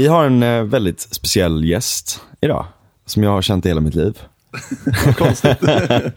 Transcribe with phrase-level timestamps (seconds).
[0.00, 2.66] Vi har en eh, väldigt speciell gäst idag,
[3.06, 4.18] som jag har känt i hela mitt liv.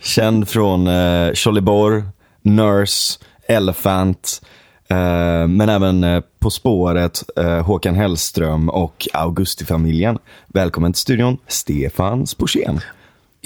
[0.00, 2.02] Känd från eh, Tjolliborg,
[2.42, 4.42] Nurse, Elephant,
[4.88, 10.18] eh, men även eh, På spåret, eh, Håkan Hellström och Augustifamiljen.
[10.46, 12.80] Välkommen till studion, Stefan Sporsén.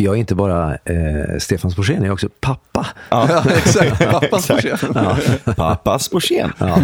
[0.02, 2.86] Jag är inte bara eh, Stefan Sporsén, jag är också pappa.
[3.08, 4.10] Ja, exakt.
[4.10, 4.84] Pappas exakt.
[4.94, 5.16] ja.
[5.56, 6.52] Pappa Sporsén.
[6.58, 6.78] Ja.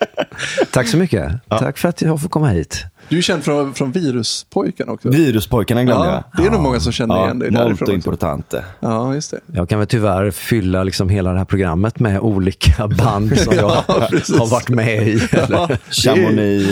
[0.72, 1.32] Tack så mycket.
[1.48, 2.84] Tack för att jag får komma hit.
[3.08, 5.08] Du är känd från, från Viruspojken också.
[5.08, 6.42] Viruspojkarna glömde ja, jag.
[6.42, 7.86] det är nog många som känner igen dig molto därifrån.
[7.86, 7.94] också.
[7.94, 8.64] importante.
[8.80, 9.40] Ja, just det.
[9.52, 13.84] Jag kan väl tyvärr fylla liksom hela det här programmet med olika band som jag
[13.88, 14.38] Ja, precis.
[14.38, 15.12] har varit med i.
[15.32, 15.48] Eller?
[15.50, 16.70] Ja, Chamonix,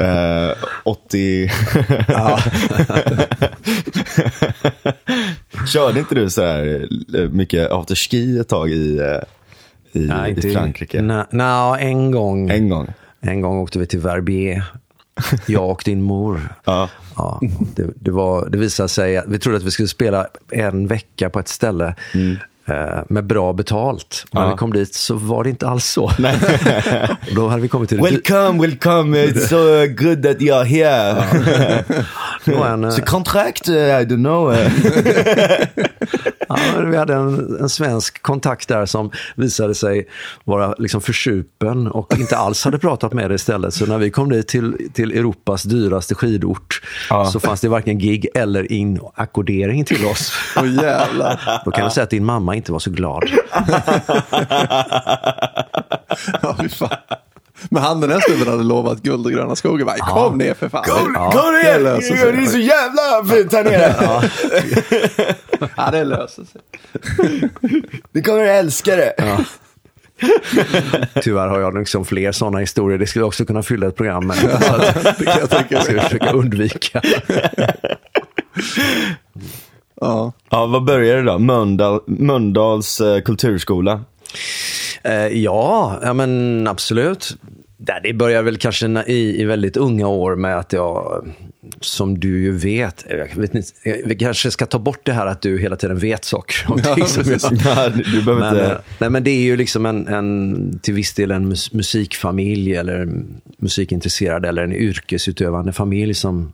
[0.00, 0.50] eh,
[0.84, 1.50] 80...
[2.08, 2.38] Ja.
[5.72, 10.52] Körde inte du så här eh, mycket afterski ett tag i, eh, i, Nej, i
[10.52, 11.02] Frankrike?
[11.02, 12.50] Nej, nej, en gång.
[12.50, 12.88] En gång.
[13.20, 14.64] En gång åkte vi till Verbier.
[15.46, 16.54] Jag och din mor.
[16.64, 16.88] Ja.
[17.16, 17.40] Ja,
[17.76, 21.30] det, det, var, det visade sig att vi trodde att vi skulle spela en vecka
[21.30, 21.94] på ett ställe
[22.66, 24.24] eh, med bra betalt.
[24.30, 24.50] Och när Ja.
[24.50, 26.10] vi kom dit så var det inte alls så.
[27.36, 29.18] Då hade vi kommit till Welcome, welcome.
[29.24, 31.24] It's so good that you're here.
[32.44, 34.54] det var en, eh, Så contract, uh, I don't know.
[36.48, 36.56] Ja,
[36.86, 40.08] vi hade en, en svensk kontakt där som visade sig
[40.44, 43.74] vara liksom försupen och inte alls hade pratat med det istället.
[43.74, 47.26] Så när vi kom dit till, till Europas dyraste skidort Ja.
[47.26, 50.32] så fanns det varken gig eller inackordering till oss.
[50.56, 51.60] Åh jävlar.
[51.64, 53.24] Då kan jag säga att din mamma inte var så glad.
[56.42, 56.56] Ja.
[57.70, 59.84] Men han den här snubben hade lovat guld och gröna skogar.
[59.86, 60.84] Bara, Kom ner för fan.
[60.84, 62.00] Kom, Ja, kom det ner!
[62.00, 62.32] sig.
[62.32, 63.94] Det är så jävla fint här nere.
[65.76, 66.60] Ja, det löser sig.
[68.12, 69.14] Du kommer att älska det.
[71.22, 72.98] Tyvärr har jag liksom fler sådana historier.
[72.98, 74.36] Det skulle också kunna fylla ett program med.
[74.36, 75.84] Så att, det kan jag tänka mig.
[75.84, 77.00] Ska jag försöka undvika.
[80.00, 80.32] Ja.
[80.50, 81.38] Ja, vad började det då?
[81.38, 84.00] Mölndal, Mölndals eh, kulturskola.
[85.04, 87.36] Eh, ja, ja, men absolut.
[88.02, 91.26] Det började väl kanske i, i väldigt unga år med att jag,
[91.80, 93.68] som du ju vet, jag vet inte,
[94.04, 96.72] vi kanske ska ta bort det här att du hela tiden vet saker.
[96.72, 98.66] om Ja, som jag- Ja, du behöver Men, inte...
[98.72, 102.74] eh, nej, men det är ju liksom en, en, till viss del en mus musikfamilj
[102.76, 103.08] eller
[103.58, 106.52] musikintresserad eller en yrkesutövande familj som,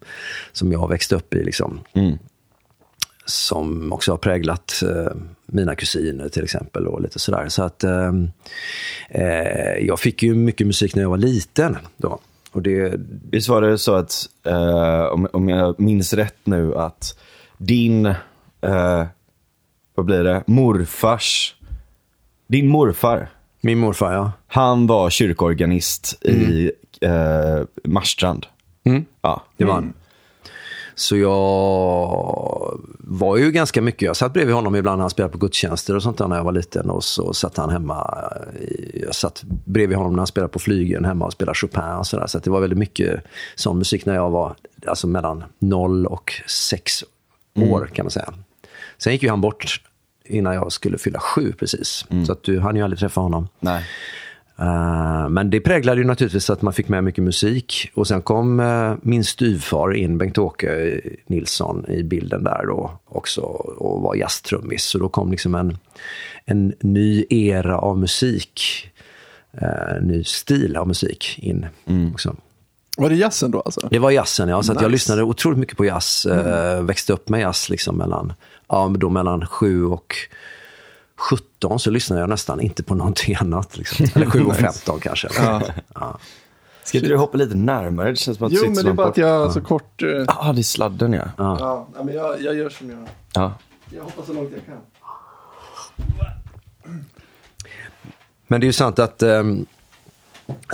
[0.52, 1.44] som jag har växt upp i.
[1.44, 1.80] Liksom.
[1.94, 2.18] Mm.
[3.24, 5.12] Som också har präglat eh,
[5.52, 7.48] mina kusiner till exempel och lite sådär.
[7.48, 8.12] Så att eh,
[9.08, 11.76] eh, jag fick ju mycket musik när jag var liten.
[11.96, 12.20] Då.
[12.52, 12.94] Och det,
[13.30, 14.12] Visst var det så att,
[14.44, 17.18] eh, om, om jag minns rätt nu, att
[17.58, 18.06] din,
[18.60, 19.04] eh,
[19.94, 21.54] vad blir det, morfars,
[22.46, 23.28] din morfar,
[23.60, 24.32] min morfar, ja.
[24.46, 28.46] han var kyrkoorganist i eh, Marstrand.
[28.84, 29.04] Mm.
[29.22, 29.44] Ja.
[29.56, 29.92] Det var han.
[31.00, 35.38] Så jag var ju ganska mycket, jag satt bredvid honom ibland när han spelade på
[35.38, 36.90] gudstjänster och sånt där när jag var liten.
[36.90, 38.24] Och så satt han hemma,
[38.94, 42.26] jag satt bredvid honom när han spelade på flygen hemma och spelade Chopin och sådär.
[42.26, 43.24] Så att det var väldigt mycket
[43.54, 44.54] sån musik när jag var
[44.86, 47.04] alltså mellan 0 och 6
[47.56, 48.34] år kan man säga.
[48.98, 49.82] Sen gick ju han bort
[50.24, 52.04] innan jag skulle fylla sju precis.
[52.26, 53.48] Så att du hann ju aldrig träffa honom.
[53.60, 53.84] Nej.
[54.60, 57.91] Eh, men det präglade ju naturligtvis att man fick med mycket musik.
[57.94, 64.03] Och sen kom eh, min styvfar in, Bengt-Åke Nilsson, i bilden där då också och
[64.03, 64.84] var jazztrummis.
[64.84, 65.78] Så då kom liksom en,
[66.44, 68.60] en ny era av musik,
[69.53, 71.66] en ny stil av musik in
[72.12, 72.37] också.
[72.97, 73.88] Var det jazzen då alltså?
[73.91, 74.62] Det var jazzen, ja.
[74.62, 74.92] Så att jag Nice.
[74.92, 76.27] lyssnade otroligt mycket på jazz.
[76.27, 78.32] Eh, växte upp med jazz liksom mellan,
[78.69, 80.15] ja, men då mellan 7 och
[81.31, 83.76] 17 så lyssnade jag nästan inte på någonting annat.
[83.76, 84.06] Liksom.
[84.14, 85.28] Eller 7 och 15 kanske.
[85.94, 86.19] Ja.
[86.84, 88.10] Ska inte du hoppa lite närmare?
[88.10, 89.53] Det känns som att du Jo, sitter men så det är långt bara att jag
[89.53, 90.03] så kort...
[90.03, 91.28] eh, Ja, det är sladden ja.
[91.39, 93.09] Ja, nej, men jag, jag gör som jag...
[93.33, 93.53] ja.
[93.94, 94.77] Jag hoppar så långt jag kan.
[98.47, 99.66] Men det är ju sant att ehm,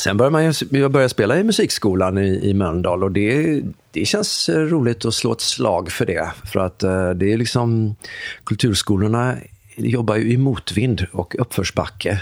[0.03, 4.05] sen började man ju, jag började spela i musikskolan i, i Mölndal och det, det
[4.05, 6.33] känns eh, roligt att slå ett slag för det.
[6.45, 7.97] För att eh, det är liksom,
[8.45, 9.35] kulturskolorna
[9.77, 12.21] jobbar ju i motvind och uppförsbacke.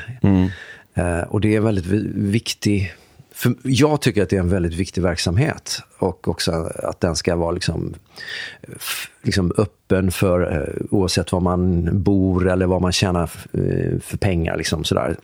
[0.94, 2.92] Eh, och det är väldigt vi- viktig,
[3.32, 5.78] för jag tycker att det är en väldigt viktig verksamhet.
[5.98, 6.52] Och också
[6.82, 7.94] att den ska vara liksom,
[9.22, 13.22] liksom öppen för eh, oavsett var man bor eller vad man tjänar
[13.52, 14.56] eh, för pengar.
[14.56, 15.16] Liksom, sådär.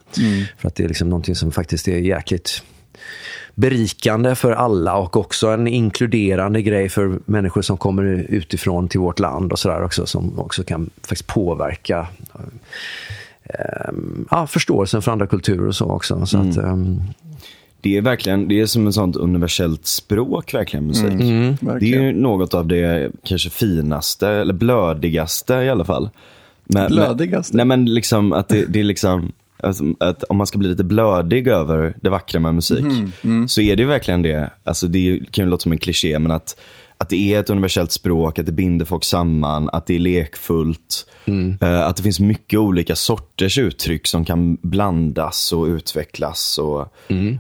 [0.59, 2.63] För att det är liksom någonting som faktiskt är jäkligt
[3.55, 9.19] berikande för alla och också en inkluderande grej för människor som kommer utifrån till vårt
[9.19, 12.07] land och sådär också som också kan faktiskt påverka
[13.45, 13.93] eh,
[14.31, 16.27] ja, förståelsen för andra kulturer och så också.
[16.27, 17.01] Så att, ehm,
[17.81, 21.19] det är verkligen, det är som ett sånt universellt språk verkligen musik.
[21.19, 21.57] Det är Mm.
[21.61, 22.03] Verkligen.
[22.03, 26.11] ju något av det kanske finaste, eller blödigaste i alla fall.
[26.65, 27.57] Men, Blödigaste?
[27.57, 29.33] Men, nej men liksom att det, det är liksom,
[29.63, 32.85] alltså, att om man ska bli lite blödig över det vackra med musik,
[33.23, 34.51] Mm, så är det ju verkligen det.
[34.65, 36.61] Alltså det kan ju låta som en kliché, men att,
[36.99, 41.07] att det är ett universellt språk, att det binder folk samman, att det är lekfullt.
[41.61, 46.95] eh, att det finns mycket olika sorters uttryck som kan blandas och utvecklas och,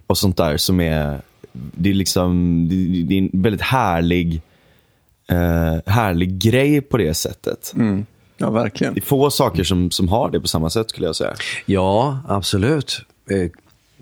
[0.06, 1.20] och sånt där som är,
[1.52, 4.40] det är liksom, det, det är en väldigt härlig,
[5.28, 7.72] eh, härlig grej på det sättet.
[8.40, 8.54] Mm.
[8.54, 8.94] Ja, verkligen.
[8.94, 11.34] Det är få saker som, som har det på samma sätt skulle jag säga.
[11.66, 13.00] Ja, absolut.
[13.30, 13.50] Eh,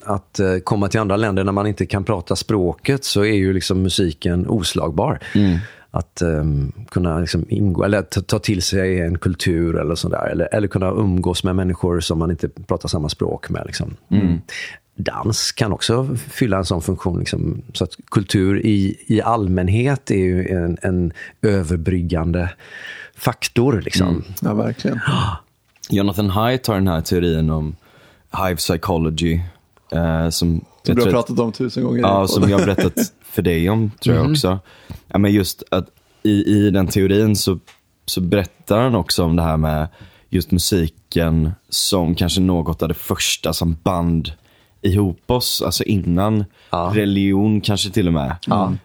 [0.04, 3.52] Att eh, komma till andra länder när man inte kan prata språket så är ju
[3.52, 5.18] liksom musiken oslagbar.
[5.90, 10.28] Att ehm, kunna liksom ingå, eller ta, ta till sig en kultur eller sådär.
[10.32, 13.62] Eller, eller kunna umgås med människor som man inte pratar samma språk med.
[13.66, 13.96] Liksom.
[14.10, 14.40] Mm.
[14.98, 17.18] Dans kan också fylla en sån funktion.
[17.18, 17.62] Liksom.
[17.74, 21.12] Så att kultur i, i allmänhet är ju en, en
[21.42, 22.50] överbryggande
[23.16, 23.82] faktor.
[23.84, 24.24] Liksom.
[24.40, 25.00] Ja, verkligen.
[25.90, 27.76] Jonathan Haidt har den här teorin om
[28.32, 29.40] hive psychology.
[29.92, 32.00] Eh, som, Som jag du har pratat om tusen gånger.
[32.00, 34.58] Ja, som jag har berättat för dig om, tror jag också.
[35.06, 35.86] Ja, men just att
[36.22, 37.58] i, i den teorin så,
[38.06, 39.88] så berättar han också om det här med
[40.28, 44.32] just musiken som kanske något av det första som band
[44.82, 46.92] ihop oss, alltså innan Ja.
[46.94, 48.36] religion kanske till och med.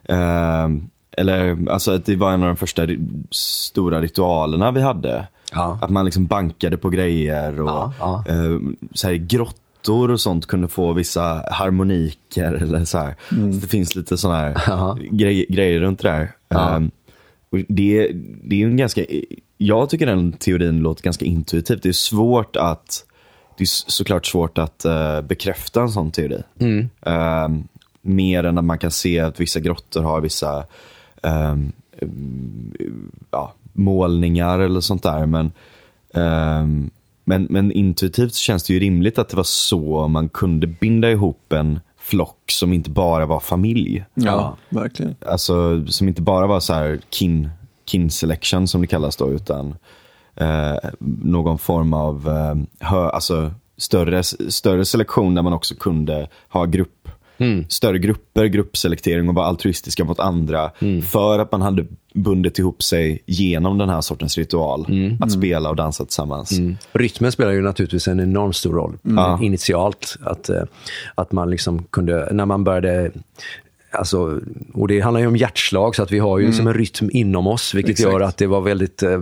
[0.03, 0.69] Eh,
[1.17, 2.87] eller alltså att det var en av de första
[3.31, 5.27] stora ritualerna vi hade.
[5.51, 5.79] Ja.
[5.81, 8.23] Att man liksom bankade på grejer och Ja, ja.
[8.27, 8.59] eh,
[8.93, 12.53] så här, grottor och sånt kunde få vissa harmoniker.
[12.53, 13.15] Eller så här.
[13.29, 14.97] Så det finns lite sådana här Ja.
[15.11, 16.31] grej, grejer runt det där.
[16.49, 16.81] Ja.
[17.51, 18.11] Och det,
[18.43, 19.05] det är en ganska,
[19.57, 21.83] jag tycker den teorin låter ganska intuitivt.
[21.83, 23.05] Det är svårt att,
[23.57, 26.43] det är såklart svårt att eh, bekräfta en sån teori.
[27.05, 27.47] Eh,
[28.01, 30.65] mer än att man kan se att vissa grottor har vissa
[31.23, 31.71] ehm,
[33.31, 35.25] ja, målningar eller sånt där.
[35.25, 35.51] Men,
[36.13, 36.89] ehm,
[37.23, 41.11] men, men intuitivt så känns det ju rimligt att det var så man kunde binda
[41.11, 44.05] ihop en flock som inte bara var familj.
[44.13, 45.15] Ja, verkligen.
[45.25, 47.49] Alltså som inte bara var så här kin,
[47.85, 49.75] kin selection som det kallas då, utan
[50.35, 50.89] eh,
[51.23, 57.09] någon form av eh, hö, alltså, större, större selektion där man också kunde ha grupp,
[57.67, 60.71] större grupper, gruppselektering och vara altruistiska mot andra.
[61.11, 64.87] För att man hade bundit ihop sig genom den här sortens ritual.
[65.21, 66.51] Att spela och dansa tillsammans.
[66.93, 69.39] Rytmen spelar ju naturligtvis en enormt stor roll Ja.
[69.41, 70.17] initialt.
[70.23, 70.63] Att, eh,
[71.15, 73.11] att man liksom kunde, när man började
[73.95, 74.39] Alltså,
[74.73, 77.47] och det handlar ju om hjärtslag, så att vi har ju liksom en rytm inom
[77.47, 78.13] oss, vilket Exakt.
[78.13, 79.21] gör att det var väldigt eh,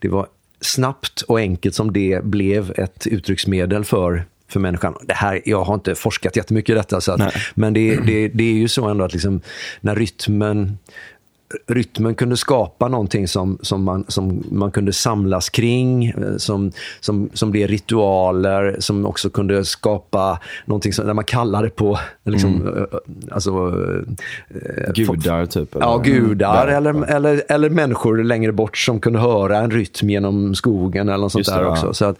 [0.00, 0.26] det var
[0.62, 4.96] snabbt och enkelt som det blev ett uttrycksmedel för, för människan.
[5.02, 8.44] Det här, jag har inte forskat jättemycket i detta, så att, men det, det, det
[8.44, 9.40] är ju så ändå att liksom,
[9.80, 10.78] när rytmen
[11.66, 17.30] rytmen kunde skapa någonting som, som, man, som man kunde samlas kring, eh, som, som,
[17.34, 22.98] som blev ritualer, som också kunde skapa någonting som, där man kallade på liksom, eh,
[23.30, 23.50] alltså,
[24.48, 25.74] eh, Gudar typ.
[25.74, 25.86] eller?
[25.86, 26.76] Ja, gudar Ja.
[26.76, 31.32] eller, eller, eller människor längre bort som kunde höra en rytm genom skogen eller något
[31.32, 31.70] sånt Just det, där ja.
[31.70, 31.94] också.
[31.94, 32.16] Så att,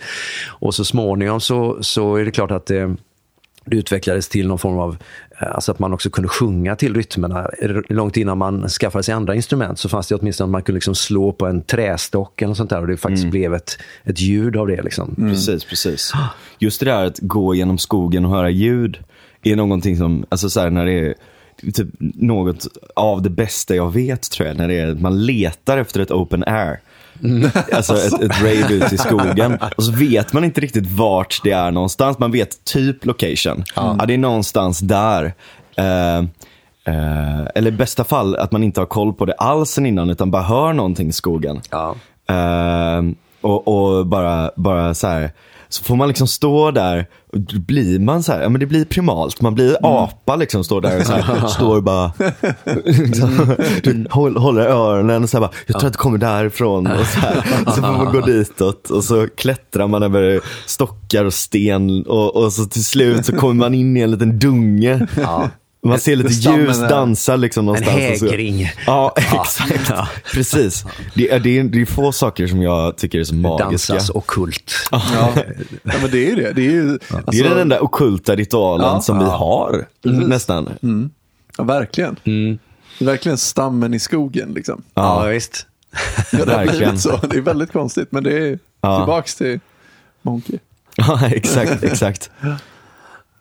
[0.49, 2.97] och så småningom så, så är det klart att det,
[3.65, 4.97] det utvecklades till någon form av,
[5.41, 7.51] eh, alltså att man också kunde sjunga till rytmerna.
[7.89, 10.95] Långt innan man skaffade sig andra instrument så fanns det åtminstone att man kunde liksom
[10.95, 14.67] slå på en trästock eller sånt där och det faktiskt blev ett, ett ljud av
[14.67, 14.83] det.
[14.83, 15.15] Liksom.
[15.17, 16.13] Precis, precis.
[16.59, 18.99] Just det där att gå genom skogen och höra ljud
[19.43, 21.15] är någonting som, alltså så när det är
[21.61, 22.67] det är typ något
[22.97, 26.45] av det bästa jag vet tror jag, när det är man letar efter ett open
[26.47, 26.81] air.
[27.73, 29.59] Alltså ett, ett rave ut i skogen.
[29.77, 32.19] Och så vet man inte riktigt vart det är någonstans.
[32.19, 33.65] Man vet typ location.
[33.77, 35.35] Ja, det är någonstans där.
[35.77, 36.19] Eh,
[36.85, 40.31] eh, eller i bästa fall att man inte har koll på det alls innan utan
[40.31, 41.61] bara hör någonting i skogen.
[41.71, 41.95] Ja.
[42.29, 45.31] Ehm, och, och bara, bara så här.
[45.73, 48.67] Så får man liksom stå där och då blir man så här, ja men det
[48.67, 49.41] blir primalt.
[49.41, 52.13] Man blir apa liksom, står där och så här, står bara,
[52.85, 56.87] liksom, du håll- håller öronen och så här bara, jag tror att det kommer därifrån.
[56.87, 57.35] Och så, här.
[57.67, 62.53] så får man gå ditåt och så klättrar man över stockar och sten och, och
[62.53, 65.07] så till slut så kommer man in i en liten dunge.
[65.87, 68.19] Man ser lite ljus dansa liksom någonstans.
[68.19, 68.71] så- hägring.
[68.87, 69.93] Ja, exakt.
[70.33, 70.85] Precis.
[71.15, 73.93] Det är, det, är, det är få saker som jag tycker är så magiska.
[73.93, 74.73] Dansas ockult.
[74.93, 75.01] Ja.
[75.83, 76.53] ja, men det är det.
[76.53, 79.01] Det är ju, Det är alltså, den enda ockulta ritualen Ja.
[79.01, 80.69] som vi har, nästan.
[81.57, 82.17] ja, verkligen.
[83.01, 84.83] Är verkligen stammen i skogen liksom.
[84.95, 85.67] Ja, visst.
[85.93, 85.99] Ja,
[86.31, 86.79] det har Verkligen.
[86.79, 87.17] blivit så.
[87.31, 88.99] Det är väldigt konstigt, men det är Ja.
[88.99, 89.61] tillbaks till
[90.23, 90.59] Monkey.
[90.97, 92.31] Ja, exakt, exakt.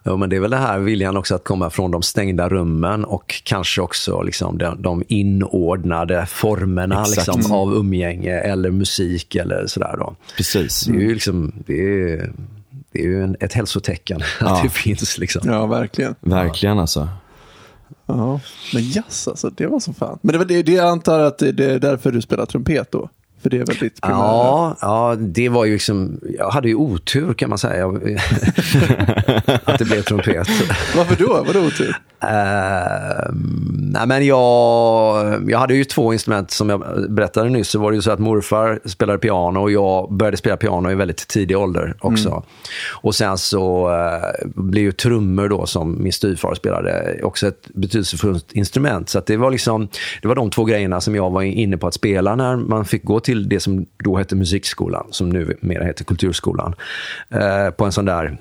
[0.03, 3.05] Ja, men det är väl det här viljan också att komma från de stängda rummen
[3.05, 9.95] och kanske också liksom de, de inordnade formerna liksom, av umgänge eller musik eller sådär.
[9.99, 10.15] Då.
[10.37, 10.81] Precis.
[10.85, 11.73] Det är ju, liksom, det
[12.13, 12.31] är,
[12.91, 14.59] det är ju en, ett hälsotecken att Ja.
[14.63, 15.17] det finns.
[15.17, 15.41] Liksom.
[15.45, 16.15] Ja, verkligen.
[16.19, 17.09] Verkligen alltså.
[18.05, 18.39] Ja.
[18.73, 20.19] Men jazz alltså, det var så fan.
[20.21, 22.91] Men det var det, det jag antar att det, det är därför du spelar trumpet
[22.91, 23.09] då?
[23.41, 24.19] För det är väl ditt primära?
[24.19, 27.87] Ja, ja, det var ju liksom, jag hade ju otur kan man säga.
[29.65, 30.47] att det blev trumpet.
[30.95, 31.43] Varför då?
[31.47, 31.95] Vadå otur?
[32.23, 33.33] Uh,
[33.73, 37.69] nej men jag, jag hade ju två instrument som jag berättade nyss.
[37.69, 40.95] Så var det ju så att morfar spelade piano och jag började spela piano i
[40.95, 42.43] väldigt tidig ålder också.
[42.89, 48.51] Och sen så uh, blev ju trummor då som min styvfar spelade också ett betydelsefullt
[48.51, 49.09] instrument.
[49.09, 49.87] Så det var liksom,
[50.21, 53.03] det var de två grejerna som jag var inne på att spela när man fick
[53.03, 56.75] gå till det som då hette musikskolan, som nu mer heter kulturskolan.
[57.29, 58.37] eh, på en sån där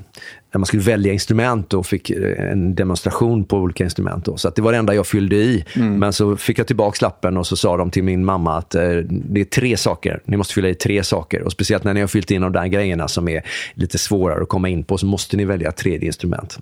[0.52, 4.24] när man skulle välja instrument och fick eh, en demonstration på olika instrument.
[4.24, 4.36] Då.
[4.36, 5.64] Så att det var det enda jag fyllde i.
[5.74, 8.82] Men så fick jag tillbaka lappen och så sa de till min mamma att eh,
[9.08, 10.20] det är tre saker.
[10.24, 11.42] Ni måste fylla i tre saker.
[11.42, 13.42] Och speciellt när ni har fyllt in de där grejerna som är
[13.74, 16.58] lite svårare att komma in på så måste ni välja ett tredje instrument.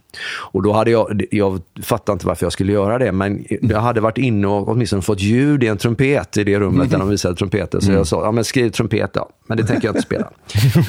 [0.52, 4.00] Och då hade jag, jag fattade inte varför jag skulle göra det, men jag hade
[4.00, 7.34] varit inne och åtminstone fått ljud i en trumpet i det rummet där de visade
[7.34, 7.80] trumpeter.
[7.80, 9.28] Så jag sa, ja men skriv trumpet då.
[9.46, 10.30] Men det tänker jag inte spela.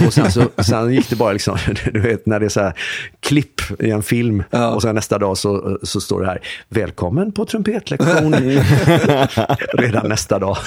[0.07, 1.57] och sen, så, sen gick det bara liksom,
[1.93, 2.73] du vet när det är så här
[3.19, 4.69] klipp i en film Ja.
[4.71, 8.33] och sen nästa dag så, så står det här, välkommen på trumpetlektion.
[9.73, 10.57] Redan nästa dag.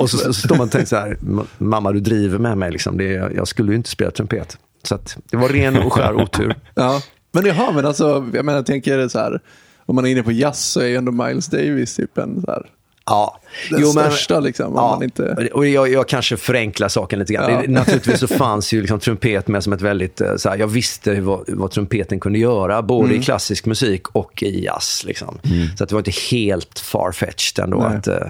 [0.00, 1.16] Och så, så står man och tänker så här,
[1.58, 2.96] mamma du driver med mig, liksom.
[2.98, 3.04] det,
[3.36, 4.58] jag skulle ju inte spela trumpet.
[4.82, 6.54] Så att, det var ren och skär otur.
[6.74, 7.00] Ja.
[7.32, 9.40] Men jaha, men alltså, jag menar, tänker så här,
[9.86, 12.50] om man är inne på jazz så är ju ändå Miles Davis typ en så
[12.50, 12.66] här,
[13.06, 13.38] Ja.
[13.70, 14.66] den största liksom.
[14.66, 15.48] Om man inte...
[15.52, 17.50] och jag, jag kanske förenklar saken lite grann.
[17.52, 17.60] Ja.
[17.62, 20.66] Det, naturligtvis så fanns ju liksom trumpet med som ett väldigt, eh, så här, jag
[20.66, 23.20] visste vad, vad trumpeten kunde göra, både Mm.
[23.20, 25.02] i klassisk musik och i jazz.
[25.06, 25.38] Liksom.
[25.78, 27.96] Så att det var inte helt farfetched ändå Nej.
[27.96, 28.26] att, eh,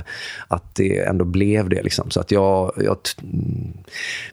[0.48, 1.82] att det ändå blev det.
[1.82, 2.10] Liksom.
[2.10, 3.72] Så att jag, jag t- mm,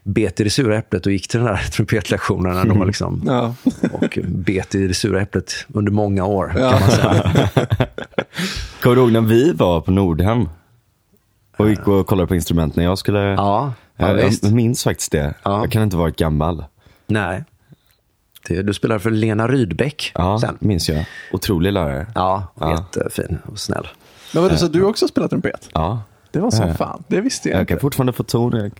[0.02, 2.84] bet i det sura äpplet och gick till den där trumpetlektionen ändå.
[2.84, 3.22] Liksom.
[3.26, 3.54] Ja.
[3.92, 6.70] Och bet i det sura äpplet under många år, Ja.
[6.70, 7.48] kan man säga.
[8.82, 10.48] Kommer du ihåg när vi var på Nordhem?
[11.56, 13.18] Och gick och kollade på instrument när jag skulle...
[13.20, 14.44] Ja, ja, jag, visst.
[14.44, 15.34] jag minns faktiskt det.
[15.42, 15.60] Ja.
[15.60, 16.64] Jag kan inte varit gammal.
[17.06, 17.44] Nej.
[18.48, 20.56] Det, du spelar för Lena Rydbeck Ja, sen.
[20.60, 21.04] minns jag.
[21.32, 22.06] Otrolig lärare.
[22.14, 22.70] Ja, Ja.
[22.70, 23.88] jättefin och snäll.
[24.34, 25.68] Men vadå, så du också spelar trumpet?
[25.74, 26.02] Ja.
[26.30, 26.74] Det var så Ja.
[26.74, 27.72] fan, det visste jag, Jag inte.
[27.72, 28.52] kan fortfarande få ton.
[28.56, 28.72] Jag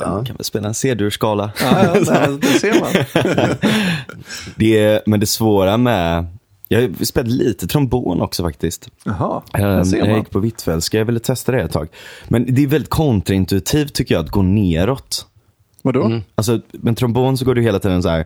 [0.00, 1.52] jag kan väl spela en C-dur-skala.
[1.62, 2.90] Ja, ja, nej, det ser man.
[4.56, 6.26] Det är, men det svåra med...
[6.68, 8.88] Jag spelade lite trombon också faktiskt.
[9.04, 10.18] Jaha, Eh, ser Jag man.
[10.18, 11.88] gick på Hvitfeldtska, jag ville testa det ett tag.
[12.28, 15.26] Men det är väldigt kontraintuitivt tycker jag att gå neråt.
[15.86, 16.20] Vadå?
[16.34, 18.24] Alltså med trombon så går du hela tiden så här.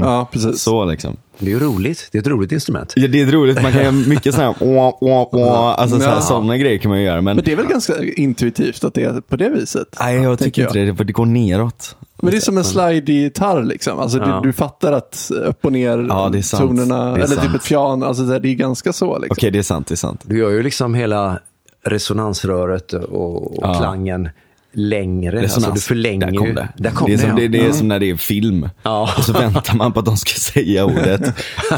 [0.00, 0.62] Ja, precis.
[0.62, 1.16] Så liksom.
[1.38, 2.08] Det är ju roligt.
[2.12, 2.92] Det är ett roligt instrument.
[2.96, 6.78] Ja, det är roligt, man kan göra mycket sådana här, alltså så här, sådana grejer
[6.78, 7.20] kan man ju göra.
[7.20, 9.96] Men, Men det är väl ganska intuitivt att det är på det viset?
[10.00, 11.96] nej, jag tycker inte det, för det går neråt.
[12.22, 13.98] Men det är som en slide-gitarr liksom.
[13.98, 14.40] Alltså Ja.
[14.42, 16.62] du, du fattar att upp och ner Ja, det är sant.
[16.62, 17.54] tonerna, Det är eller typ sant.
[17.54, 19.34] ett piano, alltså det är ganska så liksom.
[19.38, 20.20] Okej, det är sant, det är sant.
[20.24, 21.38] Du gör ju liksom hela
[21.84, 23.74] resonansröret och, och Ja.
[23.74, 24.28] klangen
[24.72, 25.36] längre.
[25.36, 25.56] Resonans.
[25.56, 26.68] Alltså du förlänger Där kom det.
[26.76, 28.68] Där kom det, är det, som, det, det är som när det är film.
[28.82, 29.14] Ja.
[29.18, 31.34] Och så väntar man på att de ska säga ordet.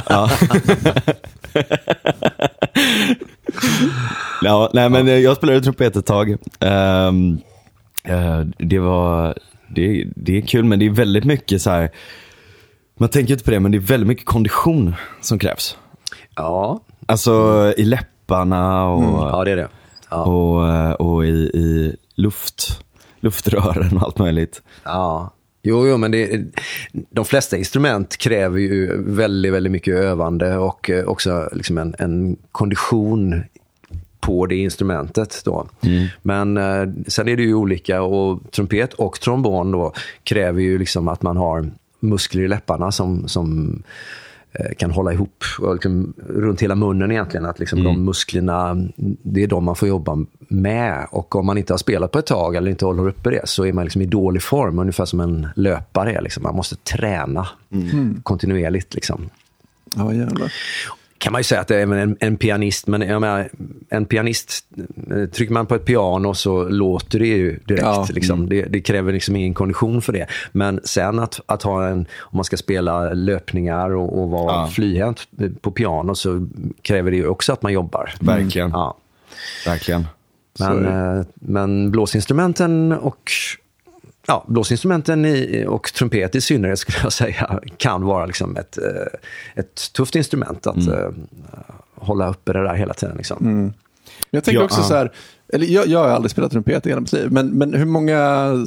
[0.09, 0.31] Ja.
[4.43, 6.37] ja, nej, men jag spelade trumpet ett tag.
[6.61, 7.39] Ehm,
[8.05, 9.39] eh, det var,
[9.75, 11.91] det, det är kul, men det är väldigt mycket så här.
[12.99, 15.77] Man tänker inte på det, men det är väldigt mycket kondition som krävs.
[16.37, 16.81] Ja.
[17.07, 19.69] Alltså i läpparna och, ja, det är det.
[20.11, 20.25] Ja.
[20.25, 22.84] och, eh, och i, i luft,
[23.25, 24.63] luftrören och allt möjligt.
[24.85, 25.31] Ja.
[25.67, 26.45] Jo, jo, men det,
[26.93, 32.37] de flesta instrument kräver ju väldigt, väldigt mycket övande och eh, också liksom en, en
[32.53, 33.45] kondition
[34.21, 35.43] på det instrumentet.
[35.45, 35.67] Då.
[36.23, 39.93] Men eh, sen är det ju olika och trumpet och trombon då
[40.25, 43.83] kräver ju liksom att man har muskler i läpparna som, som
[44.79, 47.47] kan hålla ihop och liksom, runt hela munnen egentligen.
[47.47, 48.89] Att liksom de musklerna,
[49.23, 51.07] det är de man får jobba med.
[51.11, 53.67] Och om man inte har spelat på ett tag eller inte håller uppe det så
[53.67, 54.79] är man liksom i dålig form.
[54.79, 56.21] Ungefär som en löpare.
[56.21, 56.43] Liksom.
[56.43, 57.49] Man måste träna
[58.23, 58.95] kontinuerligt.
[58.95, 59.31] Liksom
[59.97, 60.53] Ja, jävlar.
[61.25, 63.49] Kan man ju säga att det är en, en pianist, men jag menar,
[63.89, 64.67] en pianist,
[65.11, 67.83] eh, trycker man på ett piano så låter det ju direkt.
[67.83, 68.49] Ja, liksom.
[68.49, 70.27] det, det kräver liksom ingen kondition för det.
[70.53, 74.67] Men sen att, att ha en, om man ska spela löpningar och, och vara Ja.
[74.67, 75.29] flyhänt
[75.61, 76.47] på piano så
[76.83, 78.15] kräver det ju också att man jobbar.
[78.21, 78.71] Verkligen.
[78.71, 78.97] Ja.
[79.67, 80.07] Verkligen.
[80.59, 83.31] Men, eh, men blåsinstrumenten och
[84.27, 89.19] ja, blåsinstrumenten i, och trumpet i synnerhet skulle jag säga kan vara liksom ett, eh,
[89.55, 91.11] ett tufft instrument att eh,
[91.95, 93.17] hålla uppe det där hela tiden.
[93.17, 93.73] Liksom.
[94.31, 95.13] Jag tänker Ja, också så här,
[95.55, 98.17] eller jag, jag har aldrig spelat trumpet i hela mitt liv, men, men hur många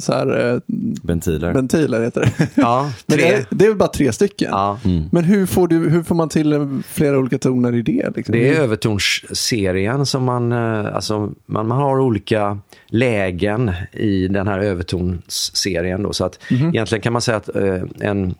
[0.00, 0.60] så här, eh,
[1.02, 1.52] Ventiler.
[1.52, 2.48] ventiler heter det?
[2.54, 4.48] Ja, Men det, är, det är väl bara tre stycken?
[4.50, 4.78] Ja.
[5.12, 8.16] Men hur får, du, hur får man till flera olika toner i det?
[8.16, 8.32] Liksom?
[8.32, 14.58] Det är övertonsserien som man, eh, alltså man, man har olika lägen i den här
[14.58, 16.02] övertonsserien.
[16.02, 18.34] Då, så att egentligen kan man säga att eh, en,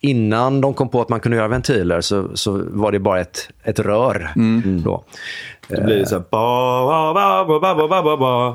[0.00, 3.48] innan de kom på att man kunde göra ventiler så, så var det bara ett,
[3.62, 4.32] ett rör.
[4.84, 5.04] Då.
[5.68, 6.22] Då blir det så här,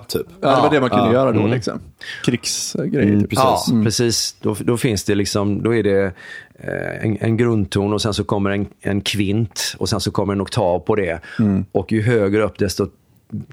[0.07, 0.27] typ.
[0.41, 1.39] Ja, det var det man kunde ja, göra då.
[1.39, 1.51] Mm.
[1.51, 1.79] Liksom.
[2.25, 3.01] Krigsgrejer.
[3.01, 3.29] Mm, typ.
[3.29, 3.43] precis.
[3.43, 3.83] Ja, mm.
[3.85, 4.35] precis.
[4.41, 6.03] Då, då, finns det liksom, då är det
[6.59, 10.33] eh, en, en, grundton och sen så kommer en, en kvint och sen så kommer
[10.33, 11.19] en oktav på det.
[11.39, 11.65] Mm.
[11.71, 12.87] Och ju högre upp desto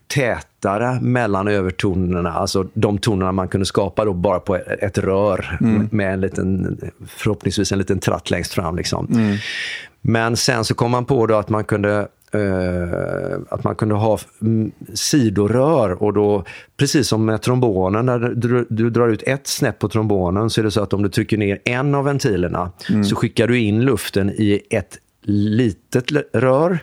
[0.06, 2.32] tätare mellan övertonerna.
[2.32, 5.88] Alltså de tonerna man kunde skapa då bara på ett rör mm.
[5.92, 8.76] med en liten, förhoppningsvis en liten tratt längst fram.
[8.76, 9.06] Liksom.
[9.12, 9.36] Mm.
[10.00, 14.18] Men sen så kom man på då att man kunde eh, att man kunde ha
[14.42, 16.44] mm, sidorör och då,
[16.76, 20.62] precis som med trombonen, när du, du drar ut ett snäpp på trombonen så är
[20.64, 22.72] det så att om du trycker ner en av ventilerna
[23.04, 26.78] så skickar du in luften i ett litet rör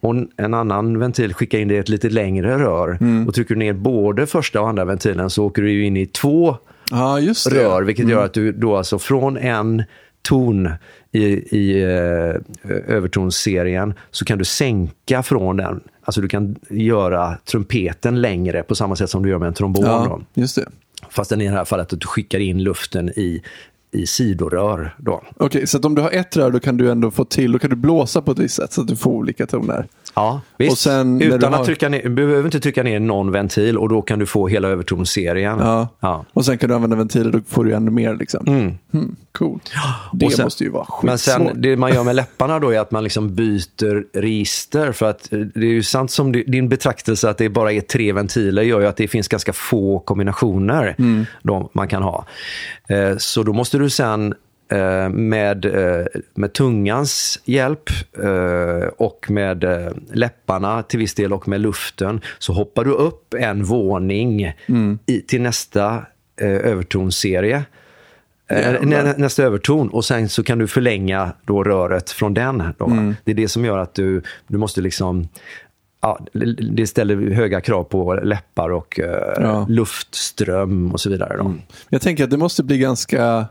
[0.00, 2.98] och en- annan ventil skickar in det i ett lite längre rör.
[3.28, 6.56] Och trycker du ner både första och andra ventilen så åker du in i två
[7.50, 7.56] det.
[7.64, 9.82] rör, vilket gör att du då alltså från en
[10.28, 10.70] ton
[11.12, 11.24] i,
[11.58, 12.36] i eh,
[12.86, 15.80] övertonsserien så kan du sänka från den.
[16.02, 19.84] Alltså du kan göra trumpeten längre på samma sätt som du gör med en trombon.
[19.84, 20.68] Ja, just det.
[21.10, 23.42] Fast den i det här fallet att du skickar in luften i,
[23.94, 24.94] i sidorör.
[24.98, 25.22] Då.
[25.36, 27.58] Okej, så att om du har ett rör då kan du ändå få till, då
[27.58, 29.86] kan du blåsa på ett visst sätt så att du får olika toner.
[30.14, 30.72] Ja, visst.
[30.72, 33.88] Och sen Utan har- att trycka ner, du behöver inte trycka ner någon ventil och
[33.88, 35.58] då kan du få hela övertonserien.
[35.60, 35.88] Ja.
[36.00, 36.24] Ja.
[36.32, 38.14] Och sen kan du använda ventiler, då får du ännu mer.
[38.16, 38.46] Liksom.
[38.92, 39.60] Mm, cool.
[40.12, 41.62] Det sen- måste ju vara Men sen skitsvårt.
[41.62, 44.92] det man gör med läpparna då är att man liksom byter register.
[44.92, 48.12] För att eh, det är ju sant som din betraktelse att det bara är tre
[48.12, 50.94] ventiler gör ju att det finns ganska få kombinationer
[51.42, 52.26] de man kan ha.
[52.88, 54.34] Eh, Så då måste du sen
[54.68, 57.90] eh, med, eh, med tungans hjälp
[58.22, 59.64] eh, och med
[60.12, 64.52] läpparna till viss del och med luften så hoppar du upp en våning
[65.06, 66.06] i, till nästa
[66.40, 67.64] övertonserie.
[68.80, 72.62] Nä, nästa överton och sen så kan du förlänga då röret från den.
[72.78, 72.84] Då.
[72.86, 73.14] Mm.
[73.24, 75.28] Det är det som gör att du, du måste liksom
[76.00, 76.18] Ja,
[76.72, 79.00] det ställer höga krav på läppar och
[79.36, 79.66] Ja.
[79.68, 81.36] luftström och så vidare.
[81.36, 81.54] Då.
[81.88, 83.46] Jag tänker att det måste bli ganska...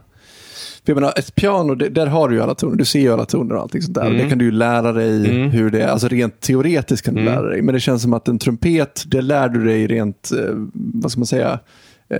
[0.84, 2.76] För jag menar, ett piano, det, där har du ju alla toner.
[2.76, 4.06] Du ser ju alla toner och allting sånt där.
[4.06, 5.88] Och det kan du ju lära dig hur det är.
[5.88, 7.62] Alltså rent teoretiskt kan du lära dig.
[7.62, 11.20] Men det känns som att en trumpet, det lär du dig rent, eh, vad ska
[11.20, 11.58] man säga,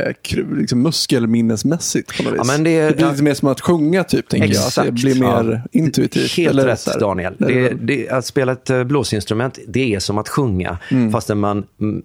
[0.01, 2.39] eh, liksom muskelminnesmässigt på något vis.
[2.39, 3.11] Ja, men det- blir ja.
[3.11, 4.65] lite mer som att sjunga typ, tänker jag.
[4.65, 5.81] Alltså, det blir mer Ja.
[5.81, 6.33] intuitivt.
[6.37, 7.01] Helt eller rätt här.
[7.01, 7.35] Daniel.
[7.39, 10.79] Det, det, att spela ett eh, blåsinstrument, det är som att sjunga.
[10.91, 11.13] Mm.
[11.13, 12.03] Fastän man, mm,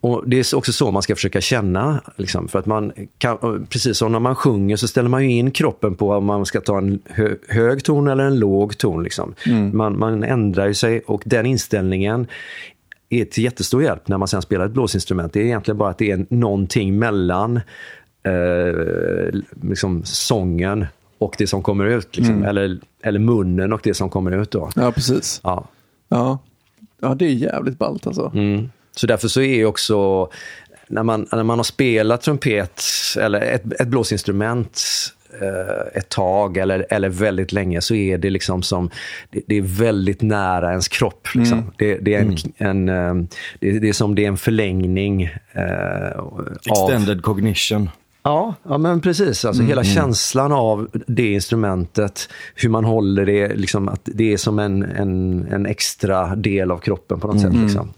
[0.00, 2.00] och det är också så man ska försöka känna.
[2.16, 5.50] Liksom, för att man kan, precis som när man sjunger så ställer man ju in
[5.50, 9.02] kroppen på om man ska ta en hö, hög ton eller en låg ton.
[9.02, 9.34] Liksom.
[9.46, 9.76] Mm.
[9.76, 12.26] Man, man ändrar ju sig och den inställningen
[13.20, 15.32] är till jättestor hjälp när man sen spelar ett blåsinstrument.
[15.32, 17.56] Det är egentligen bara att det är någonting mellan
[18.22, 20.86] eh, liksom sången
[21.18, 22.16] och det som kommer ut.
[22.16, 22.34] Liksom.
[22.34, 22.48] Mm.
[22.48, 24.50] Eller, eller munnen och det som kommer ut.
[24.50, 24.70] Då.
[24.76, 25.40] Ja, precis.
[25.44, 25.68] Ja.
[26.08, 26.38] Ja.
[27.00, 28.32] ja, det är jävligt ballt alltså.
[28.34, 28.70] Mm.
[28.96, 30.28] Så därför så är också,
[30.88, 32.82] när man, när man har spelat trumpet
[33.20, 34.80] eller ett, ett blåsinstrument
[35.94, 38.90] ett tag eller, eller väldigt länge så är det liksom som,
[39.30, 41.28] det, det är väldigt nära ens kropp.
[41.34, 41.72] Liksom.
[41.78, 43.14] Det, det, är en, en, eh,
[43.60, 47.90] det, det är som det är en förlängning eh, av Extended cognition.
[48.22, 49.44] Ja, ja men precis.
[49.44, 54.58] Alltså hela känslan av det instrumentet, hur man håller det, liksom att det är som
[54.58, 57.54] en, en, en extra del av kroppen på något sätt.
[57.54, 57.92] Liksom.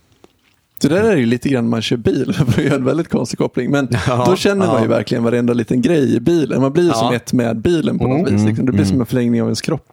[0.89, 3.39] Det där är ju lite grann man kör bil, för att göra en väldigt konstig
[3.39, 3.71] koppling.
[3.71, 6.61] Men Ja, då känner man ju verkligen varenda liten grej i bilen.
[6.63, 8.45] Man blir ju som ett med bilen på något vis.
[8.47, 8.67] Liksom.
[8.67, 9.93] Det blir som en förlängning av ens kropp.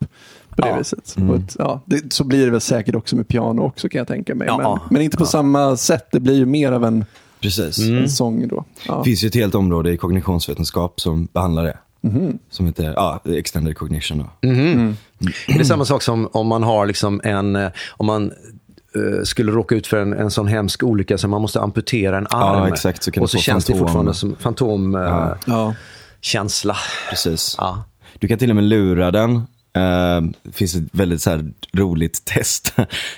[0.56, 0.78] På det Ja.
[0.78, 1.16] viset.
[1.30, 4.08] Och ett, ja, det, så blir det väl säkert också med piano också kan jag
[4.08, 4.48] tänka mig.
[4.48, 4.58] Ja.
[4.58, 6.08] Men, men inte på samma sätt.
[6.12, 7.06] Det blir ju mer av en,
[7.42, 7.80] Precis.
[7.90, 8.66] en sång då.
[8.88, 8.98] Ja.
[8.98, 11.78] Det finns ju ett helt område i kognitionsvetenskap som behandlar det.
[12.50, 14.18] Som heter ja, extended cognition.
[14.18, 14.26] Då.
[15.48, 18.32] Det är samma sak som om man har liksom en, eh, om man
[19.24, 22.74] skulle råka ut för en, en sån hemsk olycka så man måste amputera en arm.
[22.74, 23.88] exakt, så kan och så känns det fantom.
[23.88, 26.74] fortfarande som fantomkänsla.
[26.74, 26.76] Ja.
[26.76, 26.76] Ja.
[27.10, 27.56] Precis.
[27.58, 27.84] Ja.
[28.20, 29.36] Du kan till och med lura den.
[29.74, 32.74] Eh, det finns ett väldigt så här, roligt test.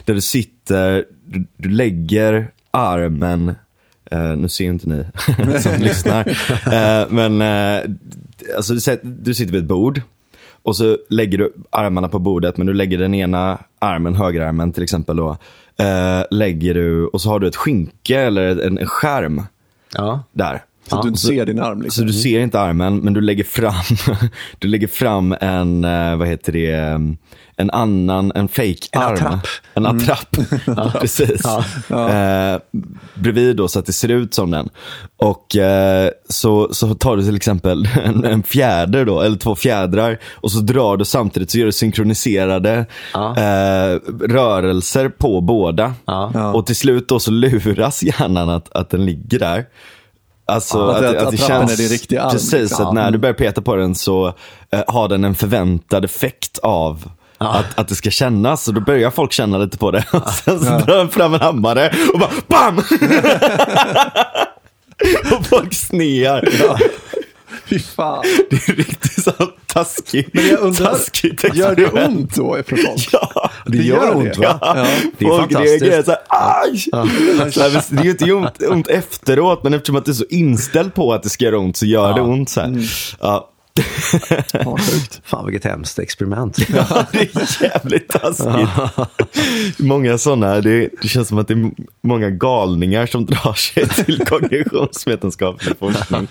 [0.06, 3.56] Där du sitter, du, du lägger armen
[4.14, 5.06] Eh, nu ser inte ni
[5.62, 6.28] som lyssnar.
[6.50, 7.90] Eh, men eh,
[8.56, 10.02] alltså, du sitter vid ett bord
[10.64, 14.84] och så lägger du armarna på bordet, men du lägger den ena armen, högerarmen till
[14.84, 15.38] exempel, då,
[15.80, 19.42] eh, lägger du och så har du ett skynke eller en, en skärm
[19.96, 20.24] Ja.
[20.32, 20.64] där.
[20.88, 21.78] Så att du inte så- ser din arm.
[21.78, 22.06] Så Liksom.
[22.08, 23.74] du ser inte armen, men du lägger fram,
[24.60, 27.18] du lägger fram en, eh, vad heter det, um,
[27.56, 29.48] en annan, en fake En attrapp.
[29.74, 30.38] En attrapp.
[31.02, 31.46] Precis.
[31.90, 32.58] Eh,
[33.16, 34.70] bredvid då så att det ser ut som den.
[35.18, 40.20] Och eh, så, så tar du till exempel en, en fjäder då, eller två fjädrar.
[40.34, 43.30] Och så drar du samtidigt, så gör du synkroniserade Ja.
[43.38, 45.94] eh, rörelser på båda.
[46.06, 46.32] Ja.
[46.34, 46.54] Ja.
[46.54, 49.66] Och till slut då så luras hjärnan att, att den ligger där.
[50.46, 52.88] Alltså Ja, att att, att, att det känns, är din riktiga arm, precis, liksom.
[52.88, 54.28] att när du börjar peta på den så
[54.72, 58.68] eh, har den en förväntad effekt av att, att det ska kännas.
[58.68, 60.06] Och då börjar folk känna lite på det.
[60.12, 62.78] Och sen så drar den fram en hammare och bara BAM!
[65.38, 66.50] och folk snear.
[67.74, 68.24] Fy fan.
[68.50, 69.32] Det är riktigt så
[69.68, 70.30] taskigt.
[70.34, 73.10] Men jag undrar, taskigt gör det ont då folk?
[73.12, 74.58] Ja, Det gör ont, va?
[74.62, 74.88] Ja.
[75.18, 75.82] Det är Folk fantastiskt.
[75.84, 76.86] reagerar såhär, aj!
[76.94, 80.26] Nej, men Det är ju inte ont, ont efteråt, men eftersom att du är så
[80.30, 82.50] inställd på att det ska göra ont så gör det ont.
[82.50, 82.78] Så här.
[83.22, 83.50] Ja.
[84.54, 85.22] Ja, sjukt.
[85.24, 86.58] Fan vilket hemskt experiment.
[86.70, 88.70] Ja, det är jävligt taskigt.
[89.80, 91.72] Många sådana, det, det känns som att det är
[92.04, 96.28] många galningar som drar sig till kognitionsvetenskaplig forskning.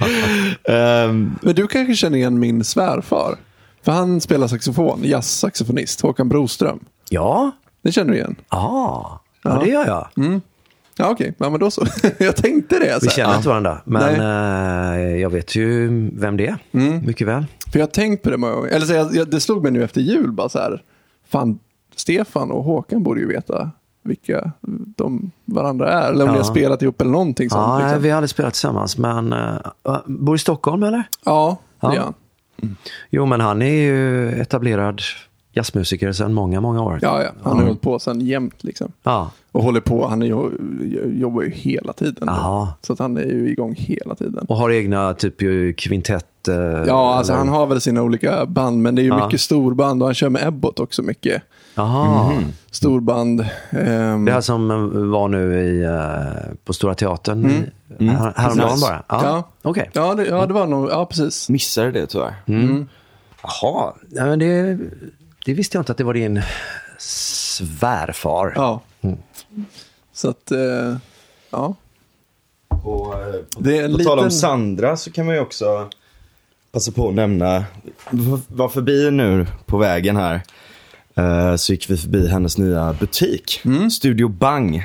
[0.68, 3.36] Ehm, Men du kanske känner igen min svärfar?
[3.84, 6.78] För han spelar saxofon, jazzsaxofonist, Håkan Broström.
[7.08, 7.50] Ja,
[7.84, 8.36] Det känner du igen?
[8.48, 10.08] ah, ja det gör jag.
[10.96, 11.34] Ja, okej.
[11.38, 11.86] Ja, men då så.
[12.18, 12.92] jag tänkte det.
[13.00, 15.88] Så Vi känner inte varandra, men eh, jag vet ju
[16.20, 16.58] vem det är.
[17.06, 17.46] Mycket väl.
[17.72, 18.68] För jag har tänkt på det många gånger.
[18.68, 20.82] Eller så jag, jag, det slog mig nu efter jul bara så här.
[21.28, 21.58] Fan,
[21.96, 23.70] Stefan och Håkan borde ju veta
[24.04, 24.52] vilka
[24.96, 26.10] de varandra är.
[26.12, 26.32] Eller om Ja.
[26.32, 27.60] ni har spelat ihop eller någonting sånt.
[27.66, 28.02] Ja, nej, liksom.
[28.02, 29.58] vi har aldrig spelat tillsammans, men uh,
[30.06, 31.02] bor i Stockholm eller?
[31.24, 31.94] ja, det Ja.
[31.94, 32.14] gör han.
[33.10, 35.00] Jo, men han är ju etablerad
[35.52, 36.98] jazzmusiker sedan många, många år.
[37.02, 37.30] Ja, ja.
[37.42, 38.92] Han har hållit på sedan jämt liksom.
[39.02, 39.30] Ja.
[39.52, 40.50] Och håller på, han är ju,
[41.20, 42.30] jobbar ju hela tiden.
[42.82, 44.46] Så att han är ju igång hela tiden.
[44.48, 46.48] Och har egna typ ju kvintett.
[46.48, 46.54] eh,
[46.86, 49.24] Ja, alltså eller- han har väl sina olika band, men det är ju Ja.
[49.26, 51.42] mycket storband och han kör med Ebbot också mycket.
[51.74, 52.32] Jaha.
[52.70, 53.40] Storband.
[53.70, 54.76] ehm, Det här som eh,
[55.10, 57.44] var nu i, eh, på Stora Teatern
[57.98, 58.08] mm.
[58.16, 59.02] här, häromdagen bara?
[59.08, 59.48] Ja, Ja.
[59.62, 59.90] okej.
[59.92, 61.48] ja, det, ja, det var nog, ja precis.
[61.48, 62.34] missade det tyvärr.
[63.42, 64.78] Jaha, ja, men det,
[65.46, 66.42] det visste jag inte att det var din
[66.98, 68.52] svärfar.
[68.56, 68.80] Ja.
[70.12, 70.96] Så att, eh,
[71.50, 71.74] ja.
[72.68, 75.40] Och, eh, på, Det är en på tal om liten- Sandra så kan man ju
[75.40, 75.88] också
[76.72, 77.64] passa på att nämna,
[78.48, 80.40] var förbi nu på vägen här,
[81.14, 83.90] eh, så gick vi förbi hennes nya butik, Mm.
[83.90, 84.82] Studio Bang,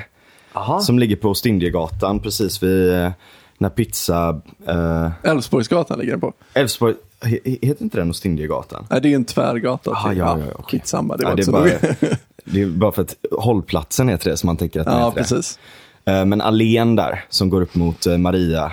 [0.54, 0.80] Jaha.
[0.80, 3.10] som ligger på Ostindiegatan precis vid eh,
[3.58, 6.32] när pizza, eh, Älvsborgsgatan ligger den på.
[6.54, 8.86] Älvsborg, he- heter inte den Ostindiegatan?
[8.90, 9.90] Nej, det är en tvärgata.
[9.90, 10.18] Aha, typ.
[10.18, 10.78] ja, ja, ja, okej.
[10.80, 12.16] Skitsamma, det Ja, var det, inte är så bara.
[12.52, 15.14] Det är bara för att hållplatsen heter det som man tänker att den Ja, heter
[15.16, 15.22] det.
[15.22, 15.58] precis.
[16.04, 18.72] Eh, Men allén där som går upp mot eh, Maria.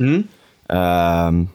[0.00, 0.24] Mm.
[0.68, 1.48] Ehm,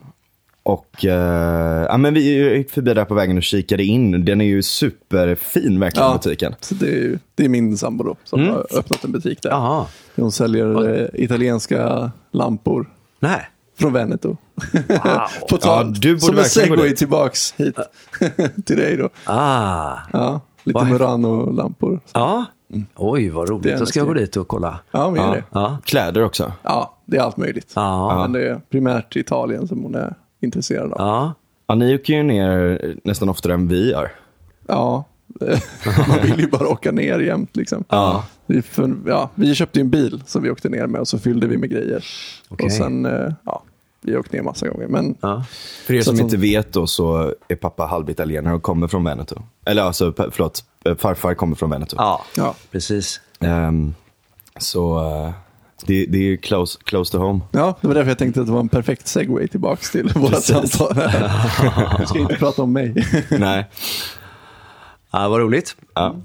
[0.63, 4.25] och eh, ja, men vi gick förbi där på vägen och kikade in.
[4.25, 6.13] Den är ju superfin verkligen Ja.
[6.23, 6.55] butiken.
[6.61, 8.51] Så det, är, ju- det är min sambo då, som Mm.
[8.53, 9.49] har öppnat en butik där.
[9.49, 9.85] Jaha.
[10.15, 12.89] Hon säljer eh, italienska lampor
[13.19, 13.41] Nej.
[13.79, 14.37] från Veneto.
[14.73, 15.19] Wow.
[15.49, 16.97] På tal, Ja, du borde som en segway dit.
[16.97, 17.75] tillbaks hit
[18.65, 19.09] till dig då.
[19.25, 19.97] Ah.
[20.13, 21.99] Ja, lite Vad- Murano-lampor.
[22.13, 22.45] Ja.
[22.95, 23.79] Oj, vad roligt.
[23.79, 24.79] Då ska jag gå dit och kolla.
[24.91, 25.31] Ja, men Ja.
[25.31, 25.43] det.
[25.51, 25.77] Ja.
[25.85, 26.51] Kläder också.
[26.63, 27.71] Ja, det är allt möjligt.
[27.75, 28.17] Ja.
[28.21, 30.97] Men det är primärt Italien som hon är intresserad av.
[30.99, 31.33] Ja.
[31.67, 34.11] Ja, ni åker ju ner nästan oftare än vi gör.
[34.67, 35.03] Ja,
[36.07, 37.83] man vill ju bara åka ner jämt liksom.
[37.89, 38.23] Ja.
[38.45, 41.19] Vi, för, ja, vi köpte ju en bil som vi åkte ner med och så
[41.19, 42.03] fyllde vi med grejer.
[42.49, 42.65] Okej.
[42.65, 43.63] Och sen, eh, ja,
[44.03, 44.87] vi har åkt ner massa gånger.
[44.87, 45.43] Men Ja.
[45.85, 49.35] För er som inte vet då så är pappa halvitalienare och kommer från Veneto.
[49.65, 51.95] Eller alltså, förlåt, eh, farfar kommer från Veneto.
[51.99, 52.25] ja.
[52.37, 53.21] ja, Precis.
[53.39, 53.95] Ehm,
[54.59, 55.31] så eh,
[55.85, 57.39] det, det är ju close, close to home.
[57.51, 60.35] ja, det var därför jag tänkte att det var en perfekt segway tillbaks till våra
[60.35, 60.93] samtal.
[61.99, 63.05] Jag ska inte prata om mig.
[63.29, 63.65] Nej.
[65.11, 65.75] Ja, vad roligt.
[65.93, 66.15] Ja.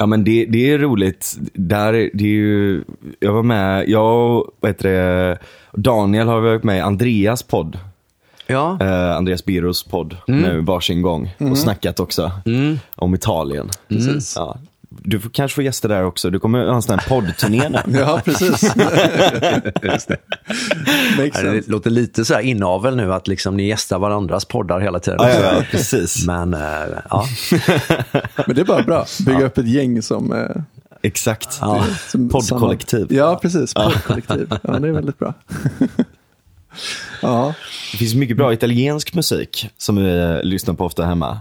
[0.00, 1.36] Ja men det, det är roligt.
[1.54, 2.84] Där, är- det är ju,
[3.20, 5.38] jag var med, jag vad heter det,
[5.72, 7.78] Daniel har varit med i Andreas podd.
[8.46, 8.78] Ja.
[8.80, 11.30] Eh, Andreas Biros podd nu varsin gång.
[11.50, 12.30] Och snackat också
[12.96, 13.68] om Italien.
[13.88, 14.34] Precis.
[14.36, 14.56] Ja.
[14.90, 16.30] Du får, kanske får gäster där också.
[16.30, 17.78] Du kommer ha en sån här poddturné nu.
[17.98, 18.74] Ja, precis.
[21.16, 21.30] Det.
[21.42, 25.18] Det låter lite så här inavel nu att liksom ni gästar varandras poddar hela tiden.
[25.22, 26.26] Ja, ja, ja, precis.
[26.26, 26.60] Men eh,
[27.10, 27.24] ja.
[28.46, 29.06] Men det är bara bra.
[29.26, 30.62] Bygga upp ett gäng som, eh,
[31.02, 31.58] exakt.
[31.60, 31.84] Ja.
[32.08, 33.06] Som- Poddkollektiv.
[33.08, 33.74] samma- Ja, precis.
[33.74, 34.48] Poddkollektiv.
[34.62, 35.34] Ja, det är väldigt bra.
[37.22, 37.54] ja,
[37.92, 41.38] Det finns mycket bra italiensk musik som vi eh, lyssnar på ofta hemma.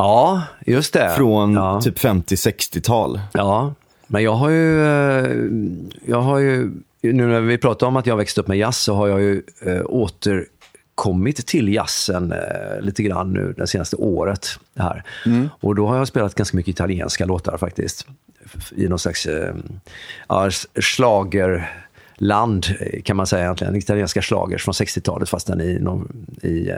[0.00, 1.12] Ja, just det.
[1.16, 1.80] Från ja.
[1.80, 3.20] typ 50-60-tal.
[3.32, 3.74] Ja,
[4.06, 5.30] men jag har ju, eh,
[6.06, 6.70] jag har ju,
[7.02, 9.42] nu när vi pratar om att jag växte upp med jazz så har jag ju
[9.66, 14.46] eh, återkommit till jazzen eh, lite grann nu det senaste året.
[14.76, 15.02] Här.
[15.60, 18.06] Och då har jag spelat ganska mycket italienska låtar faktiskt.
[18.76, 19.54] I någon slags eh,
[20.28, 23.76] ja, s- schlagerland eh, kan man säga egentligen.
[23.76, 26.76] Italienska schlagers från 60-talet fast den i, någon, i eh,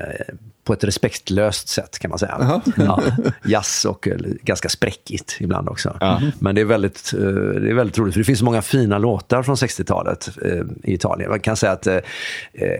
[0.64, 2.60] på ett respektlöst sätt kan man säga.
[2.76, 3.02] Ja,
[3.44, 5.96] jazz och eh, ganska spräckigt ibland också.
[6.38, 8.98] Men det är, väldigt, eh, det är väldigt roligt för det finns så många fina
[8.98, 11.30] låtar från 60-talet eh, i Italien.
[11.30, 11.86] Man kan säga att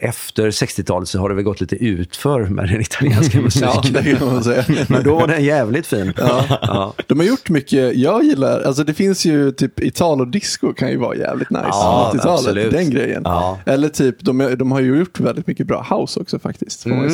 [0.00, 3.70] efter 60-talet så har det väl gått lite utför med den italienska musiken.
[3.74, 4.64] ja, det kan man säga.
[4.88, 6.12] Men då var den jävligt fin.
[6.16, 6.94] Ja.
[7.06, 11.16] De har gjort mycket, jag gillar, alltså det finns ju typ Italo-disco kan ju vara
[11.16, 11.64] jävligt nice.
[11.70, 12.72] Ja, 80-talet, absolut.
[12.72, 13.22] den grejen.
[13.24, 13.58] Ja.
[13.66, 16.82] Eller typ, de, de har ju gjort väldigt mycket bra house också faktiskt.
[16.82, 17.10] Får man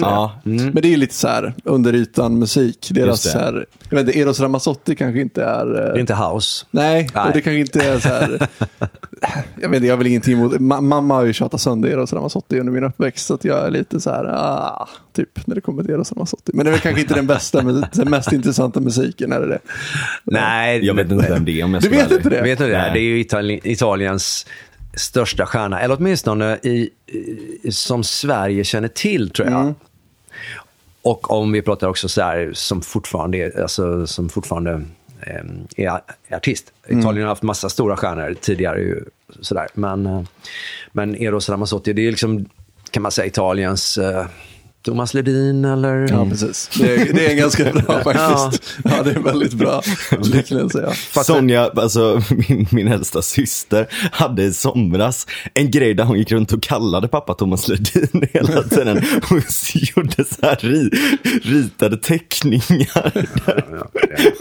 [0.64, 0.70] Ja.
[0.72, 2.88] Men det är ju lite så här under ytan musik.
[2.90, 5.66] Deras så här, jag vet inte, Eros Ramazzotti kanske inte är...
[5.66, 6.66] eh, Det är inte house.
[6.70, 7.26] Nej, Nej.
[7.26, 8.48] och det kanske inte är så här...
[9.60, 10.52] jag vet inte, jag har väl ingenting emot...
[10.52, 13.70] Ma- mamma har ju tjatat sönder Eros Ramazzotti under min uppväxt, så att jag är
[13.70, 16.52] lite så här, ah, typ, när det kommer till Eros Ramazzotti.
[16.54, 19.46] Men det är väl kanske inte den bästa, men den mest intressanta musiken, är det
[19.48, 19.58] det?
[20.24, 22.42] Nej, Jag vet inte vem det är om jag Du vet inte det?
[22.42, 22.78] Vet du det?
[22.78, 22.90] Nej.
[22.92, 24.46] Det är ju Itali- Italiens
[24.94, 26.90] största stjärna, eller åtminstone i,
[27.62, 29.74] i, som Sverige känner till tror jag.
[31.02, 34.82] Och om vi pratar också så här, som fortfarande, är- alltså, som fortfarande
[35.20, 35.42] eh,
[35.76, 36.00] är
[36.36, 36.72] artist.
[36.88, 38.80] Italien har haft massa stora stjärnor tidigare.
[38.80, 39.04] Ju,
[39.40, 39.66] sådär.
[39.74, 40.22] Men, eh,
[40.92, 42.48] men Eros Ramazzotti, det är liksom,
[42.90, 44.26] kan man säga, Italiens eh,
[44.82, 46.08] Thomas Ledin eller...
[46.10, 46.70] Ja, precis.
[46.78, 48.76] Det är, det är ganska bra faktiskt.
[48.84, 49.82] Ja, det är väldigt bra.
[50.72, 50.92] Säga.
[51.24, 56.52] Sonja, alltså min, min äldsta syster, hade i somras en grej där hon gick runt
[56.52, 59.02] och kallade pappa Thomas Ledin hela tiden.
[59.28, 59.42] Hon
[59.74, 60.90] gjorde så här ri,
[61.42, 63.26] ritade teckningar.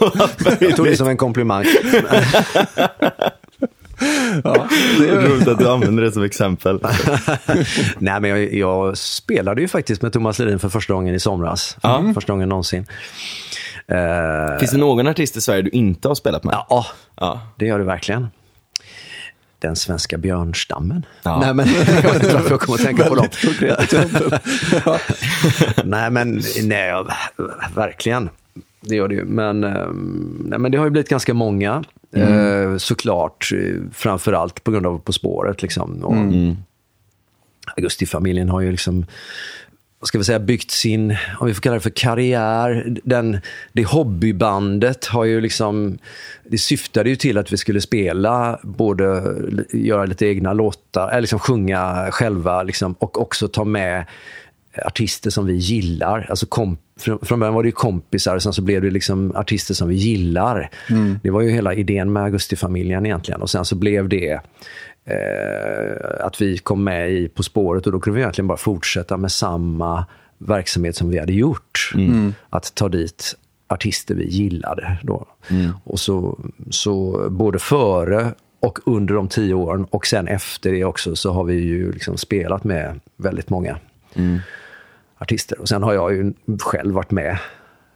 [0.00, 1.64] Och allt Jag tog det som en komplimang.
[4.44, 4.68] Ja,
[5.00, 6.78] Det är roligt att du använder det som exempel.
[7.98, 11.76] Nej, men jag, jag spelade ju faktiskt med Thomas Ledin för första gången i somras.
[12.14, 12.86] Första gången någonsin.
[13.88, 16.54] Eh, Finns det någon artist i Sverige du inte har spelat med?
[16.68, 16.86] ja,
[17.20, 17.40] Ja.
[17.56, 18.28] det gör det verkligen.
[19.60, 21.06] Den svenska björnstammen.
[21.22, 21.40] Ja.
[21.40, 21.68] Nej, men
[22.02, 23.28] jag vet inte varför jag kommer att tänka på dem.
[25.84, 27.04] nej, men nej,
[27.74, 28.30] verkligen.
[28.88, 29.24] Det gör det ju.
[29.24, 29.86] Men, eh,
[30.44, 31.84] nej, men det har ju blivit ganska många.
[32.14, 35.62] Eh, såklart, eh, framförallt på grund av På spåret.
[35.62, 36.04] Liksom.
[36.04, 36.14] Och
[37.76, 39.06] Augustifamiljen har ju liksom
[40.02, 42.96] ska vi säga, byggt sin, om vi får kalla det för karriär.
[43.04, 43.40] Den,
[43.72, 45.98] det hobbybandet har ju liksom,
[46.44, 49.34] det syftade ju till att vi skulle spela, både
[49.72, 54.04] göra lite egna låtar, eller liksom sjunga själva liksom, och också ta med
[54.84, 56.26] artister som vi gillar.
[56.30, 59.88] Alltså kom, från, början var det kompisar, och sen så blev det liksom artister som
[59.88, 60.70] vi gillar.
[61.22, 63.42] Det var ju hela idén med Augustifamiljen egentligen.
[63.42, 64.40] Och sen så blev det
[65.04, 69.16] eh, att vi kom med i På spåret och då kunde vi egentligen bara fortsätta
[69.16, 70.06] med samma
[70.38, 71.92] verksamhet som vi hade gjort.
[72.50, 73.34] Att ta dit
[73.68, 74.98] artister vi gillade.
[75.02, 75.26] Då.
[75.84, 76.38] Och så,
[76.70, 81.44] så både före och under de tio åren och sen efter det också så har
[81.44, 83.78] vi ju liksom spelat med väldigt många
[85.18, 85.60] artister.
[85.60, 87.38] Och sen har jag ju själv varit med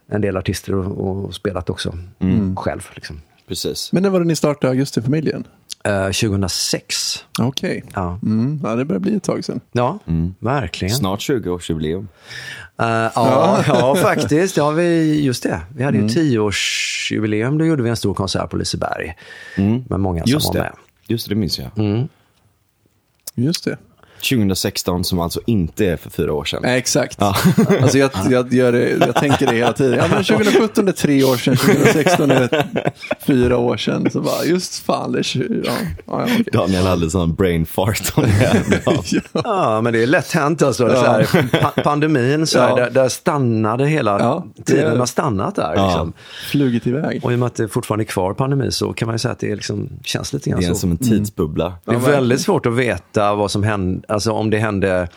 [0.07, 1.97] en del artister och, och spelat också
[2.55, 2.89] själv.
[2.95, 3.21] Liksom.
[3.47, 3.91] Precis.
[3.93, 5.47] Men när var det ni startade Augustifamiljen?
[5.83, 7.25] Eh, 2006.
[7.39, 7.83] Okej.
[7.93, 9.59] Ja, Mm, ja, det börjar bli ett tag sedan.
[9.71, 9.99] ja
[10.39, 10.95] verkligen.
[10.95, 12.07] Snart 20-årsjubileum.
[12.79, 14.57] Eh, ja, ja, faktiskt.
[14.57, 15.61] Ja, vi, just det.
[15.75, 15.85] Vi Mm.
[15.85, 17.57] hade ju tioårsjubileum.
[17.57, 19.15] Då gjorde vi en stor konsert på Liseberg.
[19.89, 20.33] Med många som Mm.
[20.33, 20.59] Just var det.
[20.59, 20.73] med.
[21.07, 22.07] Just det, det minns jag.
[23.35, 23.77] Just det.
[24.29, 26.59] 2016 som alltså inte är för fyra år sedan.
[26.63, 27.21] Nej, exakt.
[27.21, 29.99] Alltså jag, jag, gör det, jag tänker det hela tiden.
[29.99, 32.63] Ja, men 2017 är tre år sedan, 2016 är
[33.25, 34.09] fyra år sedan.
[34.11, 36.45] Så bara, just fan, det är 20, ja, ja, ja, okej.
[36.53, 38.81] Daniel hade sån brain fart om det.
[38.85, 39.41] Ja.
[39.43, 40.89] Ja, men det är lätt hänt alltså.
[40.89, 42.75] Så här, pa- pandemin, så här, Ja.
[42.75, 44.99] där, där stannade hela Ja, tiden.
[44.99, 45.73] har stannat där.
[45.75, 45.85] Ja.
[45.87, 46.13] Liksom.
[46.51, 47.19] Flugit iväg.
[47.25, 49.31] Och i och med att det fortfarande är kvar pandemi så kan man ju säga
[49.31, 50.75] att det är liksom, känns lite grann Det är så.
[50.75, 51.73] som en tidsbubbla.
[51.85, 55.07] Det är väldigt svårt att veta vad som hände, alltså om det hände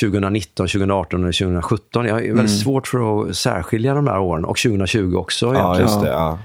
[0.00, 2.06] 2019, 2018 eller 2017.
[2.06, 5.46] Jag är väldigt svårt för att särskilja de där åren och 2020 också.
[5.46, 5.90] Ja, egentligen.
[5.90, 6.08] just det.
[6.10, 6.38] Ja.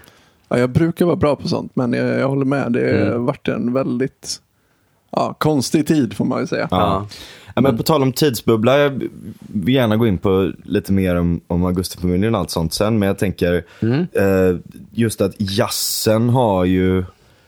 [0.49, 2.71] Ja, jag brukar vara bra på sånt, men jag, jag håller med.
[2.71, 4.41] Det har varit en väldigt
[5.11, 6.67] ja, konstig tid får man ju säga.
[6.71, 7.07] Ja.
[7.55, 9.03] Ja, men på tal om tidsbubbla, jag
[9.39, 12.99] vill gärna gå in på lite mer om, om Augustifamiljen och allt sånt sen.
[12.99, 13.99] Men jag tänker Mm.
[14.13, 14.59] eh,
[14.91, 17.03] just att jazzen har ju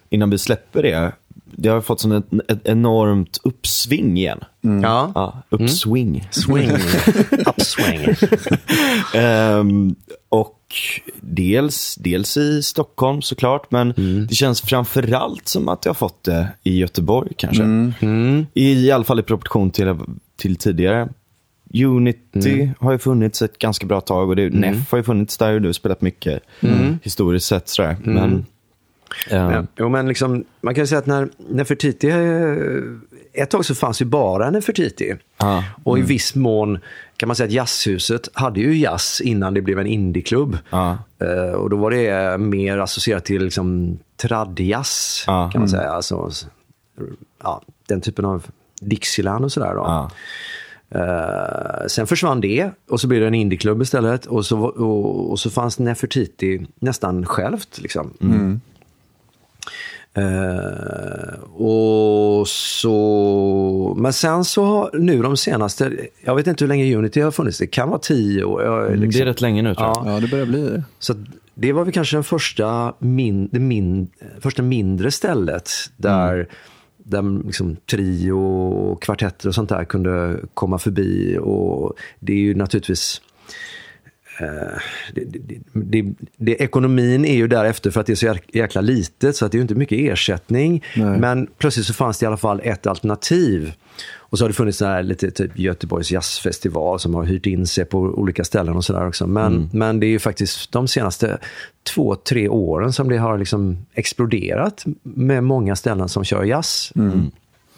[0.09, 1.11] innan vi släpper det,
[1.59, 4.39] det har fått som ett, ett enormt uppsving igen.
[4.61, 5.11] Ja.
[5.15, 6.27] Ja, uppsving.
[6.31, 6.69] Swing.
[7.45, 8.15] Upswing.
[9.15, 9.95] Ehm,
[10.29, 10.59] och
[11.21, 13.93] dels, dels i Stockholm såklart, men
[14.29, 17.63] det känns framförallt som att jag har fått det i Göteborg kanske.
[18.53, 19.95] I, I alla fall i proportion till,
[20.37, 21.09] till tidigare.
[21.73, 25.53] Unity har ju funnits ett ganska bra tag och det, Neff har ju funnits där
[25.53, 26.43] och du har spelat mycket
[27.03, 27.69] historiskt sett.
[27.69, 27.97] Sådär.
[28.03, 28.45] Men,
[29.29, 33.75] Ja, jo, men liksom, man kan ju säga att när Nefertiti, eh, ett tag så
[33.75, 35.15] fanns ju bara Nefertiti.
[35.37, 35.63] Ja.
[35.83, 36.79] Och i viss mån
[37.17, 40.57] kan man säga att Jazzhuset hade ju jazz innan det blev en indieklubb.
[40.69, 40.97] Ja.
[41.19, 45.49] Eh, och då var det mer associerat till liksom, tradjazz, Ja.
[45.51, 45.89] kan man säga.
[45.91, 46.29] Alltså,
[47.43, 48.45] ja, den typen av
[48.81, 49.73] Dixieland och sådär.
[49.75, 50.09] Då.
[50.89, 54.25] Eh, sen försvann det och så blev det en indieklubb istället.
[54.25, 57.79] Och så, och, och så fanns Nefertiti nästan självt.
[57.81, 58.13] Liksom.
[60.13, 65.91] Eh, och så, men sen så har nu de senaste,
[66.23, 68.63] jag vet inte hur länge Unity har funnits, det kan vara tio år.
[68.63, 69.21] jag, Det liksom.
[69.21, 69.97] är rätt länge nu tror jag.
[70.05, 70.13] Ja.
[70.13, 70.83] Ja, det börjar bli det.
[70.99, 71.13] Så
[71.53, 74.07] det var väl kanske den första, min, det min,
[74.39, 76.47] första mindre stället där,
[76.97, 81.37] där liksom trio och kvartetter och sånt där kunde komma förbi.
[81.41, 83.21] Och det är ju naturligtvis
[84.39, 88.81] det, det, det, det, ekonomin är ju därefter för att det är så jäk- jäkla
[88.81, 90.83] litet så att det är inte mycket ersättning.
[90.95, 91.19] Nej.
[91.19, 93.73] Men plötsligt så fanns det i alla fall ett alternativ.
[94.29, 97.85] Och så har det funnits här lite typ Göteborgs jazzfestival som har hyrt in sig
[97.85, 99.27] på olika ställen och sådär också.
[99.27, 101.37] Men, men det är ju faktiskt de senaste
[101.93, 106.91] två, tre åren som det har liksom exploderat med många ställen som kör jazz.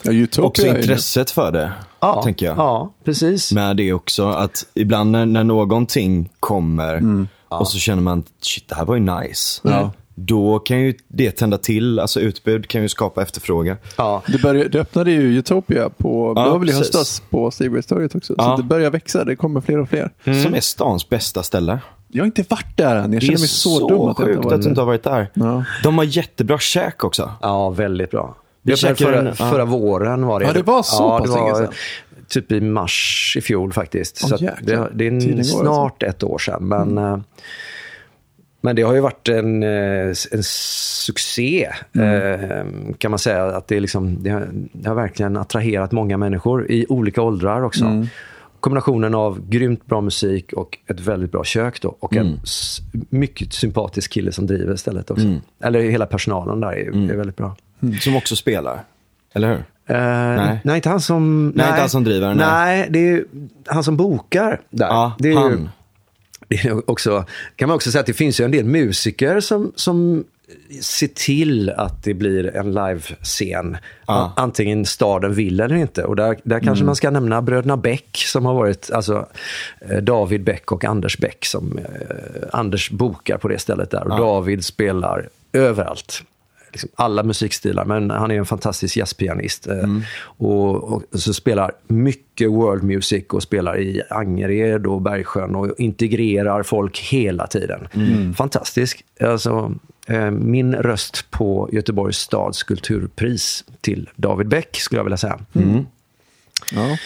[0.02, 2.58] Ja, Utopia Också är intresset för det, Ja, tänker jag.
[2.58, 3.52] ja, precis.
[3.52, 8.74] Med det också, att ibland när, när någonting kommer och så känner man, shit det
[8.74, 9.60] här var ju nice.
[9.64, 9.92] Ja.
[10.14, 13.76] Då kan ju det tända till, alltså utbud kan ju skapa efterfrågan.
[13.96, 14.22] Ja.
[14.26, 18.14] Det, började, det öppnade ju Utopia på, Ja, det var väl i höstas på Stigbergstorget
[18.14, 18.34] också.
[18.38, 18.44] Ja.
[18.44, 20.10] Så det börjar växa, det kommer fler och fler.
[20.42, 21.78] Som är stans bästa ställe.
[22.08, 24.26] Jag har inte varit där än, jag Det är känner mig så, dum att jag
[24.26, 25.30] sjukt inte har att du inte har varit där.
[25.34, 25.64] Ja.
[25.82, 27.32] De har jättebra käk också.
[27.42, 28.36] Ja, väldigt bra.
[28.62, 29.32] Vi käkade förra, en- ja.
[29.50, 30.46] förra våren var det.
[30.46, 31.72] Ja, det var så ja, pass länge sedan.
[32.28, 34.20] Typ i mars i fjol faktiskt.
[34.24, 35.58] Åh, så det, det är Tiden alltså.
[35.58, 36.64] snart ett år sedan.
[36.68, 37.18] Men, eh,
[38.60, 42.64] men det har ju varit en, eh, en succé, eh,
[42.98, 43.44] kan man säga.
[43.44, 47.62] Att det, är liksom, det, har, det har verkligen attraherat många människor i olika åldrar
[47.62, 47.84] också.
[48.60, 51.80] Kombinationen av grymt bra musik och ett väldigt bra kök.
[51.82, 52.78] Då, och en s-
[53.10, 55.26] mycket sympatisk kille som driver stället också.
[55.64, 57.56] Eller hela personalen där är, är väldigt bra.
[58.00, 58.84] Som också spelar.
[59.32, 59.64] Eller hur?
[59.96, 60.76] Eh, nej.
[60.76, 61.48] inte han som...
[61.48, 62.46] Nej, inte han som driver, nej.
[62.46, 63.24] Nej, det är ju
[63.66, 64.86] han som bokar där.
[64.86, 65.68] Ja, det är Ju, han.
[66.48, 67.24] det är också,
[67.56, 70.24] kan man också säga att det finns ju en del musiker som, som
[70.80, 73.76] ser till att det blir en livescen.
[74.06, 74.32] Ja.
[74.36, 76.04] Antingen staden vill eller inte.
[76.04, 79.26] Och där, där kanske man ska nämna bröderna Bäck som har varit, alltså
[79.80, 81.84] eh, David Bäck och Anders Bäck som eh,
[82.52, 84.04] Anders bokar på det stället där.
[84.04, 86.22] Och David spelar överallt.
[86.72, 89.66] Liksom alla musikstilar, men han är en fantastisk jazzpianist.
[89.66, 89.84] eh,
[90.22, 96.62] Och, och så spelar mycket world music och spelar i Angered och Bergsjön och integrerar
[96.62, 97.88] folk hela tiden.
[98.36, 99.04] Fantastisk.
[99.20, 99.72] Alltså,
[100.06, 105.38] eh, min röst på Göteborgs stads kulturpris till David Bäck, skulle jag vilja säga.
[106.72, 106.96] Ja.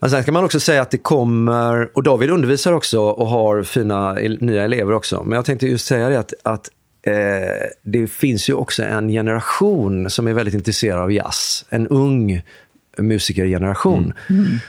[0.00, 3.62] Men sen kan man också säga att det kommer, och David undervisar också och har
[3.62, 5.22] fina nya elever också.
[5.24, 6.70] Men jag tänkte just säga det att, att
[7.02, 7.12] eh,
[7.82, 11.64] det finns ju också en generation som är väldigt intresserad av jazz.
[11.68, 12.42] En ung
[12.98, 14.12] musikergeneration.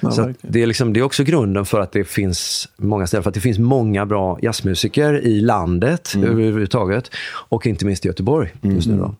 [0.01, 0.53] Ja, Så att verkligen.
[0.53, 3.33] det, är liksom, det är också grunden för att det finns många ställen, för att
[3.33, 7.11] det finns många bra jazzmusiker i landet överhuvudtaget.
[7.49, 9.15] Och inte minst i Göteborg just nu då.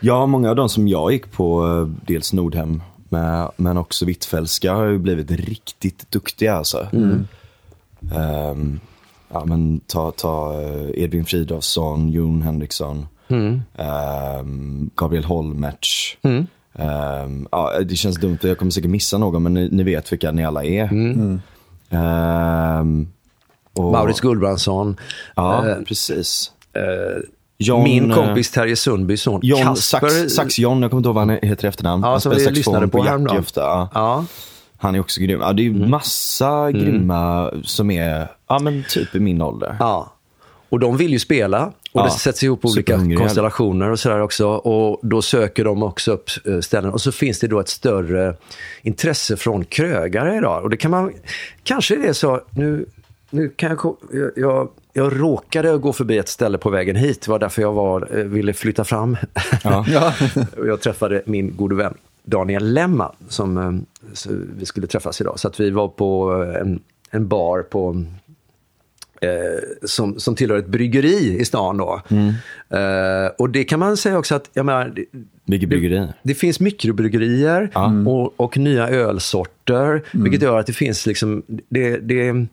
[0.00, 4.72] Ja, många av de som jag gick på, eh, dels Nordhem, med, men också Hvitfeldtska,
[4.72, 6.88] har ju blivit riktigt duktiga alltså.
[8.14, 8.80] Ehm,
[9.34, 13.06] ja, men ta, ta eh, Edvin Fridolfsson, Jon Henriksson,
[13.78, 16.16] ehm, Gabriel Holmertz.
[16.78, 20.30] Ehm, ja, det känns dumt, jag kommer säkert missa någon, men ni, ni vet vilka
[20.32, 20.84] ni alla är.
[21.90, 23.06] Ehm,
[23.76, 24.96] och- Maurits Gullbrandsson.
[25.36, 26.50] Ja, Eh, precis.
[26.76, 27.22] eh,
[27.58, 30.08] John, Min kompis Terje Sundbys son John Kasper.
[30.08, 32.02] Sax, Sax John, jag kommer inte ihåg vad han heter i efternamn.
[32.02, 33.38] Ja, han spelar vi saxofon på Jackie häromdagen.
[33.38, 33.88] ofta.
[33.94, 34.24] Ja.
[34.78, 35.40] Han är också grym.
[35.40, 35.90] Ja, det är Mm.
[35.90, 39.76] massa grymma som är, ja men typ i min ålder.
[39.80, 40.12] Ja.
[40.68, 41.66] Och de vill ju spela.
[41.66, 44.48] Och Ja, det sätts ihop olika konstellationer och sådär också.
[44.48, 46.92] Och då söker de också upp eh, ställen.
[46.92, 48.34] Och så finns det då ett större
[48.82, 50.62] intresse från krögare idag.
[50.62, 51.12] Och det kan man,
[51.62, 52.86] kanske det är så, nu,
[53.30, 53.96] nu kan jag,
[54.36, 57.22] jag, jag råkade gå förbi ett ställe på vägen hit.
[57.22, 59.16] Det var därför jag var, eh, ville flytta fram.
[59.64, 59.84] Ja.
[60.66, 61.94] Jag träffade min gode vän
[62.24, 65.40] Daniel Lemma som eh, vi skulle träffas idag.
[65.40, 66.80] Så att vi var på en,
[67.10, 68.04] en bar på
[69.24, 71.76] eh, som, som tillhör ett bryggeri i stan.
[71.76, 72.02] Då.
[72.78, 75.04] Eh, och det kan man säga också att, jag menar, det,
[75.44, 76.06] Vilket bryggeri.
[76.22, 77.70] det finns mikrobryggerier
[78.06, 82.46] och, och nya ölsorter, vilket gör att det finns liksom, det, det,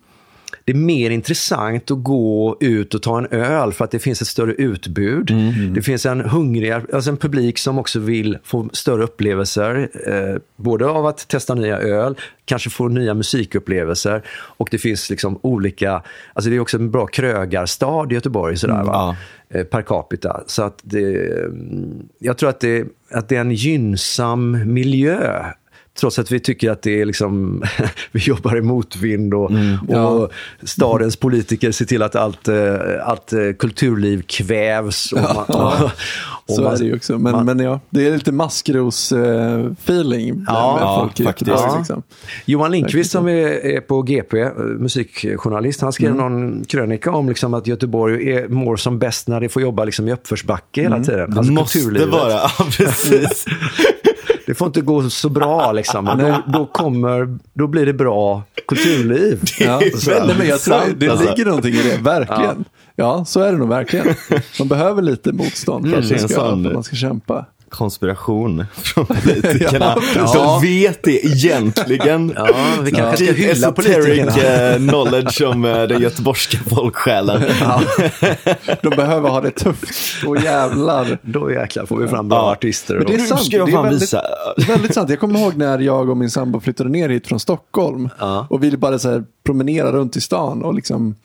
[0.72, 4.22] det är mer intressant att gå ut och ta en öl för att det finns
[4.22, 5.32] ett större utbud.
[5.74, 9.90] Det finns en hungrigare, alltså en publik som också vill få större upplevelser.
[10.08, 12.16] Eh, både av att testa nya öl,
[12.46, 16.04] kanske få nya musikupplevelser och det finns liksom olika,
[16.34, 19.18] alltså det är också en bra krögarstad i Göteborg sådär va?
[19.50, 20.44] Eh, per capita.
[20.48, 25.46] Så att det, mm, jag tror att det, att det är en gynnsam miljö.
[26.00, 27.64] Trots att vi tycker att det är liksom,
[28.12, 29.52] vi jobbar i motvind och,
[29.90, 30.32] och
[30.64, 35.12] stadens politiker ser till att allt, eh, allt eh, kulturliv kvävs.
[35.12, 35.74] Och man, och,
[36.48, 37.18] och Så man- är det ju också.
[37.18, 41.52] Men, man- men ja, det är lite maskros-feeling Ja, med ja, folk faktiskt.
[41.52, 41.76] Ja.
[41.78, 42.04] Liksom.
[42.46, 47.54] Johan Lindqvist som är, är på GP, eh, musikjournalist, han skrev någon krönika om liksom
[47.54, 51.32] att Göteborg är, mår som bäst när det får jobba liksom i uppförsbacke hela tiden.
[51.32, 52.10] Det Alltså måste kulturlivet.
[52.10, 53.46] vara, ja precis.
[54.46, 56.06] Det får inte gå så bra liksom.
[56.06, 59.42] Men då, kommer, då blir det bra kulturliv.
[59.60, 61.30] Ja, är så, nej, men jag tror sant, det alltså.
[61.30, 62.66] ligger någonting i det, verkligen.
[62.96, 63.26] Ja.
[63.26, 64.16] så är det nog verkligen.
[64.60, 66.84] Man behöver lite motstånd för, att, det är man en ska, sån- för att man
[66.84, 67.46] ska kämpa.
[67.72, 69.98] Konspiration från politikerna.
[70.16, 70.32] Ja.
[70.34, 72.34] De vet det egentligen.
[72.36, 72.48] Ja,
[72.84, 74.72] vi kanske ska hylla esoteric politikerna.
[74.72, 77.42] eh, knowledge om eh, den göteborgska folksjälen.
[78.82, 80.26] De behöver ha det tufft.
[80.28, 81.18] Och jävlar.
[81.22, 82.52] Då jäklar får vi fram bra Ja.
[82.52, 82.96] artister.
[82.96, 83.46] Men det är sant.
[83.46, 84.22] ska jag det är väldigt, visa.
[84.68, 85.10] väldigt sant.
[85.10, 88.10] Jag kommer ihåg när jag och min sambo flyttade ner hit från Stockholm.
[88.20, 88.48] Ja.
[88.50, 90.64] Och ville bara så här promenera runt i stan.
[90.64, 91.16] Och liksom,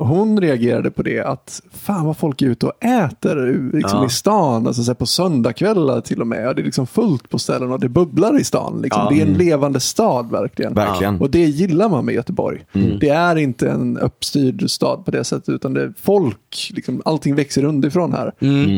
[0.00, 4.06] och hon reagerade på det att fan vad folk är ute och äter liksom Ja.
[4.06, 4.66] i stan.
[4.66, 6.48] Alltså så här på söndagskvällar till och med.
[6.48, 8.82] Och det är liksom fullt på ställen och det bubblar i stan.
[8.82, 9.02] Liksom.
[9.02, 9.10] Ja.
[9.10, 10.74] Det är en levande stad verkligen.
[10.74, 11.20] Verkligen.
[11.20, 12.64] Och det gillar man med Göteborg.
[13.00, 15.48] Det är inte en uppstyrd stad på det sättet.
[15.48, 18.32] Utan det är folk, liksom, allting växer underifrån här.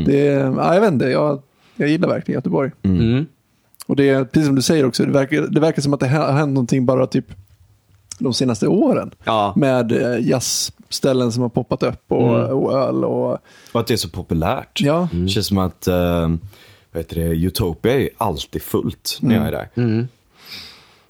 [0.07, 1.43] Det, är- ja, jag vet inte, jag,
[1.77, 2.71] jag gillar verkligen Göteborg.
[2.83, 3.27] Mm.
[3.87, 6.09] Och det är precis som du säger också, det verkar, det verkar som att det
[6.09, 7.27] har hänt någonting bara typ
[8.19, 9.11] de senaste åren.
[9.25, 9.53] Ja.
[9.57, 10.29] Med eh,
[10.93, 13.39] jazzställen som har poppat upp och, och öl och
[13.73, 14.81] Och att det är så populärt.
[14.81, 15.09] ja.
[15.13, 16.29] Det känns som att eh,
[16.93, 20.07] vad heter det, Utopia är alltid fullt när jag är där.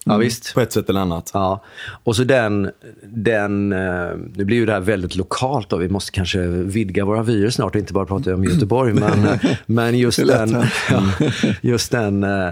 [0.05, 0.55] Ja, visst.
[0.55, 1.30] På ett sätt eller annat.
[1.35, 1.62] Ja,
[2.05, 2.70] och så den,
[3.03, 5.76] den, eh, nu blir ju det här väldigt lokalt då.
[5.76, 8.93] Vi måste kanske vidga våra vyer snart och inte bara prata om Göteborg.
[8.93, 10.51] men, eh, men just den,
[10.91, 11.03] ja,
[11.61, 12.49] just den, eh,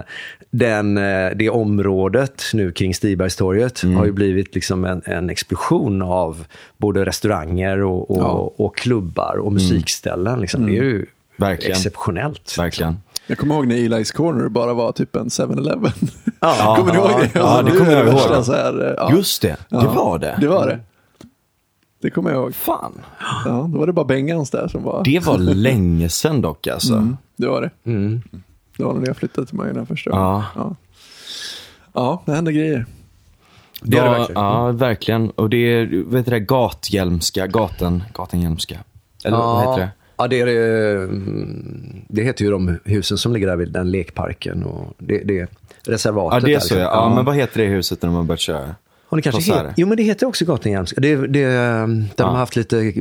[0.51, 6.45] den, eh, det området nu kring Stibergstorget har ju blivit liksom en, en explosion av
[6.77, 8.51] både restauranger och, och, Ja.
[8.57, 10.39] och klubbar och musikställen.
[10.41, 10.65] Liksom.
[10.65, 11.05] Det är ju
[11.37, 11.71] Verkligen.
[11.71, 12.55] exceptionellt.
[12.57, 12.97] Verkligen.
[13.27, 15.91] Jag kommer ihåg när Eli's Corner bara var typ en 7-Eleven.
[16.39, 16.75] Ja.
[16.79, 17.29] kommer du ihåg det?
[17.33, 18.45] Ja, Alltså, det kommer jag ihåg.
[18.45, 19.15] Så här, eh, ja.
[19.15, 20.37] Just det, det Ja, var det.
[20.41, 20.79] Det var det.
[22.01, 22.55] Det kommer jag ihåg.
[22.55, 22.93] Fan.
[23.45, 25.03] Ja, då var det bara Bengans där som var...
[25.03, 26.93] Det var länge sedan dock alltså.
[26.93, 27.69] Mm, det var det.
[27.91, 28.21] Mm.
[28.77, 30.45] Det var när jag flyttade till Majorna första Ja.
[30.55, 30.75] ja.
[31.93, 32.85] Ja, det hände grejer.
[33.81, 34.43] Det är det Ja, verkligen.
[34.43, 35.29] Ja, verkligen.
[35.29, 38.77] Och det är, vad heter det, gathjälmska, gaten, gatenhjälmska.
[39.23, 39.89] Eller vad heter det?
[40.17, 43.91] Ja, det, är, det, mm, det heter ju de husen som ligger där vid den
[43.91, 44.63] lekparken.
[44.63, 45.49] Och det, det
[45.83, 46.43] reservatet.
[46.43, 46.77] Ja, det är där, så liksom.
[46.77, 47.09] ja.
[47.09, 47.15] ja.
[47.15, 48.75] Men vad heter det huset när man börjat köra?
[49.09, 51.01] Och det kanske heter, jo, men det heter också Gatan Hjelmska.
[51.01, 52.93] Det, det, där de har haft lite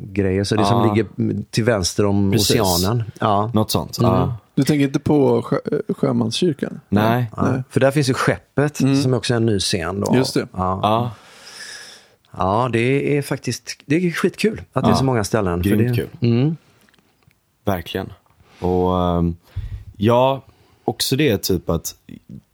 [0.00, 0.44] piano-grejer.
[0.44, 1.08] Så det som ligger
[1.50, 2.60] till vänster om Precis.
[2.60, 3.04] oceanen.
[3.20, 3.50] Ja.
[3.54, 3.98] Något sånt.
[3.98, 4.10] Mm.
[4.12, 4.36] Ja.
[4.54, 6.80] Du tänker inte på sjö, Sjömanskyrkan?
[6.88, 7.30] Nej.
[7.36, 7.62] Ja.
[7.70, 10.00] För där finns ju Skeppet som också är en ny scen.
[10.00, 10.16] Då.
[10.16, 10.48] Just det.
[10.52, 10.80] Ja.
[10.82, 11.10] Ja,
[12.36, 15.62] ja, det är faktiskt det är skitkul att det är så många ställen.
[15.62, 16.30] för Grymt det, kul.
[16.30, 16.56] Mm.
[17.64, 18.12] verkligen.
[18.60, 19.36] Och ehm,
[19.96, 20.42] ja,
[20.84, 21.94] också det typ att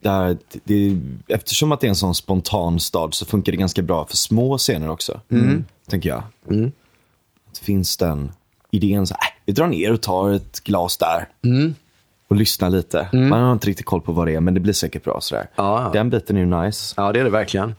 [0.03, 4.07] där, det, eftersom att det är en sån spontan stad så funkar det ganska bra
[4.07, 5.20] för små scener också.
[5.88, 6.22] Tänker jag.
[6.51, 6.72] Mm.
[7.66, 8.32] Finns den
[8.70, 11.28] idén så här, äh, vi drar ner och tar ett glas där.
[11.44, 11.74] Mm.
[12.28, 13.08] Och lyssnar lite.
[13.12, 15.20] Man har inte riktigt koll på vad det är, men det blir säkert bra.
[15.20, 15.50] Sådär.
[15.56, 15.90] Ja, ja.
[15.92, 16.94] Den biten är ju nice.
[16.96, 17.74] Ja, det är det verkligen.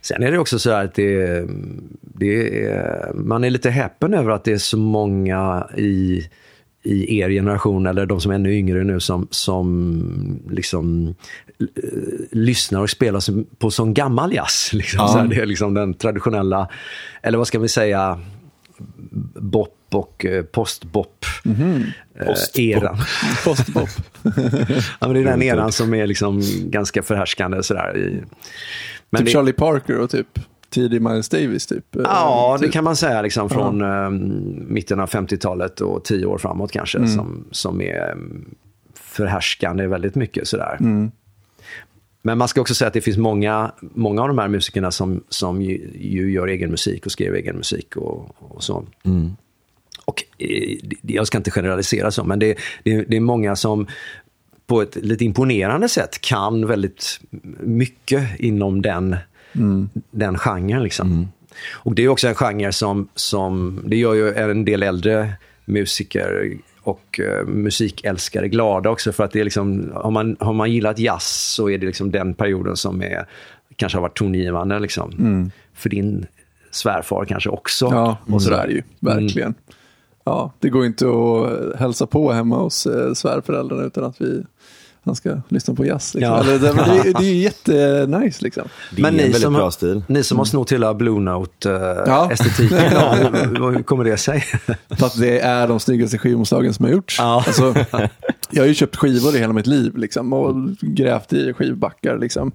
[0.00, 1.44] Sen är det också så här att det,
[2.00, 6.26] det är, man är lite häpen över att det är så många i,
[6.82, 11.14] i er generation, eller de som är ännu yngre nu, som, som liksom
[12.30, 14.70] lyssnar och spelar på sån gammal jazz.
[14.72, 15.00] Liksom.
[15.00, 15.08] Ja.
[15.08, 16.68] Så här, det är liksom den traditionella,
[17.22, 18.20] eller vad ska vi säga,
[19.40, 21.24] bop och eh, postbop.
[21.44, 22.58] eh, Postbop.
[22.58, 22.96] eran.
[23.44, 23.88] Postpop.
[25.00, 27.62] Ja, men det är den eran som är liksom ganska förhärskande.
[27.62, 28.22] Sådär,
[29.10, 30.38] men typ det, Charlie Parker och typ
[30.70, 31.84] tidig Miles Davis typ?
[31.90, 32.72] Ja, det typ.
[32.72, 33.22] kan man säga.
[33.22, 34.10] Liksom, från eh,
[34.68, 36.98] mitten av 50-talet och tio år framåt kanske.
[36.98, 37.10] Mm.
[37.10, 38.54] Som, som är mm,
[38.94, 40.48] förhärskande väldigt mycket.
[40.48, 40.76] Sådär.
[40.80, 41.10] Mm.
[42.22, 45.24] Men man ska också säga att det finns många, många av de här musikerna som,
[45.28, 48.84] som ju, ju gör egen musik och skriver egen musik och, och så.
[50.04, 53.86] Och eh, jag ska inte generalisera så, men det, det, det är många som
[54.66, 57.20] på ett lite imponerande sätt kan väldigt
[57.60, 59.16] mycket inom den,
[60.10, 60.82] den genren.
[60.82, 61.28] Liksom.
[61.70, 65.32] Och det är också en genre som, som, det gör ju en del äldre
[65.64, 69.12] musiker och eh, musikälskare glada också.
[69.12, 72.10] För att det är liksom, har, man, har man gillat jazz så är det liksom
[72.10, 73.26] den perioden som är,
[73.76, 74.78] kanske har varit tongivande.
[74.78, 75.12] Liksom.
[75.74, 76.26] För din
[76.70, 77.88] svärfar kanske också.
[77.90, 78.82] Ja, och och så är det ju.
[79.00, 79.54] Verkligen.
[80.24, 84.42] Ja, det går inte att hälsa på hemma hos eh, svärföräldrarna utan att vi
[85.04, 86.14] han ska lyssna på jazz.
[86.14, 86.32] Liksom.
[86.34, 86.40] Ja.
[86.40, 86.68] Eller, det,
[87.02, 88.62] det, det är ju jättenice liksom.
[88.90, 90.02] Det är Men en ni väldigt som, bra stil.
[90.06, 93.14] ni som har snott hela Blue Note-estetiken, Ja.
[93.14, 94.40] hur, hur kommer det sig?
[94.98, 97.16] För att det är de snyggaste skivomslagen som har gjorts.
[97.18, 97.44] Ja.
[97.46, 97.74] Alltså,
[98.50, 102.18] jag har ju köpt skivor i hela mitt liv liksom, och grävt i skivbackar.
[102.18, 102.52] Liksom.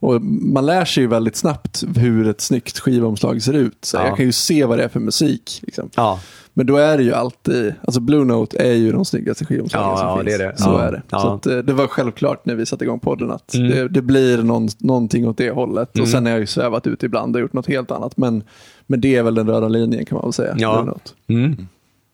[0.00, 3.78] Och man lär sig ju väldigt snabbt hur ett snyggt skivomslag ser ut.
[3.84, 4.06] Så Ja.
[4.06, 5.60] Jag kan ju se vad det är för musik.
[5.62, 5.90] Liksom.
[5.96, 6.20] Ja.
[6.54, 9.96] Men då är det ju alltid, alltså Blue Note är ju de snyggaste skivomslagen Ja,
[9.96, 10.26] som ja, finns.
[10.38, 10.58] det är det.
[10.58, 10.80] Så Ja.
[10.82, 11.02] är det.
[11.10, 11.20] Ja.
[11.20, 13.70] Så att, eh, det var självklart när vi satte igång podden att Mm.
[13.70, 15.98] det, det blir någon, någonting åt det hållet.
[15.98, 18.16] Och sen har jag ju svävat ut ibland och gjort något helt annat.
[18.16, 18.42] Men,
[18.86, 20.54] men det är väl den röda linjen kan man väl säga.
[20.58, 20.82] Ja.
[20.82, 21.10] Blue Note.
[21.28, 21.68] Mm.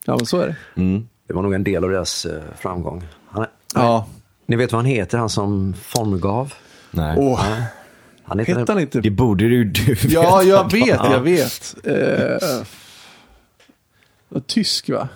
[0.07, 0.81] ja men så är det.
[0.83, 1.09] Mm.
[1.29, 3.03] Det var nog en del av deras eh, framgång.
[3.29, 4.07] Han är, Ja.
[4.47, 6.53] Ni vet vad han heter, han som formgav?
[6.91, 7.17] Nej.
[7.19, 7.41] Åh,
[8.27, 9.01] Han heter, hette han inte?
[9.01, 10.09] Det borde ju du veta.
[10.09, 11.75] Ja, jag vet, jag vet.
[11.85, 12.67] Eh,
[14.29, 15.09] var tysk va?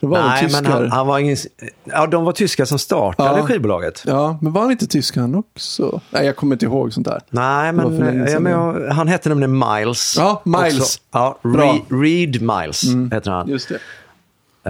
[0.00, 0.80] Det var Nej, väl men tyskar.
[0.80, 1.36] han, han var ingen...
[1.84, 3.46] Ja, de var tyskar som startade Ja.
[3.46, 4.02] skivbolaget.
[4.06, 6.00] Ja, men var han inte tysk han också?
[6.10, 7.20] Nej, jag kommer inte ihåg sånt där.
[7.30, 10.14] Nej, men, ja, men jag, han hette nämligen Miles.
[10.18, 10.78] Ja, Miles.
[10.80, 10.98] Också.
[11.10, 11.70] Ja, Bra.
[11.70, 11.76] Mm.
[11.88, 13.48] Re, Reed Miles heter han.
[13.48, 13.78] Just det.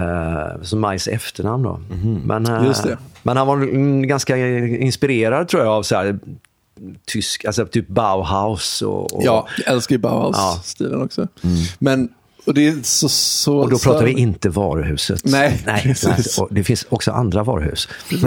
[0.01, 1.79] Uh, så Miles efternamn då.
[2.25, 2.65] Men, eh, Mhm.
[2.65, 2.97] Just det.
[3.23, 4.37] men han var mm, ganska
[4.67, 6.19] inspirerad tror jag av så här,
[7.07, 8.81] tysk, alltså typ Bauhaus.
[8.81, 11.27] Och, och, Ja, jag älskar ju Bauhaus-stilen också.
[11.79, 12.09] Men,
[12.45, 13.09] och det är så...
[13.09, 15.21] så och då så- pratar vi inte varuhuset.
[15.25, 15.95] Nej, Nej
[16.39, 17.87] och det finns också andra varuhus.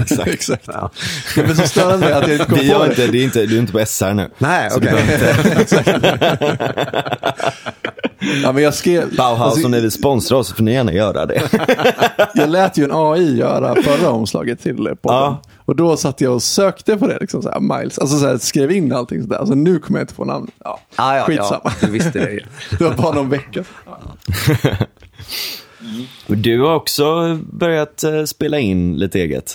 [0.00, 0.26] Exakt.
[0.28, 0.64] Exakt.
[0.66, 0.90] Ja.
[1.34, 2.86] Det är så störande att jag inte det.
[2.88, 4.30] inte, det är inte, du är inte på SR nu.
[4.38, 5.02] Nej, okej.
[5.02, 5.96] inte-
[8.42, 9.16] Ja, men jag skrev...
[9.16, 11.42] Bauhaus, alltså, om ni vill sponsra oss får ni gärna göra det.
[12.34, 14.96] jag lät ju en AI göra förra omslaget till podden.
[15.02, 15.42] Ja.
[15.66, 17.98] Och då satt jag och sökte på det, liksom så här, Miles.
[17.98, 19.36] Alltså så här, skrev in allting sådär.
[19.36, 20.50] Alltså nu kommer jag inte på namn.
[20.64, 21.60] Ja, Ah, ja, skitsamma.
[21.64, 22.40] Ja, du visste det ju.
[22.78, 23.64] det var bara någon vecka.
[23.86, 23.98] Ja.
[26.26, 29.48] Du har också börjat eh, spela in lite eget.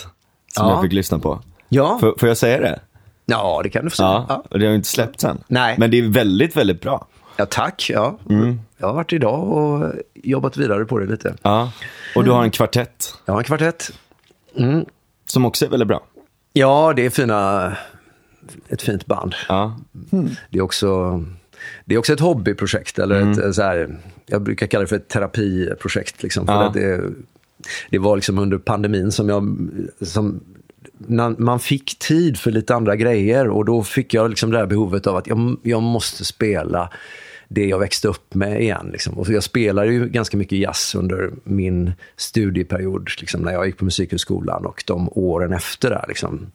[0.54, 0.72] Som Ja.
[0.72, 1.40] jag fick lyssna på.
[1.68, 1.98] Ja.
[2.00, 2.80] Får, får jag säga det?
[3.26, 4.24] ja, det kan du få säga.
[4.28, 4.44] Ja.
[4.50, 5.38] Och det har ju inte släppts än.
[5.48, 5.76] Nej.
[5.78, 7.06] Men det är väldigt, väldigt bra.
[7.36, 7.90] Ja, tack.
[7.94, 8.18] Ja.
[8.30, 8.60] Mm.
[8.78, 11.34] Jag har varit idag och jobbat vidare på det lite.
[11.42, 11.70] Ja.
[12.16, 13.90] Och du har en kvartett Jag har en kvartett.
[14.56, 14.84] Mm.
[15.32, 16.02] Som också är väldigt bra.
[16.52, 17.72] Ja, det är fina,
[18.68, 19.34] ett fint band.
[19.48, 19.78] Ja.
[20.50, 21.24] Det är också,
[21.84, 22.98] det är också ett hobbyprojekt.
[22.98, 23.32] Eller Mm.
[23.32, 26.22] ett, eh, så här, jag brukar kalla det för ett terapiprojekt.
[26.22, 26.62] Liksom, för Ja.
[26.66, 27.00] att det,
[27.90, 29.56] det var liksom under pandemin som jag...
[30.00, 30.40] Som,
[31.06, 34.66] när man fick tid för lite andra grejer och då fick jag liksom det här
[34.66, 36.90] behovet av att jag, jag måste spela
[37.52, 38.88] det jag växte upp med igen.
[38.92, 39.18] Liksom.
[39.18, 43.84] Och jag spelade ju ganska mycket jazz under min studieperiod, liksom, när jag gick på
[43.84, 45.90] Musikhögskolan och de åren efter.
[45.90, 46.46] Där, liksom.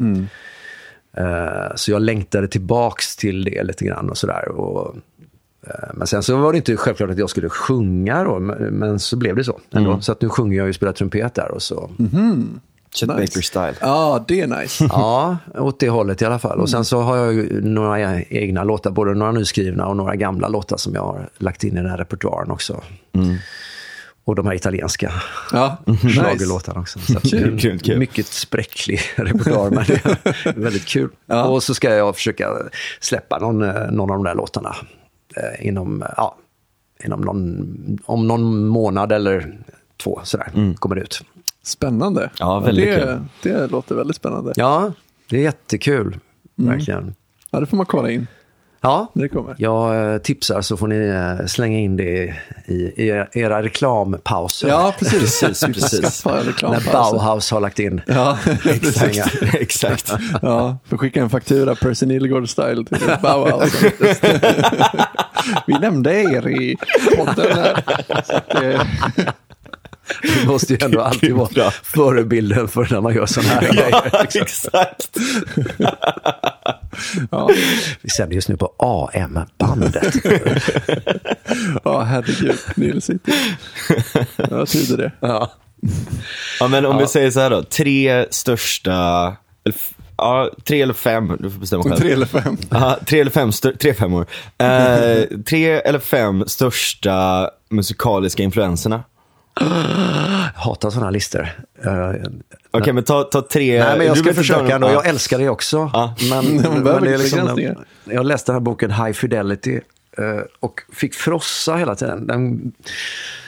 [1.18, 4.48] Eh, Så jag längtade tillbaks till det lite grann och sådär.
[4.50, 4.96] Och,
[5.68, 9.00] eh, men sen så var det inte självklart att jag skulle sjunga då, men, men
[9.00, 10.02] så blev det så ändå.
[10.02, 11.92] Så att nu sjunger jag och spelar trumpet där och så.
[11.98, 13.08] Chet Nice.
[13.08, 13.74] Baker style.
[13.82, 14.88] Ja, det är nice.
[14.90, 16.60] Ja, åt det hållet i alla fall.
[16.60, 20.78] Och sen så har jag några egna låtar, både några nyskrivna och några gamla låtar
[20.78, 22.82] som jag har lagt in i den här repertoaren också.
[24.26, 25.12] Och de här italienska
[25.52, 27.00] Ja, schlagerlåtarna också.
[27.00, 27.98] Så en Kul, kul.
[28.00, 31.10] Mycket spräcklig repertoar, men det är väldigt kul.
[31.26, 31.44] Ja.
[31.44, 32.50] Och så ska jag försöka
[33.00, 34.76] släppa någon, eh, någon av de där låtarna
[35.36, 36.38] eh, inom, ja,
[37.04, 39.58] inom någon, om någon månad eller
[40.04, 41.22] två sådär, kommer det ut.
[41.68, 42.30] Spännande.
[42.40, 43.20] Ja, väldigt det, kul.
[43.44, 44.54] det låter väldigt spännande.
[44.56, 44.92] Ja,
[45.30, 46.18] det är jättekul,
[46.56, 47.16] verkligen.
[47.52, 48.28] Ja, det får man kolla in
[48.82, 49.56] Ja, när det kommer.
[49.58, 51.08] jag eh, tipsar så får ni
[51.40, 54.68] eh, slänga in det i, era- reklampauser.
[54.68, 55.40] Ja, precis.
[55.42, 56.26] Precis, precis.
[56.26, 56.92] När.
[56.94, 58.38] Bauhaus har lagt in Ja.
[58.66, 59.36] Exakt.
[59.54, 60.14] Exakt.
[60.42, 63.84] ja, får skicka en faktura Percy Nilegård-style till Bauhaus.
[65.68, 66.78] Vi nämnde er i
[67.18, 67.84] podden här.
[70.42, 74.22] Det måste ju ändå alltid vara förebilden för när man gör sådana här Ja, grejer.
[74.22, 74.42] liksom.
[74.42, 75.18] exakt.
[77.32, 77.50] Ja,
[78.02, 80.14] Vi sänder just nu på AM-bandet.
[81.84, 83.04] ja herregud.
[83.04, 83.32] City.
[84.38, 85.12] Jag trodde det.
[85.20, 85.52] ja.
[86.60, 87.64] Ja, men om vi säger så här då.
[87.64, 89.36] Tre största,
[90.18, 91.98] ja, tre eller fem, du får bestämma själv.
[91.98, 92.58] Tre eller fem.
[92.70, 94.26] Ja, tre eller fem, tre femmor.
[94.58, 99.04] Eh, tre eller fem största musikaliska influenserna.
[99.62, 101.48] Jag hatar sådana listor.
[101.86, 102.12] Eh,
[102.72, 103.84] Okej, men ta, ta tre.
[103.84, 104.88] Nej, men jag du ska försöka ändå.
[104.88, 104.94] ja.
[104.94, 105.90] Jag älskar det också.
[105.94, 106.16] Ja.
[106.30, 106.46] Men,
[106.84, 109.76] men det är liksom, jag läste den här boken High Fidelity
[110.18, 112.28] eh, och fick frossa hela tiden.
[112.28, 112.72] Den,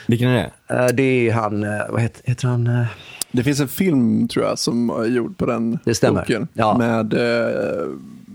[0.06, 0.74] Vilken är det?
[0.74, 2.84] eh, det är han, vad heter, heter han?
[3.32, 6.20] Det finns en film tror jag som är gjord på den Det stämmer.
[6.20, 6.48] boken.
[6.52, 6.78] Ja.
[6.78, 7.14] Med,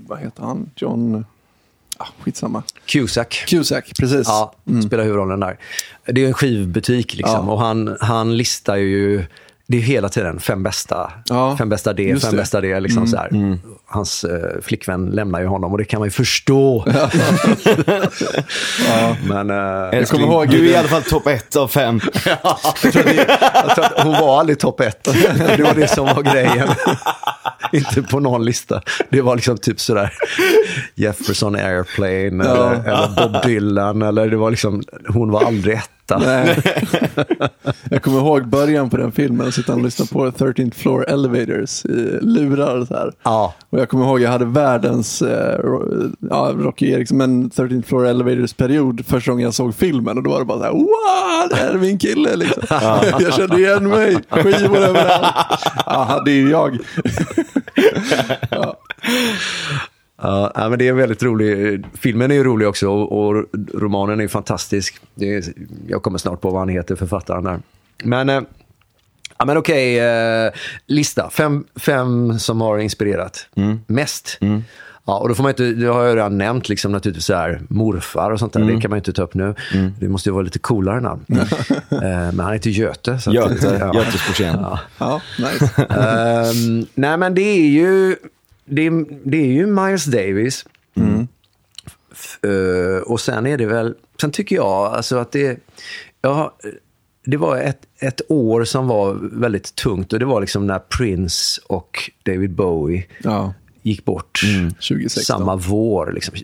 [0.07, 0.69] vad heter han?
[0.75, 1.25] John...
[1.97, 2.63] Ah, skitsamma.
[2.85, 3.43] Cusack.
[3.47, 4.27] Cusack, precis.
[4.27, 4.53] Ja,
[4.85, 5.57] spelar huvudrollen där.
[6.05, 7.51] Det är en skivbutik liksom Ja.
[7.53, 9.25] och han, han listar ju,
[9.67, 12.37] det är hela tiden fem bästa, Ja, fem bästa det, fem det.
[12.37, 12.79] bästa det.
[12.79, 13.57] Liksom så här.
[13.95, 16.85] Hans eh, flickvän lämnar ju honom och det kan man ju förstå.
[19.27, 21.99] Men eh, Älskling, kommer ihåg- du är i alla fall topp ett av fem.
[22.25, 25.03] jag tror att jag tror att hon var aldrig topp ett.
[25.57, 26.67] Det var det som var grejen.
[27.71, 28.81] Inte på någon lista.
[29.09, 30.13] Det var liksom typ sådär
[30.95, 34.01] Jefferson Airplane eller, eller Bob Dylan.
[34.01, 36.17] Eller det var liksom, hon var aldrig etta.
[36.17, 36.57] Nej.
[37.89, 42.19] jag kommer ihåg början på den filmen, sitta och lyssna på 13th floor elevators i
[42.21, 42.85] lurar.
[42.85, 43.11] Så här.
[43.23, 43.53] Ja.
[43.69, 45.59] Och jag kommer ihåg jag hade världens, eh,
[46.29, 50.17] ja, Rocky Eriksson, men 13th floor elevators period första gången jag såg filmen.
[50.17, 52.63] Och då var det bara så här, wow, det här är min kille liksom.
[53.19, 55.35] jag kände igen mig, skivor överallt.
[55.85, 56.77] Ja, det är jag.
[60.21, 61.85] Ja, ja, men det är en väldigt rolig.
[61.93, 65.01] Filmen är ju rolig också och, romanen är fantastisk.
[65.15, 65.43] Det är,
[65.87, 67.59] jag kommer snart på vad han heter, författaren där.
[68.03, 68.41] Men, eh,
[69.39, 70.51] ja, men okej, eh,
[70.87, 71.29] lista.
[71.29, 73.47] Fem, fem som har inspirerat
[73.87, 74.37] mest.
[75.07, 77.61] Ja, och då får man inte, det har jag redan nämnt, liksom naturligtvis så här,
[77.69, 78.59] morfar och sånt där.
[78.75, 79.55] Det kan man ju inte ta upp nu.
[79.99, 81.25] Det måste ju vara lite coolare namn.
[81.29, 83.19] eh, men han heter Göte.
[83.19, 83.93] Så att- Göte, ja.
[83.95, 84.65] Göte Sporsén.
[84.97, 85.83] Ja, nice.
[85.89, 88.15] Ehm, nej, men det är ju,
[88.65, 90.65] det är, det är ju Miles Davis.
[92.13, 95.59] F- eh, och sen är det väl, sen tycker jag alltså att det,
[96.21, 96.53] ja,
[97.25, 101.61] det var ett, ett år som var väldigt tungt och det var liksom när Prince
[101.67, 105.23] och David Bowie Ja, gick bort 2016.
[105.37, 106.35] samma vår, liksom,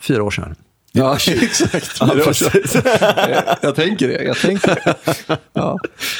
[0.00, 0.54] fyra år sedan.
[0.92, 1.98] Ja, exakt.
[1.98, 3.52] Fyra år sedan.
[3.62, 4.22] jag tänker det.
[4.22, 4.94] Jag tänker det.
[5.52, 5.78] Ja.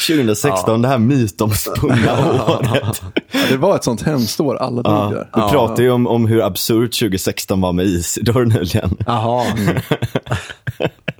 [0.08, 3.02] 2016, det här mytomspunna året.
[3.32, 4.56] Ja, det var ett sånt hemskt år.
[4.56, 5.10] Alla dog Ja.
[5.10, 5.28] där.
[5.46, 8.96] Vi pratade ju om, om hur absurt 2016 var med Isidor nyligen.
[9.06, 9.44] Jaha.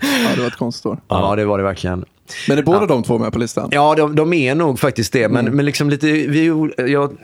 [0.03, 1.01] Ja, det var ett konstigt år.
[1.09, 2.05] ja, det var det verkligen.
[2.49, 3.69] Men är båda de två med på listan?
[3.73, 5.29] Ja, de, de är nog faktiskt det.
[5.29, 7.17] Men, men liksom lite, vi, jag,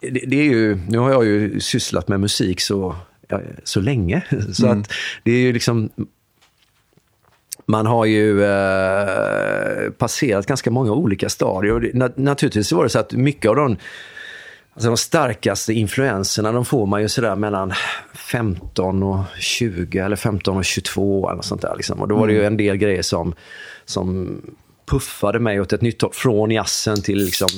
[0.00, 2.96] det, det är ju, nu har jag ju sysslat med musik så,
[3.28, 4.22] ja, så länge.
[4.52, 4.92] Så att
[5.24, 5.90] det är ju liksom,
[7.66, 11.72] man har ju eh, passerat ganska många olika stadier.
[11.72, 13.76] Och det, na, naturligtvis var det så att mycket av de,
[14.80, 17.72] alltså de starkaste influenserna, de får man ju sådär mellan
[18.14, 21.74] 15 och 20 eller 15 och 22 eller sånt där.
[21.76, 22.00] Liksom.
[22.00, 23.34] Och då var det ju en del grejer som,
[23.84, 24.36] som
[24.86, 26.10] puffade mig åt ett nytt håll.
[26.14, 27.48] Från jazzen till, liksom,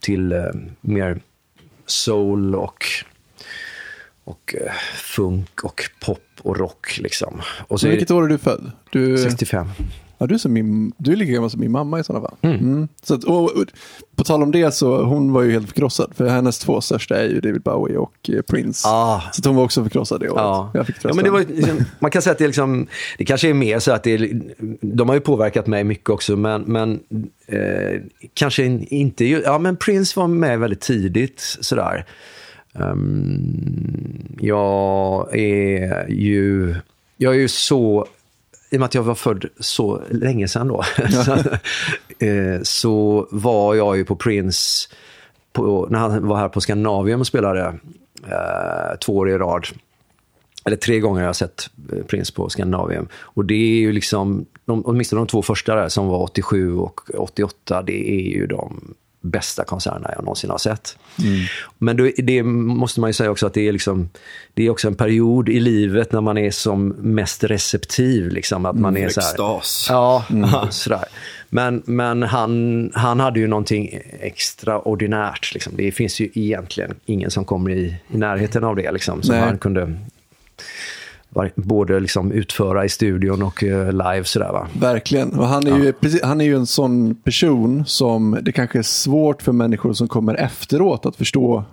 [0.00, 0.44] till eh,
[0.80, 1.20] mer
[1.86, 2.84] soul och,
[4.24, 6.98] och eh, funk och pop och rock.
[6.98, 7.42] Liksom.
[7.68, 8.72] Och så vilket år är du född?
[8.90, 9.68] Du, 65.
[10.18, 12.36] Ja, du, är som min, du är lika gammal som min mamma i sådana fall.
[12.42, 12.88] Mm.
[13.02, 13.64] Så att, och, och,
[14.16, 16.12] på tal om det så hon var ju helt förkrossad.
[16.14, 18.88] För hennes två största är ju David Bowie och eh, Prince.
[18.88, 19.22] Ah.
[19.32, 20.42] Så hon var också förkrossad det året.
[20.42, 20.70] Ja.
[20.74, 22.86] Jag fick ja, men det var, liksom, man kan säga att det, liksom,
[23.18, 24.32] det kanske är mer så att det
[24.80, 27.00] de har ju påverkat mig mycket också, men, men
[27.46, 28.00] eh,
[28.34, 29.24] kanske in- inte...
[29.24, 32.04] Ja, men Prince var med väldigt tidigt sådär.
[32.72, 36.74] Um, jag är ju...
[37.16, 38.06] Jag är ju så...
[38.76, 40.82] I och med att jag var född så länge sedan då,
[41.24, 41.32] så,
[42.26, 44.88] eh, så var jag ju på Prince
[45.52, 47.78] på, när han var här på Skandinavium och spelade
[48.26, 49.66] eh, två år i rad
[50.64, 53.08] eller tre gånger har jag sett eh, Prince på Skandinavium.
[53.14, 57.00] Och det är ju liksom, de, åtminstone de två första där som var 87 och
[57.14, 58.94] 88, det är ju de
[59.30, 60.98] bästa konserterna jag någonsin har sett.
[61.78, 64.10] Men då, det måste man ju säga också att det är, liksom,
[64.54, 68.28] det är också en period i livet när man är som mest receptiv.
[68.28, 69.86] Liksom, att man är så här, Extas.
[69.90, 70.24] Ja,
[70.70, 71.04] sådär.
[71.48, 75.54] Men, men han, han hade ju någonting extraordinärt.
[75.54, 75.72] Liksom.
[75.76, 78.92] Det finns ju egentligen ingen som kommer i, i närheten av det.
[78.92, 79.96] Liksom, som han kunde
[81.54, 84.24] både liksom utföra i studion och eh, live.
[84.24, 84.66] Sådär, va?
[84.80, 85.38] Verkligen.
[85.38, 89.42] Och han, är ju, han är ju en sån person som det kanske är svårt
[89.42, 91.64] för människor som kommer efteråt att förstå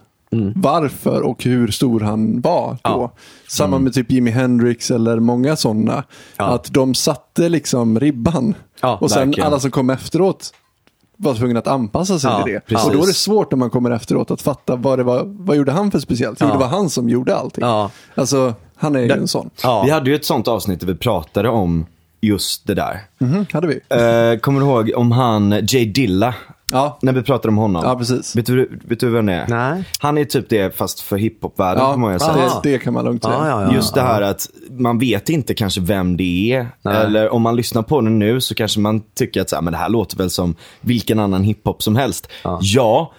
[0.55, 3.11] varför och hur stor han var då.
[3.49, 6.03] Samma med typ Jimi Hendrix eller många sådana.
[6.37, 6.45] Ja.
[6.45, 8.53] Att de satte liksom ribban.
[8.81, 9.47] Ja, och sen verkligen.
[9.47, 10.53] alla som kom efteråt
[11.17, 12.59] var tvungna att anpassa sig Ja, till det.
[12.59, 12.87] precis.
[12.87, 15.57] Och då är det svårt när man kommer efteråt att fatta vad det var, vad
[15.57, 16.37] gjorde han för speciellt?
[16.41, 16.53] Jo, Ja.
[16.53, 17.63] det var han som gjorde allting.
[17.65, 17.91] Ja.
[18.15, 18.53] Alltså,
[18.83, 19.49] han är ju Det- en sån.
[19.63, 19.83] Ja.
[19.85, 21.85] Vi hade ju ett sånt avsnitt där vi pratade om
[22.21, 22.99] just det där.
[23.19, 23.73] Mhm, hade vi?
[23.73, 26.35] Eh, kommer du ihåg om han Jay Dilla?
[26.71, 26.97] Ja.
[27.01, 27.83] När vi pratade om honom.
[27.85, 28.35] Ja, precis.
[28.35, 29.47] Vet du, vet du vem det är?
[29.47, 29.83] Nej.
[29.99, 32.49] Han är typ det fast för hiphopvärlden Ja, får man ju det, säga.
[32.63, 33.35] Det kan man lugnt säga.
[33.39, 33.73] Ja, ja, ja.
[33.73, 36.67] Just det här att man vet inte kanske vem det är.
[36.81, 36.95] Nej.
[36.97, 39.73] Eller om man lyssnar på den nu så kanske man tycker att så här, men
[39.73, 42.27] det här låter väl som vilken annan hiphop som helst.
[42.61, 43.11] Ja.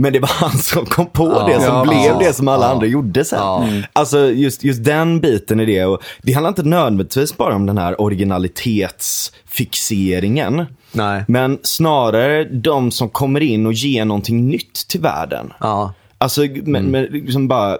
[0.00, 1.46] Ja, men det var han som kom på Ja.
[1.46, 2.28] det, som Ja, blev precis.
[2.28, 2.72] det som alla Ja.
[2.72, 3.38] andra gjorde sen.
[3.38, 3.64] Ja.
[3.64, 3.82] Mm.
[3.92, 5.84] Alltså just, just den biten i det.
[5.84, 10.66] Och det handlar inte nödvändigtvis bara om den här originalitetsfixeringen.
[10.92, 11.24] Nej.
[11.28, 15.52] Men snarare de som kommer in och ger någonting nytt till världen.
[15.60, 15.92] Ja.
[16.18, 17.78] Alltså, men, men liksom bara,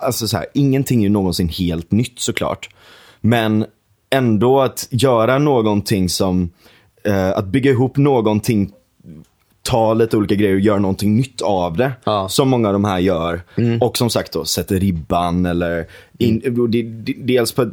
[0.00, 2.68] alltså så här, ingenting är ju någonsin helt nytt såklart.
[3.20, 3.64] Men
[4.10, 6.50] ändå att göra någonting som,
[7.04, 8.70] eh, att bygga ihop någonting,
[9.68, 11.92] ta lite olika grejer och göra någonting nytt av det.
[12.04, 12.28] Ja.
[12.28, 13.42] Som många av de här gör.
[13.80, 15.86] Och som sagt då, sätter ribban eller,
[16.18, 16.82] in, det,
[17.18, 17.72] dels på ett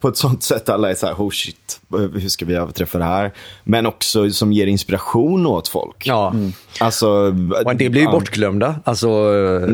[0.00, 3.04] på ett sånt sätt alla är så här, oh shit, hur ska vi överträffa det
[3.04, 3.32] här?
[3.64, 6.06] Men också som ger inspiration åt folk.
[6.06, 6.34] Ja.
[6.80, 7.08] Alltså,
[7.64, 8.10] Och det blir ju ja.
[8.10, 8.74] bortglömda.
[8.84, 9.08] Alltså,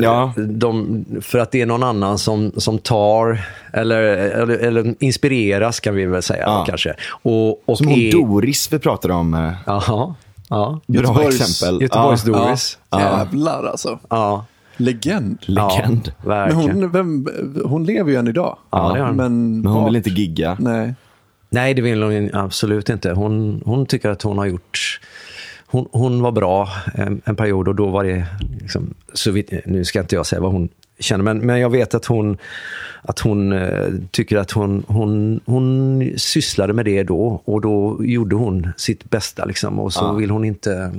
[0.03, 0.33] Ja.
[0.37, 3.39] de, för att det är någon annan som, som tar,
[3.73, 6.65] eller, eller, eller inspireras kan vi väl säga Ja.
[6.67, 6.93] kanske.
[7.09, 9.33] Och, och Som hon är- Doris vi pratade om.
[9.33, 10.01] eh,
[10.49, 10.79] Ja.
[10.87, 11.81] Bra Göteborgs- exempel.
[11.81, 12.77] Göteborgs ja, Doris.
[12.89, 13.17] Ja, Ja.
[13.19, 13.99] jävlar alltså.
[14.09, 14.45] Ja.
[14.77, 15.37] Legend.
[15.41, 16.11] Legend.
[16.25, 17.27] Ja, Men hon, vem,
[17.65, 18.57] hon lever ju än idag.
[18.71, 19.15] Ja, det gör hon.
[19.15, 19.89] Men, Men hon vart?
[19.89, 20.57] vill inte gigga.
[20.59, 20.93] Nej.
[21.49, 23.11] Nej, det vill hon absolut inte.
[23.11, 24.99] Hon, hon tycker att hon har gjort...
[25.69, 28.25] Hon, hon var bra en, en period och då var det...
[28.61, 30.69] Liksom, så vitt, nu ska inte jag säga vad hon
[30.99, 32.37] känner, men, men jag vet att hon,
[33.01, 38.35] att hon eh, tycker att hon, hon, hon sysslade med det då och då gjorde
[38.35, 39.45] hon sitt bästa.
[39.45, 40.11] Liksom, och så Ja.
[40.13, 40.91] vill hon inte...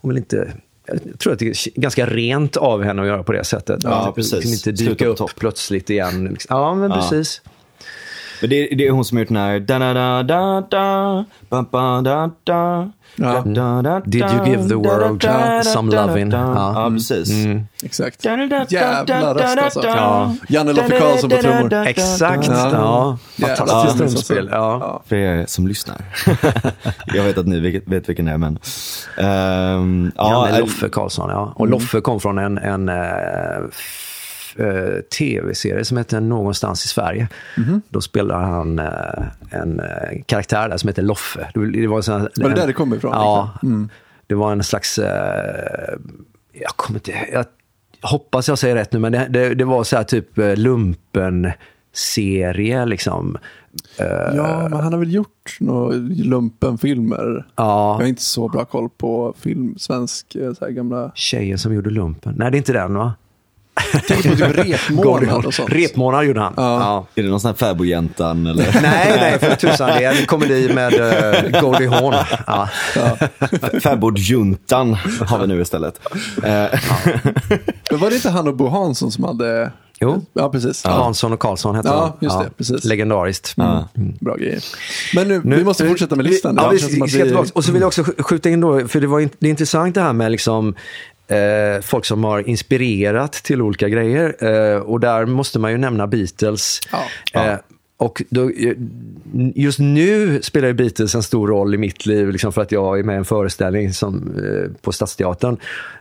[0.00, 0.52] Hon vill inte
[0.86, 3.80] jag tror att det är ganska rent av henne att göra på det sättet.
[3.84, 4.32] Ja, Att precis.
[4.32, 5.30] Liksom inte dyka upp topp.
[5.38, 6.24] plötsligt igen.
[6.24, 6.56] Liksom.
[6.56, 6.96] Ja, men Ja.
[6.96, 7.42] precis.
[8.40, 11.62] Men det, det är hon som har gjort den här da da da da ba,
[11.70, 13.42] ba, da, da, Ja.
[14.04, 15.22] Did you give the world
[15.64, 16.30] some loving?
[16.30, 16.72] Ja.
[16.74, 17.30] Ja, precis.
[17.82, 18.22] Exakt.
[18.22, 19.82] Da, da, Jävla röst, alltså.
[19.86, 20.34] Ja.
[20.48, 21.72] Janne Loffe Karlsson på trummor.
[21.74, 22.48] Exakt.
[22.48, 23.18] Ja.
[23.56, 24.48] Fantastiskt trumspel.
[24.52, 25.02] Ja.
[25.06, 25.96] För er som lyssnar.
[27.14, 28.58] jag vet att ni vet- vet vilken det är, men...
[29.18, 31.52] ehm, ja, Janne Loffe Karlsson, ja.
[31.56, 32.88] Och Loffe kom från en, en
[34.58, 37.28] eh, tv-serie som heter Någonstans i Sverige.
[37.88, 41.48] Då spelar han eh, en eh, karaktär där som heter Loffe.
[41.54, 43.50] Det var, en sån Var det där det kom ifrån, Ja.
[43.52, 43.88] liksom?
[44.26, 44.98] Det var en slags...
[44.98, 45.94] Eh,
[46.52, 47.12] jag kommer inte...
[47.32, 47.44] Jag
[48.02, 50.56] hoppas jag säger rätt nu, men det, det, det var så här typ eh,
[51.94, 53.38] lumpen-serie liksom.
[53.98, 57.46] Eh, Ja, men han har väl gjort några lumpenfilmer.
[57.56, 57.92] ja.
[57.92, 61.12] Jag har inte så bra koll på film, svensk, så här gamla...
[61.14, 62.34] Tjejen som gjorde lumpen.
[62.36, 63.14] Nej, det är inte den va?
[64.08, 65.70] Tänk på typ repmånad och sånt.
[65.72, 66.54] Repmånad gjorde han.
[66.56, 67.06] Ja.
[67.14, 68.64] Är det någon sån här fäbodjäntan eller?
[68.82, 69.88] Nej, nej, för tusan.
[69.88, 72.14] Det är en komedi med uh, Goldie Hawn.
[72.46, 72.68] Ja.
[73.82, 74.94] Fäbodjuntan
[75.26, 76.00] har vi nu istället.
[76.36, 76.50] Eh,
[77.90, 79.72] Men var det inte han och Bo Hansson som hade...
[80.00, 80.24] Jo.
[80.32, 80.84] Ja, precis.
[80.84, 82.84] Hansson och Karlsson hette Ja, just det, precis.
[82.84, 83.52] Legendariskt.
[83.56, 83.88] Ja.
[84.20, 84.64] Bra grejer.
[85.14, 86.54] Men nu, Nu- vi måste fortsätta med listan.
[86.60, 87.50] Ja, vi tillbaka.
[87.54, 89.50] Och så vill jag också sk- skjuta in då, för det, var in, det är
[89.50, 90.74] intressant det här med liksom,
[91.28, 94.44] eh, folk som har inspirerat till olika grejer.
[94.44, 96.80] Eh, och där måste man ju nämna Beatles.
[97.32, 97.44] Ja.
[97.44, 97.56] Eh,
[97.96, 98.76] och då, eh,
[99.54, 102.98] just nu spelar ju Beatles en stor roll i mitt liv, liksom för att jag
[102.98, 105.56] är med i en föreställning som, eh, på Stadsteatern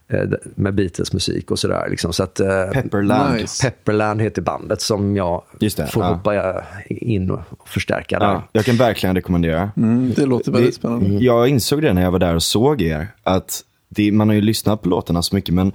[0.08, 0.24] eh,
[0.56, 1.88] med Beatles musik och sådär.
[1.90, 2.14] Liksom.
[2.14, 2.42] Så att,
[2.74, 3.36] Pepperland.
[3.36, 3.64] Nice.
[3.64, 6.14] Pepperland heter bandet som jag det, får ja.
[6.14, 8.26] hoppa in och förstärka där.
[8.26, 9.72] Ja, jag kan verkligen rekommendera.
[9.78, 11.24] Mm, det låter väldigt spännande.
[11.24, 13.08] Jag insåg det när jag var där och såg er.
[13.24, 13.64] Att
[13.96, 15.72] det, man har ju lyssnat på låtarna så mycket, men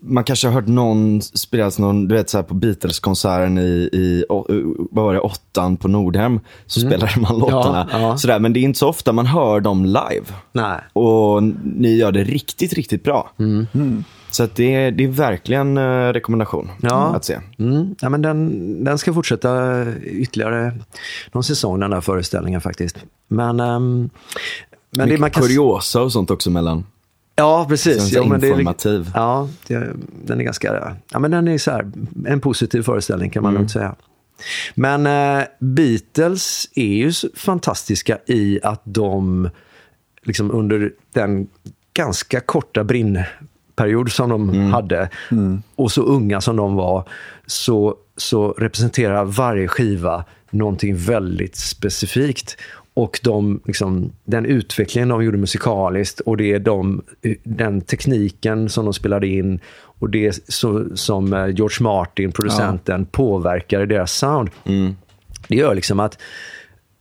[0.00, 4.24] man kanske har hört någon spelas någon, du vet så här på Beatles-konserten i, i
[4.90, 6.40] vad var det, åttan på Nordhem.
[6.66, 7.88] Så spelade man låtarna.
[7.92, 8.16] Ja, ja.
[8.18, 10.24] Sådär, men det är inte så ofta man hör dem live.
[10.52, 10.80] Nej.
[10.92, 13.30] Och ni gör det riktigt, riktigt bra.
[14.30, 17.14] Så att det, är- det är verkligen eh, rekommendation Ja.
[17.16, 17.38] att se.
[17.58, 17.94] Mm.
[18.00, 20.72] Ja, men den, den ska fortsätta ytterligare
[21.32, 22.96] någon säsong, den här föreställningen faktiskt.
[23.28, 24.10] Men, ehm,
[24.90, 25.42] men det man kan...
[25.42, 26.84] Kuriosa och sånt också mellan.
[27.36, 28.12] Ja, precis.
[28.12, 29.10] Ja, men det är, informativ.
[29.14, 29.92] ja, det,
[30.24, 30.96] den är ganska...
[31.12, 31.90] Ja, men den är så här,
[32.26, 33.60] en positiv föreställning kan man Mm.
[33.60, 33.94] lugnt säga.
[34.74, 39.50] Men eh, Beatles är ju fantastiska i att de
[40.22, 41.48] liksom under den
[41.94, 45.08] ganska korta storhetsperiod som de hade
[45.76, 47.08] och så unga som de var,
[47.46, 52.56] så, så representerar varje skiva någonting väldigt specifikt.
[52.94, 57.02] Och de, liksom, den utvecklingen de gjorde musikaliskt och det är de,
[57.42, 63.82] den tekniken som de spelade in och det så, som eh, George Martin, producenten, påverkar
[63.82, 64.50] i deras sound.
[65.48, 66.14] Det gör liksom att,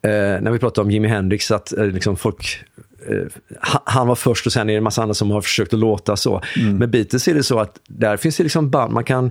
[0.02, 2.60] eh, när vi pratar om Jimi Hendrix, att eh, liksom folk
[3.10, 3.16] eh,
[3.74, 5.80] ha- han var först och sen är det en massa andra som har försökt att
[5.80, 6.42] låta så.
[6.80, 9.26] Med Beatles är det så att där finns det liksom band, man kan,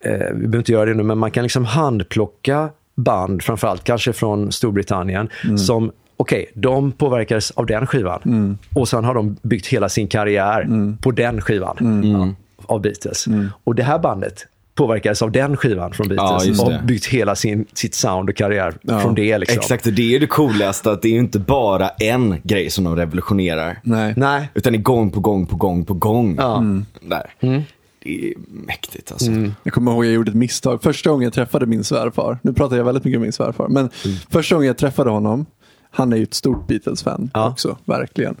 [0.00, 4.12] eh, vi behöver inte göra det nu, men man kan liksom handplocka band, framförallt kanske
[4.12, 5.28] från Storbritannien,
[5.58, 8.58] som Okej, de påverkades av den skivan.
[8.74, 10.68] Och sen har de byggt hela sin karriär
[11.00, 12.34] på den skivan ja,
[12.74, 13.26] av Beatles.
[13.64, 17.34] Och det här bandet påverkades av den skivan från Ja, Beatles just och byggt hela
[17.34, 19.38] sin, sitt sound och karriär från det.
[19.38, 19.58] Liksom.
[19.58, 23.78] Exakt, det är det coolaste att det är inte bara en grej som de revolutionerar.
[23.82, 24.14] Nej.
[24.16, 26.36] Nej, Utan det är gång på gång på gång på gång.
[26.38, 26.64] Ja.
[27.00, 27.30] Där.
[27.40, 27.64] Det
[28.06, 29.30] är mäktigt alltså.
[29.62, 30.82] Jag kommer ihåg att jag gjorde ett misstag.
[30.82, 33.90] Första gången jag träffade min svärfar, nu pratar jag väldigt mycket om min svärfar, men
[34.30, 35.46] första gången jag träffade honom,
[35.90, 37.48] han är ju ett stort Beatles-fan Ja.
[37.50, 38.36] också, verkligen.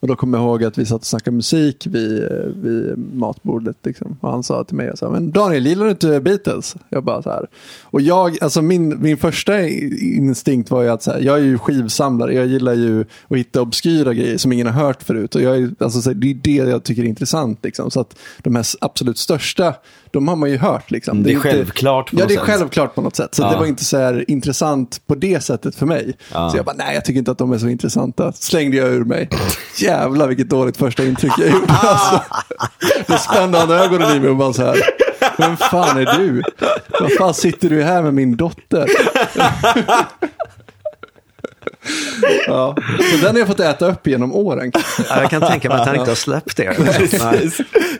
[0.00, 3.76] Och då kommer jag ihåg att vi satt och snackade musik vid, eh, vid matbordet.
[3.82, 4.18] Liksom.
[4.20, 6.76] Och han sa till mig, så här, men Daniel, gillar du inte Beatles?
[6.88, 7.46] Jag bara så här.
[7.82, 11.58] Och jag, alltså min, min första instinkt var ju att så här, jag är ju
[11.58, 15.34] skivsamlare, jag gillar ju att hitta obskyra grejer som ingen har hört förut.
[15.34, 17.64] Och jag är, alltså, så här, det är det jag tycker är intressant.
[17.64, 17.90] Liksom.
[17.90, 19.74] Så att de här absolut största,
[20.12, 20.90] de har man ju hört.
[20.90, 21.12] Liksom.
[21.12, 22.46] Mm, det är inte- självklart på Ja, något det är sätt.
[22.46, 23.34] självklart på något sätt.
[23.34, 23.50] Så Ja.
[23.50, 26.14] det var inte så här intressant på det sättet för mig.
[26.32, 26.50] Ja.
[26.50, 28.32] Så jag bara, nej, jag tycker inte att de är så intressanta.
[28.32, 29.28] Slängde jag ur mig.
[29.78, 31.66] Jävlar vilket dåligt första intryck jag gjorde.
[31.78, 32.20] Alltså,
[33.06, 34.76] då spände han ögonen i mig och bara så här,
[35.38, 36.42] vem fan är du?
[37.00, 38.86] Vad fan sitter du här med min dotter?
[42.46, 42.76] Ja,
[43.12, 44.72] så den har jag fått äta upp genom åren.
[45.08, 46.76] Ja, jag kan tänka mig att han inte har släppt det.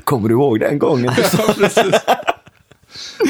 [0.05, 1.13] Kommer du ihåg den gången?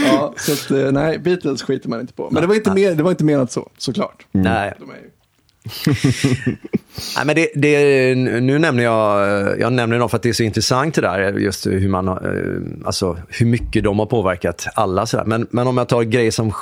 [0.07, 2.29] Ja, så att, eh, nej, Beatles skiter man inte på.
[2.31, 4.27] Men det var inte, mer, det var inte menat så, såklart.
[4.33, 4.75] Nej.
[4.79, 5.11] De är ju...
[7.17, 10.43] Nej, men det, det, nu nämner jag, jag nämner dem för att det är så
[10.43, 15.07] intressant det där, just hur, man, eh, alltså, hur mycket de har påverkat alla.
[15.07, 15.25] Sådär.
[15.25, 16.53] Men, men om jag tar grejer som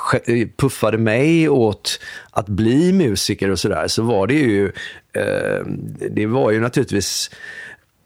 [0.57, 1.99] puffade mig åt
[2.31, 4.65] att bli musiker och sådär, så var det ju,
[5.13, 5.65] eh,
[6.11, 7.31] det var ju naturligtvis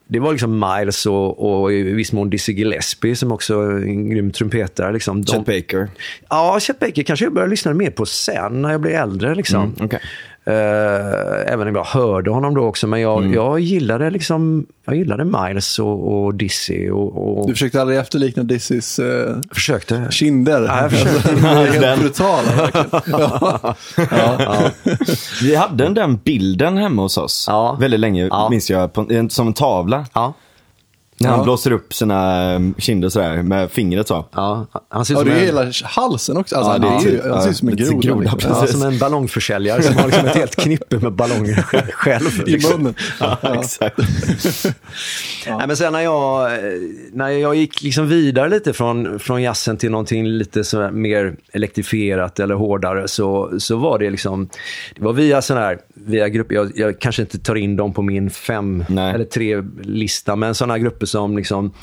[0.07, 4.09] det var liksom Miles och, och i viss mån Dizzy Gillespie som också är en
[4.09, 4.93] grym trumpetare.
[4.93, 5.21] Liksom.
[5.25, 5.89] De- Chet Baker.
[6.29, 9.35] Ja, Chet Baker kanske jag började lyssna mer på sen när jag blev äldre.
[9.35, 9.63] Liksom.
[9.63, 9.99] Mm, okej.
[10.45, 12.87] Eh, även om jag hörde honom då också.
[12.87, 13.33] Men jag, Mm.
[13.33, 16.89] jag, gillade, liksom, jag gillade Miles och, och Dizzy.
[16.89, 20.07] Och, och Du försökte aldrig efterlikna Dizzys eh, försökte.
[20.09, 20.61] kinder.
[20.61, 21.29] Ja, jag försökte.
[21.47, 22.69] Är helt brutala.
[23.05, 23.75] Ja.
[24.39, 24.69] Ja.
[25.41, 27.77] Vi hade den bilden hemma hos oss Ja.
[27.79, 28.47] väldigt länge, Ja.
[28.49, 30.05] minns jag, på, som en tavla.
[31.23, 31.29] Ja.
[31.29, 34.25] När han blåser upp sina um, kinder sådär med fingret så.
[34.31, 36.55] Ja, han ser ut Ja, som, det är en, hela halsen också.
[36.55, 37.97] Alltså, Ja, det är ju, typ- han ser ut som en groda.
[38.07, 38.39] groda, liksom.
[38.39, 38.75] precis.
[38.75, 42.41] ja, som en ballongförsäljare som har liksom ett helt knippe med ballonger sj- själv.
[42.47, 42.77] I Liksom.
[42.81, 42.93] munnen.
[43.19, 43.55] Ja, Ja.
[43.59, 43.97] exakt.
[45.47, 46.59] Nej, men sen när jag, eh,
[47.13, 52.39] när jag gick liksom vidare lite från, från jazzen till någonting lite så mer elektrifierat
[52.39, 54.49] eller hårdare så, så var det liksom,
[54.95, 58.01] det var via sån här, via grupper, jag, jag kanske inte tar in dem på
[58.01, 59.13] min fem Nej.
[59.13, 61.73] eller tre lista, men sådana grupper som liksom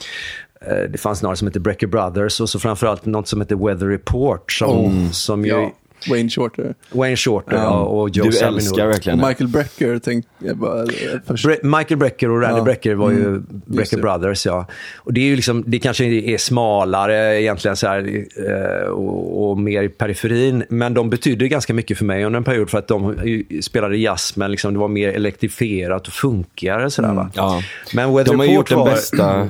[0.60, 3.86] eh, det fanns några som hette Brecker Brothers och så framförallt något som heter Weather
[3.86, 5.72] Report som, som ju Ja.
[6.10, 6.74] Wayne Shorter.
[6.92, 8.54] Wayne Shorter ja, och Joe Du Zawinul.
[8.56, 9.28] älskar Och verkligen det.
[9.28, 10.82] Michael Brecker tänkte jag bara.
[10.82, 10.86] eh.
[11.26, 12.64] Bre- Michael Brecker och Randy Ja.
[12.64, 13.46] Brecker var ju Mm.
[13.66, 13.96] Brecker.
[13.96, 14.46] Brothers.
[14.46, 14.66] Ja.
[14.98, 19.58] Och det, är ju liksom, det kanske är smalare egentligen så här, eh, och, och
[19.58, 20.64] mer i periferin.
[20.68, 23.16] Men de betydde ganska mycket för mig under en period för att de
[23.62, 26.90] spelade jazz men liksom, det var mer elektrifierat och funkigare.
[26.90, 27.30] Sådär, va?
[27.34, 27.62] Ja.
[27.94, 28.90] Men Weather De har Report gjort den var...
[28.90, 29.48] bästa,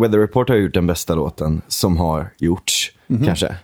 [0.00, 3.24] Weather Report har gjort den bästa låten som har gjorts, Mhm.
[3.26, 3.54] kanske.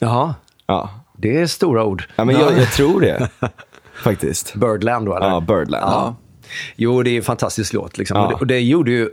[0.00, 0.34] Jaha,
[0.66, 0.90] Ja.
[1.18, 2.04] Det är stora ord.
[2.16, 3.28] ja, men jag, jag tror det.
[3.94, 4.54] Faktiskt.
[4.54, 5.28] Birdland då eller?
[5.28, 5.84] Ja, Birdland.
[5.84, 6.16] Ja.
[6.76, 7.98] Jo, det är en fantastisk låt.
[7.98, 8.16] Liksom.
[8.16, 8.24] Ja.
[8.24, 9.10] Och, det, och det gjorde ju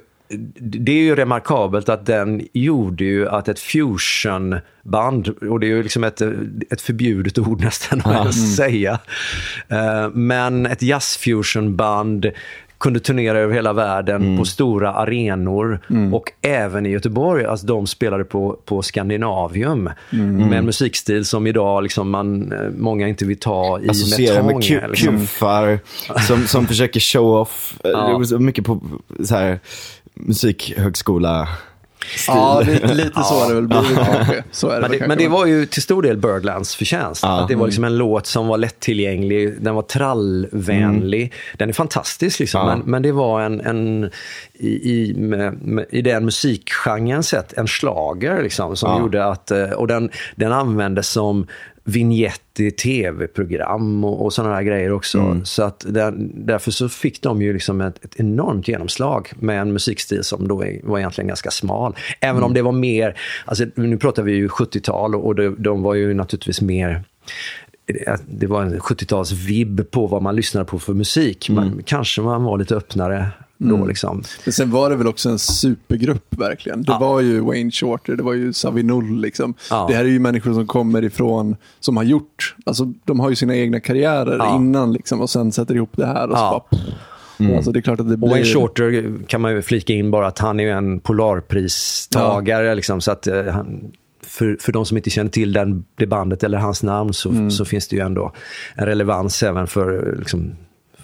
[0.59, 5.83] det är ju remarkabelt att den gjorde ju att ett fusionband, och det är ju
[5.83, 6.21] liksom ett,
[6.69, 8.99] ett förbjudet ord nästan att säga,
[9.69, 12.31] Eh, men ett jazzfusionband
[12.81, 15.79] kunde turnera över hela världen på stora arenor
[16.13, 17.45] och även i Göteborg.
[17.45, 19.89] Alltså de spelade på, på Scandinavium
[20.49, 24.51] med en musikstil som idag liksom man, eh, många inte vill ta i Associerar med
[24.51, 24.61] tång.
[24.61, 25.17] liksom.
[25.17, 25.79] kufar
[26.27, 27.77] som, som försöker show off.
[27.83, 27.91] eh,
[28.31, 28.39] Ja.
[28.39, 28.79] Mycket på
[29.23, 29.59] så här,
[30.13, 31.47] musikhögskola
[32.27, 34.43] Ja, lite, lite så har det väl blivit kanske.
[34.51, 37.23] Så är det Men väl det, men det var ju till stor del Birdlands förtjänst.
[37.23, 37.41] Ja.
[37.41, 41.33] Att det var liksom en låt som var lättillgänglig, den var trallvänlig.
[41.57, 42.75] Den är fantastisk liksom, Ja.
[42.75, 44.09] men, men det var en, en
[44.53, 48.99] i, i, med, med, i den musikgenren sett, en slager liksom, som Ja.
[48.99, 51.47] gjorde att, eh, och den, den användes som
[51.83, 55.41] vignett i tv-program och, och sådana här grejer också.
[55.43, 59.73] Så att den, därför så fick de ju liksom ett, ett enormt genomslag med en
[59.73, 61.95] musikstil som då var egentligen ganska smal.
[62.19, 65.93] Även om det var mer, alltså nu pratar vi ju 70-tal och de, de var
[65.93, 67.03] ju naturligtvis mer
[68.25, 71.49] det var en 70-tals-vibb på vad man lyssnade på för musik.
[71.49, 73.31] Men kanske man var lite öppnare
[73.69, 73.85] då.
[73.85, 74.23] Liksom.
[74.45, 76.83] Men sen var det väl också en supergrupp verkligen.
[76.83, 76.99] Det Ja.
[76.99, 79.53] var ju Wayne Shorter, det var ju Savinul liksom.
[79.69, 79.85] Ja.
[79.89, 83.35] Det här är ju människor som kommer ifrån, som har gjort, alltså de har ju
[83.35, 84.55] sina egna karriärer Ja.
[84.55, 86.67] innan liksom och sen sätter ihop det här och så Ja.
[86.71, 86.81] bara,
[87.55, 88.29] Alltså det är klart att det Och blir...
[88.29, 92.75] Wayne Shorter kan man ju flika in bara att han är ju en Polarpristagare.
[92.75, 93.91] Liksom, så att, eh, han,
[94.23, 97.65] för, för de som inte känner till den, det bandet eller hans namn så, så
[97.65, 98.31] finns det ju ändå
[98.75, 100.51] en relevans även för, liksom,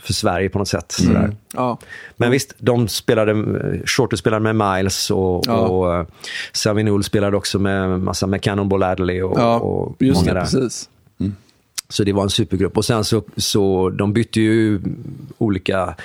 [0.08, 0.92] för Sverige på något sätt.
[0.92, 1.36] Sådär.
[1.54, 1.78] Ja.
[2.18, 5.54] Men visst, de spelade, eh, Shorter spelade med Miles och, Ja.
[5.58, 6.08] och uh,
[6.54, 10.46] Savinul spelade också med massa med Cannonball Adderley och, Ja, och just många det, där.
[10.46, 10.90] precis.
[11.90, 12.78] Så det var en supergrupp.
[12.78, 14.82] Och sen så, så de bytte ju
[15.38, 15.96] olika,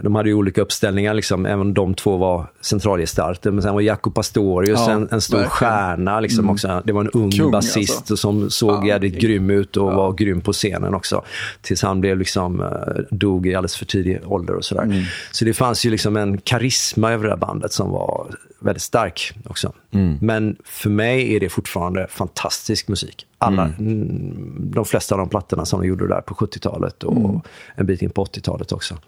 [0.00, 1.46] de hade ju olika uppställningar liksom.
[1.46, 3.50] Även de två var centralgestalter.
[3.50, 5.50] Men sen var Jaco Pastorius Ja, en, en stor verkligen.
[5.50, 6.82] stjärna liksom också.
[6.84, 8.16] Det var en ung Kung, basist alltså.
[8.16, 11.22] som såg Ja, jävligt grym ut och var grym på scenen också.
[11.62, 12.68] Tills han blev liksom, eh,
[13.10, 14.82] dog i alldeles för tidig ålder och sådär.
[14.82, 15.02] Mm.
[15.30, 18.26] Så det fanns ju liksom en karisma över det här bandet som var
[18.58, 19.72] väldigt stark också.
[20.20, 23.26] Men för mig är det fortfarande fantastisk musik.
[23.38, 24.70] Alla, mm.
[24.74, 28.10] De flesta av de plattorna som de gjorde där på 70-talet och en bit in
[28.10, 28.98] på 80-talet också.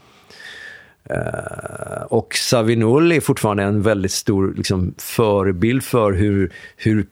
[1.11, 7.07] Eh, och Savinul är fortfarande en väldigt stor liksom, förebild för hur, hur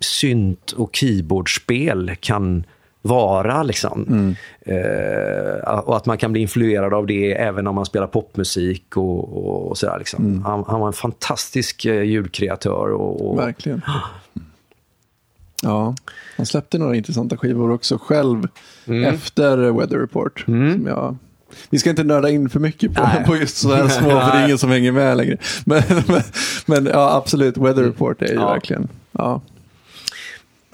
[0.00, 2.64] synt och keyboardspel kan
[3.02, 3.62] vara.
[3.62, 4.34] Liksom.
[4.60, 9.36] Eh, och att man kan bli influerad av det även om man spelar popmusik och,
[9.36, 9.98] och, och sådär.
[9.98, 10.42] Liksom.
[10.44, 12.92] Han, han var en fantastisk eh, ljudkreatör.
[12.92, 13.82] Och, och, Verkligen.
[15.62, 15.94] Ja,
[16.36, 18.48] han släppte några intressanta skivor också själv
[18.86, 19.04] Mm.
[19.14, 20.40] efter Weather Report.
[20.40, 21.16] Som jag,
[21.70, 23.24] vi ska inte nörda in för mycket på, Nej.
[23.26, 25.36] på just sådana här små, för det är ingen som hänger med längre.
[25.64, 26.22] Men, men,
[26.66, 28.52] men ja, absolut, Weather Report är ju Ja.
[28.52, 28.88] verkligen...
[29.12, 29.40] Ja.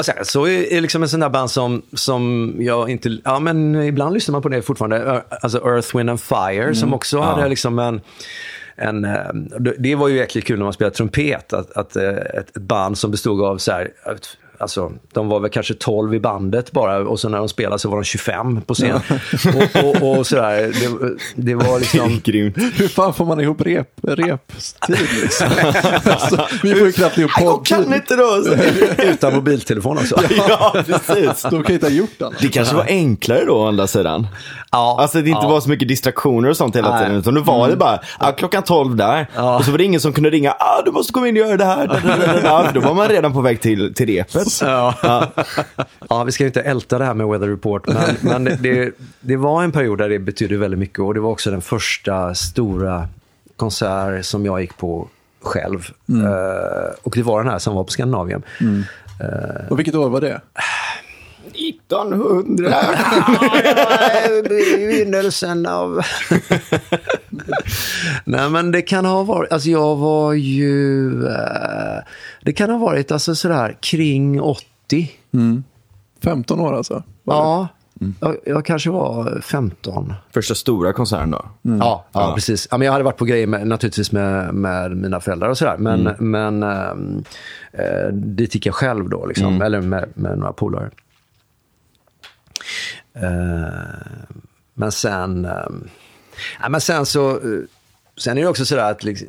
[0.03, 3.19] Sen, så är är liksom en sån där band som, som jag inte...
[3.25, 5.23] Ja, men ibland lyssnar man på det fortfarande.
[5.43, 8.01] Alltså Earth, Wind and Fire som också hade liksom en...
[8.79, 9.13] En, eh,
[9.59, 11.53] det- det var ju jäkligt kul när man spelade trumpet.
[11.53, 13.91] Att, att eh, ett, ett band som bestod av så här,
[14.59, 17.89] Alltså, de var väl kanske 12 i bandet bara och så när de spelade så
[17.89, 19.01] var de 25 på scen.
[19.55, 20.57] och, och, och sådär.
[20.63, 22.21] Det, det var liksom...
[22.25, 22.57] Grymt.
[22.57, 25.47] Hur fan får man ihop rep, reptid liksom?
[26.05, 27.77] alltså, vi får ju knappt ihop poddtid.
[27.77, 28.45] Kan inte då?
[29.03, 30.21] Utan mobiltelefon också.
[30.49, 31.43] ja, precis.
[31.43, 32.39] De kan inte ha gjort annat.
[32.41, 34.27] Det kanske var enklare då å andra sidan.
[34.73, 35.49] Ja, Alltså det inte ja.
[35.49, 37.05] var så mycket distraktioner och sånt hela Nej.
[37.05, 37.19] tiden.
[37.19, 39.27] Utan då var det bara, ah, klockan 12 där.
[39.35, 39.59] Ja.
[39.59, 41.57] Och så var det ingen som kunde ringa, ah, du måste komma in och göra
[41.57, 41.89] det här.
[42.67, 44.46] För Då var man redan på väg till, till repet.
[44.61, 44.95] Ja.
[46.09, 49.37] ja, vi ska ju inte älta det här med Weather Report, men, men det, det,
[49.37, 53.09] var en period där det betydde väldigt mycket och det var också den första stora
[53.57, 55.09] konsert som jag gick på
[55.43, 55.91] själv.
[56.09, 58.43] Eh, och det var den här som var på Skandinavien.
[59.71, 60.41] Och vilket år var det?
[61.69, 62.75] 1900.
[64.49, 65.95] Begynnelsen av...
[68.25, 69.53] Nej, men det kan ha varit...
[69.53, 71.07] Alltså jag var ju...
[71.27, 71.99] eh,
[72.43, 75.11] det kan ha varit alltså sådär kring 80.
[76.23, 77.03] 15 år alltså?
[77.25, 77.69] Ja,
[78.21, 80.13] jag, jag kanske var 15.
[80.31, 81.45] Första stora konserten då.
[81.63, 82.69] Ja, ja, precis.
[82.71, 85.77] Ja, men jag hade varit på grejer med, naturligtvis med, med mina föräldrar och sådär.
[85.79, 87.25] Men, men ehm,
[87.73, 89.63] eh, dit gick jag själv då, liksom.
[89.63, 90.91] eller med, med några polare.
[93.15, 93.29] Eh,
[94.75, 95.45] men sen...
[95.45, 95.89] ehm,
[96.63, 97.31] ja, men sen så...
[97.31, 97.61] eh,
[98.19, 99.29] Sen är det också sådär att liksom,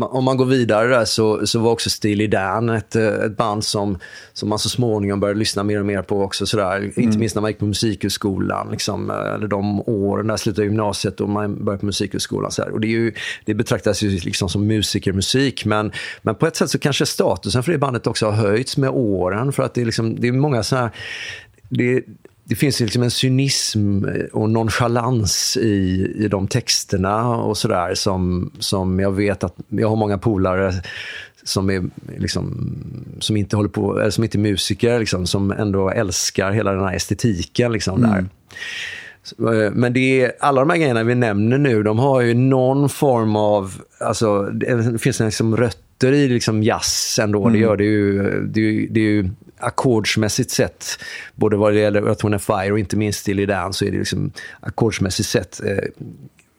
[0.00, 3.98] om man går vidare så, så var också Steely Dan ett, eh, ett band som,
[4.32, 6.46] som man så småningom började lyssna mer och mer på också.
[6.46, 6.98] Sådär.
[6.98, 11.20] Inte minst när man gick på musikhögskolan, liksom, eh, eller de åren där slutade gymnasiet
[11.20, 12.50] och man började på musikhögskolan.
[12.50, 12.70] Sådär.
[12.70, 13.12] Och det, är ju,
[13.44, 17.72] det betraktas ju liksom som musikermusik, men, men på ett sätt så kanske statusen för
[17.72, 19.52] det bandet också har höjts med åren.
[19.52, 20.94] För att det är, liksom, det är många sådana här...
[21.68, 22.04] Det,
[22.48, 29.00] det finns liksom en cynism och nonchalans i, i de texterna och sådär som, som
[29.00, 30.72] jag vet att jag har många polare
[31.42, 31.84] som, är
[32.18, 32.74] liksom,
[33.20, 36.84] som inte håller på, eller som inte är musiker, liksom, som ändå älskar hela den
[36.84, 37.72] här estetiken.
[37.72, 38.24] Liksom, där.
[39.22, 42.34] Så, eh, Men det är, alla de här grejerna vi nämner nu, de har ju
[42.34, 47.48] någon form av, alltså det finns liksom rötter i liksom jazz ändå.
[47.48, 48.22] Det gör det ju.
[48.46, 50.98] Det är ju, det är ju ackordsmässigt sett,
[51.34, 53.98] både vad det gäller Earth, Wind Fire och inte minst Steely Dan, så är det
[53.98, 55.76] liksom ackordsmässigt sett eh,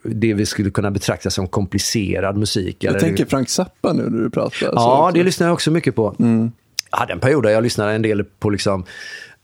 [0.04, 2.84] det vi skulle kunna betrakta som komplicerad musik.
[2.84, 4.72] Jag eller- tänker Frank Zappa nu när du pratar.
[4.74, 6.16] Ja, det lyssnar jag också mycket på.
[6.92, 8.86] Jag hade en period där jag lyssnade en del på liksom,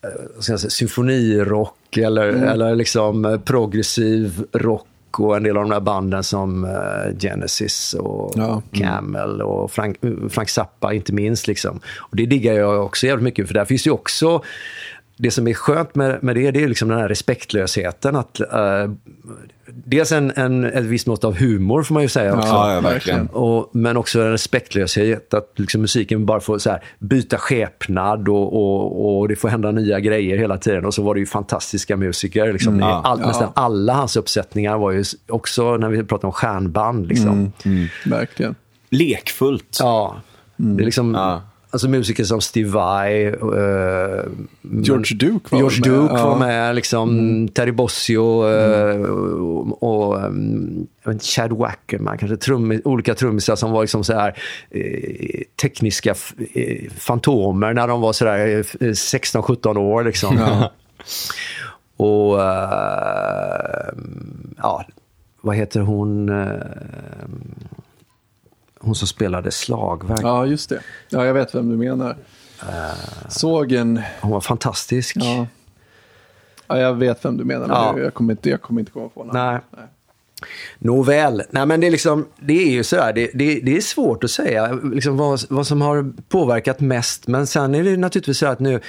[0.03, 4.87] eh, ska jag säga, symfonirock eller, eller liksom eh, progressiv rock
[5.19, 8.61] och en del av de där banden som eh, Genesis och Ja.
[8.73, 9.97] Camel och Frank,
[10.29, 11.47] Frank Zappa inte minst.
[11.47, 11.79] Liksom.
[11.97, 14.43] Och det diggar jag också jävligt mycket för där finns ju också
[15.23, 18.15] det som är skönt med, med det, det är liksom den här respektlösheten.
[18.15, 18.91] Att, eh,
[19.67, 22.47] dels en, en, ett visst mått av humor får man ju säga också.
[22.47, 23.27] Ja, ja, verkligen.
[23.27, 28.53] Och, men också en respektlöshet, att liksom musiken bara får så här, byta skepnad och,
[28.53, 30.85] och, och det får hända nya grejer hela tiden.
[30.85, 32.53] Och så var det ju fantastiska musiker.
[32.53, 32.79] Liksom.
[32.79, 33.01] Ja.
[33.03, 37.51] All, Nästan alla hans uppsättningar var ju också, när vi pratar om stjärnband, liksom.
[38.05, 38.55] Verkligen.
[38.89, 39.77] Lekfullt.
[39.79, 40.15] Ja,
[40.55, 41.13] det är liksom...
[41.13, 41.41] Ja.
[41.73, 43.33] Alltså musiker som Steve Vai, eh,
[44.61, 45.89] George Duke var George med.
[45.89, 46.27] Duke Ja.
[46.29, 50.87] var med, liksom, Terry Bossio eh, och, och um,
[51.21, 54.37] Chad Wackerman, kanske trum, olika trummisar som var liksom så här,
[54.69, 56.15] eh, tekniska
[56.53, 60.03] eh, fantomer när de var så där eh, 16-17 år.
[60.03, 60.37] Liksom.
[61.97, 63.93] Och eh,
[64.57, 64.85] ja,
[65.41, 66.29] vad heter hon?
[68.83, 70.19] Hon som spelade slagverk.
[70.23, 70.79] Ja, just det.
[71.09, 72.15] Ja, jag vet vem du menar.
[73.27, 74.01] Såg en...
[74.21, 75.15] Hon var fantastisk.
[75.19, 75.47] Ja.
[76.67, 77.67] ja, jag vet vem du menar.
[77.67, 77.99] men Ja.
[77.99, 79.63] Jag, kommer inte, jag kommer inte komma på namnet.
[79.71, 79.87] Nej.
[80.77, 84.23] Nåväl, nej men det är, liksom, det är ju sådär, det, det, det är svårt
[84.23, 87.27] att säga liksom vad, vad som har påverkat mest.
[87.27, 88.79] Men sen är det naturligtvis så att nu,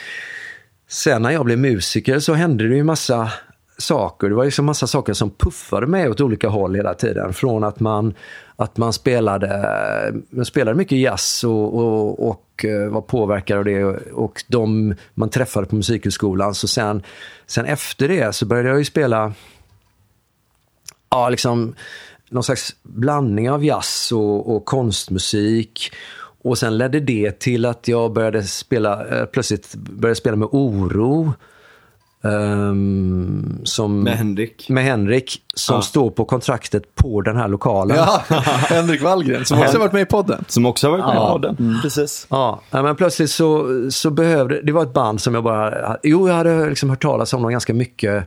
[0.88, 3.30] sen när jag blev musiker så hände det ju massa
[3.78, 4.28] saker.
[4.28, 7.32] Det var liksom massa saker som puffade mig åt olika håll hela tiden.
[7.32, 8.14] Från att man,
[8.57, 13.84] att man spelade, man spelade mycket jazz och, och, och eh, var påverkad av det.
[14.12, 16.55] Och de man träffade på musikhögskolan.
[16.55, 17.02] Så sen,
[17.46, 19.32] sen efter det så började jag ju spela
[21.11, 21.74] ja, liksom
[22.30, 25.92] någon slags blandning av jazz och, och konstmusik.
[26.42, 31.32] Och sen ledde det till att jag började spela, eh, plötsligt började spela med oro.
[32.24, 34.68] Ehm, som, Med Henrik.
[34.68, 35.82] Med Henrik, som Ja.
[35.82, 37.96] står på kontraktet på den här lokalen.
[37.96, 38.22] Ja,
[38.68, 40.44] Henrik Wallgren, som också har varit med i podden.
[40.48, 41.28] Som också har varit med Ja.
[41.28, 41.78] i podden.
[41.82, 42.26] Precis.
[42.30, 46.34] Ja, men plötsligt så, så behövde, det var ett band som jag bara, jo jag
[46.34, 48.26] hade liksom hört talas om dem ganska mycket.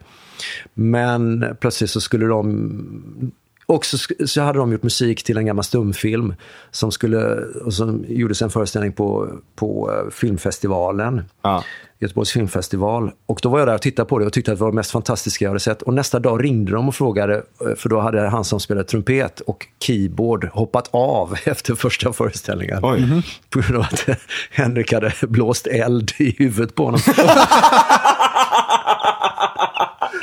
[0.73, 3.31] Men plötsligt så skulle de,
[3.67, 6.35] också sk- så hade de gjort musik till en gammal stumfilm.
[6.71, 11.23] Som skulle, och som gjordes en föreställning på, på eh, filmfestivalen.
[11.41, 11.63] Ja.
[11.99, 13.11] Göteborgs filmfestival.
[13.25, 14.75] Och då var jag där och tittade på det och tyckte att det var det
[14.75, 15.81] mest fantastiska jag hade sett.
[15.81, 19.39] Och nästa dag ringde de och frågade, eh, för då hade han som spelade trumpet
[19.39, 22.79] och keyboard hoppat av efter första föreställningen.
[22.83, 23.23] Oj.
[23.49, 24.05] På grund av att
[24.51, 26.99] Henrik hade blåst eld i huvudet på honom.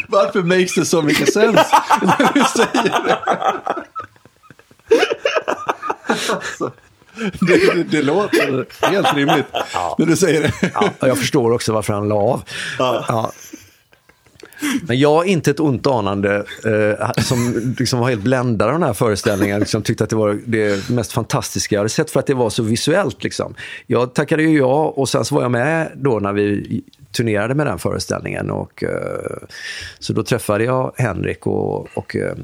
[0.08, 1.72] Varför makes det så mycket sens
[2.02, 3.18] när du säger det?
[6.06, 6.72] Alltså,
[7.40, 9.46] det, det, det låter helt rimligt
[9.98, 10.52] när du säger det.
[10.74, 12.42] Ja, jag förstår också varför han la av.
[12.78, 13.32] Ja.
[14.82, 18.82] Men jag är inte ett ont anande eh, som liksom var helt bländad av den
[18.82, 19.60] här föreställningen.
[19.60, 22.50] Liksom, tyckte att det var det mest fantastiska jag hade sett för att det var
[22.50, 23.24] så visuellt.
[23.24, 23.54] Liksom.
[23.86, 26.82] Jag tackade ju ja och sen så var jag med då när vi
[27.14, 28.50] turnerade med den föreställningen.
[28.50, 29.48] Och, eh,
[29.98, 32.34] så då träffade jag Henrik och, och eh,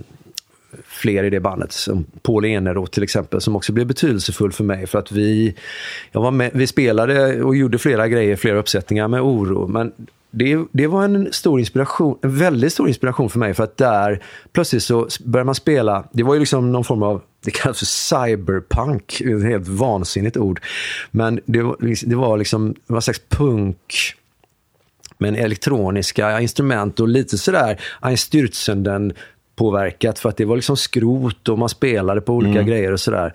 [0.85, 4.87] fler i det bandet, som Paul Eneroth till exempel, som också blev betydelsefull för mig.
[4.87, 5.55] För att vi,
[6.13, 9.67] jag var med, vi spelade och gjorde flera grejer, flera uppsättningar med oro.
[9.67, 9.93] Men
[10.31, 13.55] det, det var en stor inspiration, en väldigt stor inspiration för mig.
[13.55, 14.23] För att där
[14.53, 17.87] plötsligt så började man spela, det var ju liksom någon form av, det kallas för
[17.87, 20.61] cyberpunk, ett helt vansinnigt ord.
[21.11, 21.77] Men det var,
[22.07, 24.15] det var liksom, det var en slags punk
[25.21, 29.15] men elektroniska instrument och lite sådär einstürzenden
[29.57, 33.33] påverkat för att det var liksom skrot och man spelade på olika grejer och sådär.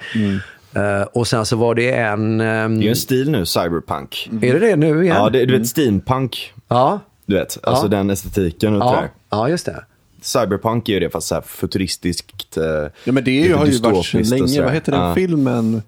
[0.73, 2.41] Eh, och sen så var det en...
[2.41, 4.29] ehm, Det är en stil nu, cyberpunk.
[4.41, 5.15] är det det nu igen?
[5.17, 6.53] Ja, det, du vet steampunk.
[6.67, 6.99] ja.
[7.25, 7.89] Du vet, alltså Ja.
[7.89, 9.01] den estetiken och det Ja.
[9.01, 9.09] där.
[9.29, 9.83] ja, just det.
[10.21, 12.57] Cyberpunk är ju det fast så här futuristiskt.
[12.57, 12.63] eh,
[13.03, 14.61] Ja, men det är ju, har ju varit länge.
[14.61, 15.15] Vad heter den Ja.
[15.15, 15.81] filmen?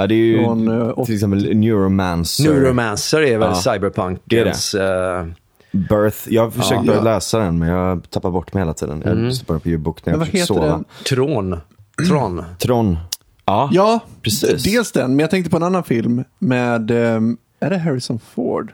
[0.00, 2.44] Ja, det är ju Från, eh, till exempel Neuromancer.
[2.44, 3.72] Neuromancer är väl Ja.
[3.72, 4.74] cyberpunkens...
[4.74, 5.26] eh,
[5.72, 6.18] Birth.
[6.28, 6.92] Jag har försökt Ja.
[6.92, 9.02] börja läsa den men jag tappar bort mig hela tiden.
[9.06, 10.66] Jag lyssnar bara på ljudbok när jag vad försöker heter sova.
[10.66, 10.84] den?
[11.08, 11.60] Tron.
[12.08, 12.44] Tron.
[12.58, 12.98] Tron.
[13.44, 14.62] Ja, Ja, precis.
[14.62, 15.10] dels den.
[15.10, 18.72] Men jag tänkte på en annan film med, ehm, är det Harrison Ford?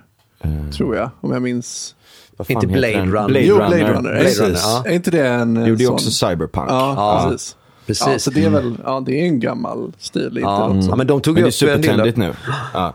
[0.77, 1.95] Tror jag, om jag minns.
[2.49, 2.93] Inte Blade?
[3.01, 3.11] Runner.
[3.27, 3.69] Blade Jo, Runner.
[3.79, 4.19] Blade Runner.
[4.19, 4.39] Precis.
[4.39, 4.91] Blade Runner, ja.
[4.91, 5.95] Är inte det en Jo, det är sån?
[5.95, 6.71] också cyberpunk.
[6.71, 7.29] Ja, Ja.
[7.31, 7.57] precis.
[7.87, 8.07] Precis.
[8.07, 10.27] Ja, så det är väl ja, det är en gammal stil.
[10.27, 11.85] Inte Ja, som- ja, men de tog Men det är upp en del...
[11.85, 12.33] supertrendigt nu.
[12.75, 12.95] Ja.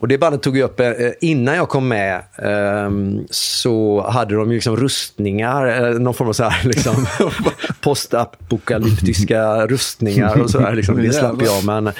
[0.00, 0.90] Och det bandet tog ju upp, eh,
[1.20, 6.32] innan jag kom med, ehm, så hade de ju liksom rustningar, eh, någon form av
[6.32, 7.06] så här, liksom,
[7.80, 10.72] postapokalyptiska rustningar och sådär.
[10.74, 10.96] Liksom.
[11.02, 11.92] Det slapp jag, men,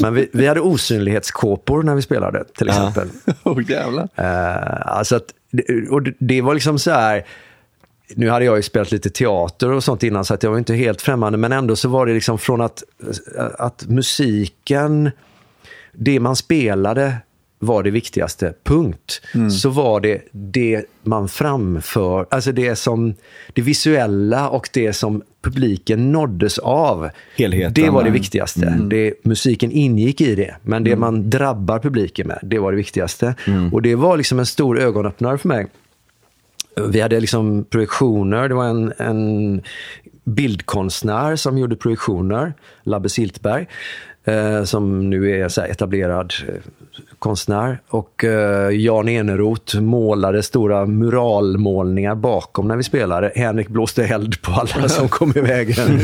[0.00, 3.08] men vi, vi hade osynlighetskåpor när vi spelade, till exempel.
[3.42, 4.08] Åh jävlar.
[4.14, 5.24] Eh, alltså att,
[5.90, 7.24] och det, det var liksom så här,
[8.14, 10.74] nu hade jag ju spelat lite teater och sånt innan så att jag var inte
[10.74, 12.82] helt främmande, men ändå så var det liksom från att,
[13.58, 15.10] att musiken,
[15.92, 17.16] det man spelade
[17.58, 19.22] var det viktigaste, punkt.
[19.50, 23.14] Så var det det man framför, alltså det som,
[23.52, 27.10] det visuella och det som publiken nåddes av.
[27.36, 28.78] Helheten, Det var det viktigaste.
[28.90, 33.34] Det, musiken ingick i det, men det man drabbar publiken med, det var det viktigaste.
[33.72, 35.66] Och det var liksom en stor ögonöppnare för mig.
[36.80, 38.48] Vi hade liksom projektioner.
[38.48, 39.62] Det var en, en
[40.24, 43.66] bildkonstnär som gjorde projektioner, Labbe Siltberg,
[44.24, 46.54] eh, som nu är så här etablerad eh,
[47.18, 47.80] konstnär.
[47.88, 53.32] Och eh, Jan Eneroth målade stora muralmålningar bakom när vi spelade.
[53.34, 56.00] Henrik blåste eld på alla som kom i vägen.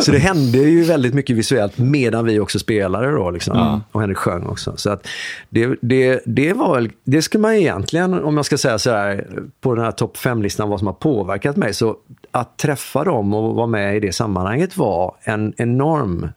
[0.00, 3.30] så det hände ju väldigt mycket visuellt medan vi också spelade då.
[3.30, 3.80] Liksom.
[3.92, 4.72] Och Henrik sjöng också.
[4.76, 5.06] Så att
[5.48, 9.26] det, det, det var det skulle man egentligen, om jag ska säga så här,
[9.60, 11.74] på den här topp 5-listan vad som har påverkat mig.
[11.74, 11.96] Så
[12.30, 16.28] att träffa dem och vara med i det sammanhanget var en enorm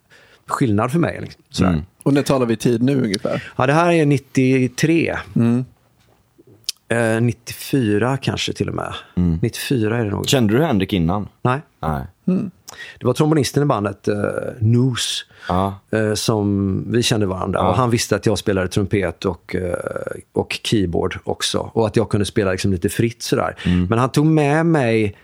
[0.47, 1.21] skillnad för mig.
[1.21, 1.83] Liksom.
[2.05, 3.43] Och när talar vi tid nu ungefär?
[3.55, 5.15] Ja, det här är 93.
[6.87, 8.93] Eh, 94 kanske till och med.
[9.41, 10.27] 94 är det nog.
[10.29, 11.27] Kände du Henrik innan?
[11.41, 11.59] Nej.
[11.79, 12.03] Nej.
[12.99, 14.15] Det var trombonisten i bandet, uh,
[14.59, 15.79] Noose, Ja.
[15.91, 17.69] eh, som vi kände varandra.
[17.69, 19.75] Och han visste att jag spelade trumpet och, eh,
[20.33, 21.71] och keyboard också.
[21.73, 23.55] Och att jag kunde spela liksom lite fritt sådär.
[23.89, 25.15] Men han tog med mig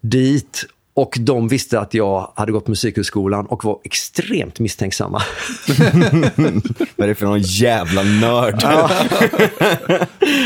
[0.00, 0.66] dit
[0.96, 5.22] och de visste att jag hade gått musikhögskolan och var extremt misstänksamma.
[6.96, 8.62] Vad är det för någon jävla nörd?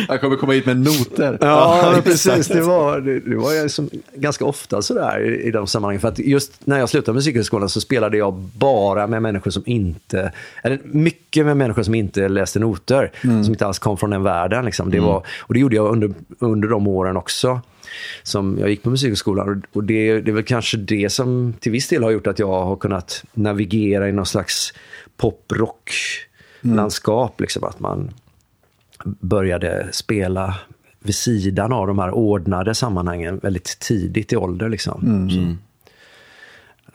[0.09, 1.39] Jag kommer komma hit med noter.
[1.41, 2.49] Ja, precis.
[2.49, 6.01] Det var, det, det var ju som, ganska ofta sådär i, i de sammanhangen.
[6.01, 10.33] För att just när jag slutade musikhögskolan så spelade jag bara med människor som inte,
[10.63, 13.11] eller mycket med människor som inte läste noter.
[13.23, 14.65] Som inte alls kom från den världen.
[14.65, 14.91] Liksom.
[14.91, 17.61] Det var, och det gjorde jag under, under de åren också.
[18.23, 19.63] Som jag gick på musikhögskolan.
[19.73, 22.65] Och- det, det är väl kanske det som till viss del har gjort att jag
[22.65, 24.73] har kunnat navigera i någon slags
[25.17, 27.41] pop-rock-landskap.
[27.41, 28.11] Liksom, att man
[29.05, 30.55] började spela
[31.01, 34.69] vid sidan av de här ordnade sammanhangen väldigt tidigt i ålder.
[34.69, 35.29] Liksom.
[35.31, 35.39] Så.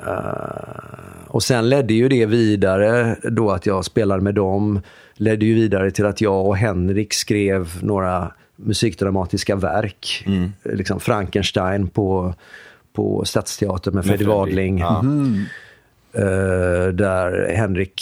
[0.10, 4.82] Eh, och sen ledde ju det vidare, då att jag spelade med dem,
[5.14, 10.24] ledde ju vidare till att jag och Henrik skrev några musikdramatiska verk.
[10.28, 12.34] Eh, Liksom Frankenstein på,
[12.94, 14.28] på Stadsteatern med Fredrik.
[14.28, 14.78] Wadling.
[14.80, 15.04] Ja.
[16.16, 18.02] Eh, där Henrik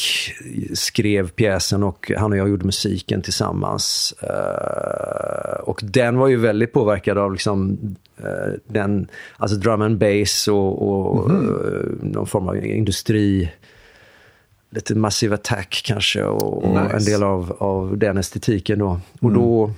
[0.74, 4.14] skrev pjäsen och han och jag gjorde musiken tillsammans.
[4.22, 7.78] Eh, och den var ju väldigt påverkad av liksom,
[8.18, 9.08] eh, den,
[9.38, 11.36] alltså drum and bass och, och eh,
[12.02, 13.52] någon form av industri.
[14.74, 16.96] Lite Massive Attack kanske och, och Nice.
[16.96, 19.00] en del av, av den estetiken då.
[19.22, 19.72] Och då,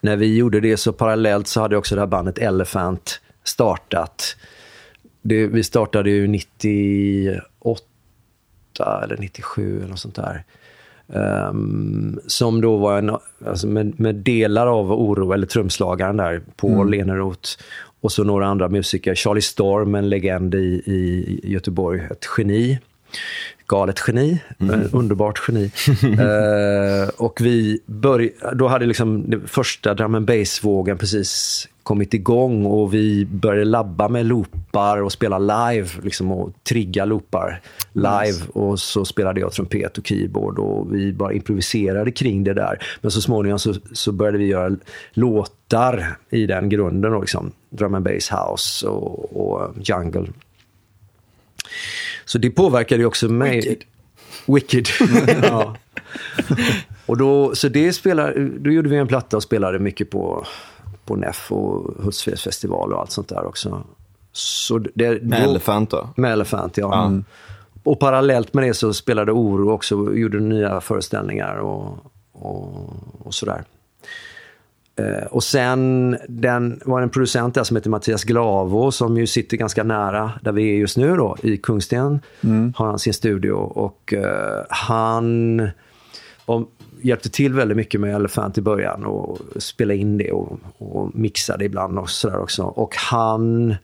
[0.00, 4.36] när vi gjorde det så parallellt så hade också det här bandet Elephant startat.
[5.22, 7.42] Det, vi startade ju 98
[9.02, 10.44] eller 97 eller något sånt där.
[11.12, 13.16] Ehm, som då var en,
[13.46, 17.50] alltså med, med delar av Oro, eller trumslagaren där, Paul Eneroth.
[18.00, 19.14] Och så några andra musiker.
[19.14, 22.78] Charlie Storm, en legend i, i Göteborg, ett geni.
[23.70, 24.88] Galet geni, mm.
[24.92, 25.70] underbart geni.
[26.20, 32.66] Eh, och vi började, då hade liksom den första drum and bass-vågen precis kommit igång
[32.66, 37.60] och vi började labba med loopar och spela live liksom, och trigga loopar
[37.92, 38.38] live.
[38.52, 42.78] Och så spelade jag trumpet och keyboard och vi bara improviserade kring det där.
[43.00, 44.76] Men så småningom så, så började vi göra
[45.12, 47.20] låtar i den grunden.
[47.20, 47.52] Liksom.
[47.70, 50.26] Drum and bass house och, och jungle.
[52.24, 53.56] Så det påverkade ju också mig.
[53.56, 53.78] Wicked.
[54.46, 54.86] Wicked.
[55.42, 55.76] ja.
[57.06, 60.46] Och då, så det spelar, då gjorde vi en platta och spelade mycket på,
[61.04, 63.82] på NEF och Hultsfreds festival och allt sånt där också.
[64.32, 66.08] Så det, Med då- Elephant då?
[66.16, 67.06] Med Elephant, ja.
[67.06, 67.24] Mm.
[67.82, 71.98] Och parallellt med det så spelade Oro också, och gjorde nya föreställningar och,
[72.32, 73.64] och, och sådär.
[75.00, 79.26] Eh, och sen den, var det en producent där som heter Mattias Glavo som ju
[79.26, 82.20] sitter ganska nära där vi är just nu då, i Kungsten.
[82.76, 85.68] Har han sin studio och eh, han
[86.44, 86.70] och
[87.02, 91.56] hjälpte till väldigt mycket med Elephant i början och spela in det och, och mixa
[91.56, 92.62] det ibland och sådär också.
[92.62, 93.74] Och han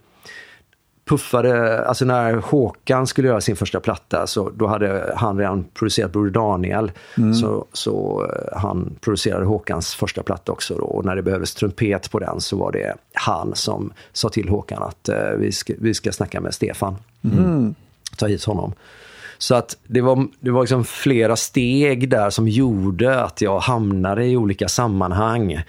[1.09, 6.13] puffade, alltså när Håkan skulle göra sin första platta så då hade han redan producerat
[6.13, 6.93] Broder Daniel.
[7.35, 10.85] Så, så eh, han producerade Håkans första platta också då.
[10.85, 14.83] Och när det behövdes trumpet på den så var det han som sa till Håkan
[14.83, 16.97] att eh, vi, ska, vi ska snacka med Stefan.
[18.17, 18.73] Ta hit honom.
[19.39, 24.25] Så att det var, det var liksom flera steg där som gjorde att jag hamnade
[24.25, 25.63] i olika sammanhang.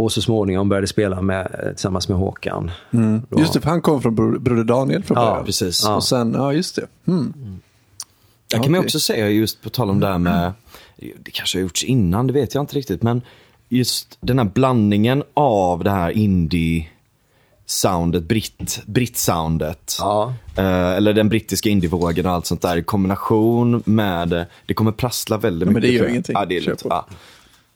[0.00, 2.70] Och så småningom började spela med, tillsammans med Håkan.
[2.90, 5.44] Då- Just det, för han kom från Bro- Broder Daniel från Ja, början.
[5.46, 5.86] precis.
[5.88, 6.86] Och sen, ja just det.
[7.06, 7.34] Mm.
[8.52, 10.52] Jag kan man också säga just på tal om det här med,
[10.96, 13.22] det kanske har gjorts innan, det vet jag inte riktigt, men
[13.68, 16.88] just den här blandningen av det här indie
[17.66, 19.96] soundet, britt, britt-soundet.
[20.00, 20.34] Ja.
[20.56, 25.38] Eh, eller den brittiska indievågen och allt sånt där i kombination med, det kommer prassla
[25.38, 25.90] väldigt Ja, men mycket.
[25.90, 26.34] det gör ingenting.
[26.38, 26.88] Ja, det är på.
[26.90, 27.06] Ja.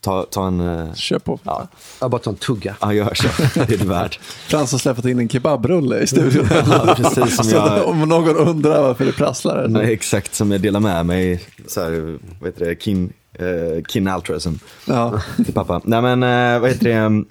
[0.05, 1.39] Ta, ta en, eh, Kör på.
[1.43, 1.69] ja,
[2.01, 2.77] Jag bara tar en tugga.
[2.81, 3.29] ja gör så.
[3.67, 4.17] Det är du värd.
[4.49, 6.49] Frans har släppt in en kebabrulle i studion.
[6.51, 9.63] Ja, precis som jag- om någon undrar varför det prasslar.
[9.65, 9.69] Så.
[9.71, 14.09] Nej, exakt som jag delar med mig, så här, vad heter det, kin, eh, kin
[14.09, 14.53] altruism.
[14.87, 15.21] Ja.
[15.45, 15.81] till pappa.
[15.85, 17.25] Nej men eh, vad heter det?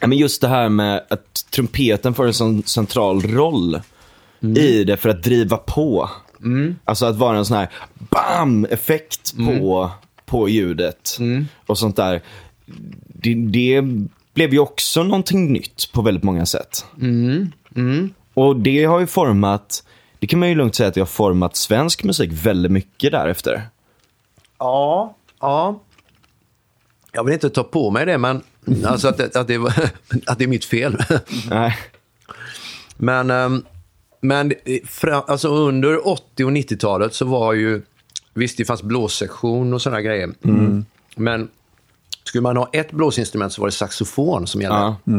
[0.00, 3.80] Ja, men just det här med att trumpeten får en sån central roll
[4.56, 6.10] i det för att driva på.
[6.84, 7.70] Alltså att vara en sån här
[8.10, 8.64] BAM!
[8.70, 9.90] effekt på,
[10.26, 11.18] på ljudet
[11.66, 12.22] och sånt där.
[13.06, 13.82] Det, det
[14.34, 16.84] blev ju också någonting nytt på väldigt många sätt.
[18.34, 19.84] Och det har ju format,
[20.18, 23.62] det kan man ju lugnt säga att det har format svensk musik väldigt mycket därefter.
[24.58, 25.80] Ja, ja.
[27.12, 28.42] Jag vill inte ta på mig det, men
[28.86, 29.72] alltså att, det- att, det, var-
[30.26, 30.96] att det är mitt fel.
[31.50, 31.76] Nej.
[32.96, 33.64] Men, ehm,
[34.20, 34.52] men
[34.86, 37.82] fra, alltså under 80 och 90-talet så var ju,
[38.34, 40.32] visst det fanns blåssektion och sådana grejer.
[41.16, 41.48] Men
[42.24, 44.94] skulle man ha ett blåsinstrument så var det saxofon som gällde.
[45.04, 45.12] Ja.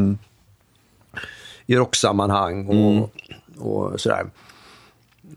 [1.66, 3.12] I rocksammanhang och,
[3.58, 4.26] och sådär.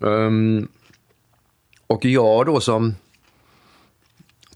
[0.01, 0.69] Ehm,
[1.87, 2.95] och jag då som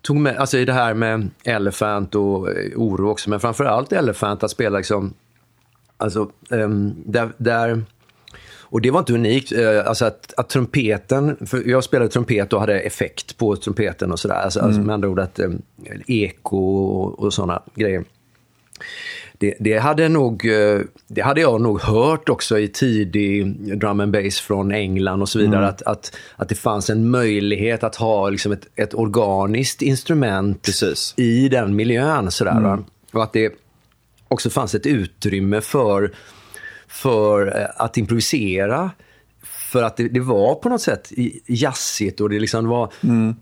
[0.01, 4.43] tog med, alltså i det här med Elephant och eh, oro också, men framförallt Elephant
[4.43, 5.15] att spela liksom,
[5.97, 7.85] alltså ehm, där, där
[8.73, 12.61] och det var inte unikt, eh, alltså att, att trumpeten, för jag spelade trumpet och
[12.61, 15.51] hade effekt på trumpeten och sådär, alltså, alltså med andra ord att eh,
[16.07, 18.05] eko och, och sådana grejer.
[19.39, 23.47] Det, det, hade nog, eh, det hade jag nog hört också i tidig
[23.79, 25.69] drum and bass från England och så vidare.
[25.69, 31.15] Att, att, att det fanns en möjlighet att ha liksom ett, ett organiskt instrument Precis.
[31.17, 32.31] i den miljön.
[32.31, 32.85] Sådär, va?
[33.13, 33.53] Och att det
[34.29, 36.13] också fanns ett utrymme för,
[36.93, 38.91] för eh, att improvisera.
[39.43, 41.13] För att det, det var på något sätt
[41.47, 42.89] jazzigt och det liksom var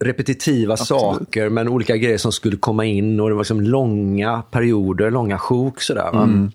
[0.05, 5.11] repetitiva saker men olika grejer som skulle komma in och det var liksom långa perioder,
[5.11, 6.11] långa sjok sådär.
[6.13, 6.51] Va?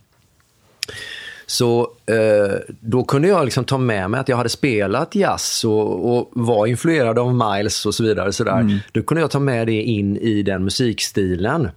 [1.45, 6.17] Så eh, då kunde jag liksom ta med mig att jag hade spelat jazz och,
[6.17, 8.33] och var influerad av Miles och så vidare.
[8.33, 8.79] Så där.
[8.91, 11.69] Då kunde jag ta med det in i den musikstilen.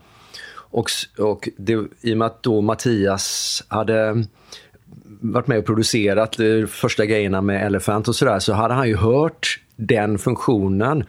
[0.70, 4.24] Och, och det, i och med att då Mattias hade
[5.20, 8.96] varit med och producerat de första grejerna med Elephant och sådär, så hade han ju
[8.96, 11.04] hört den funktionen.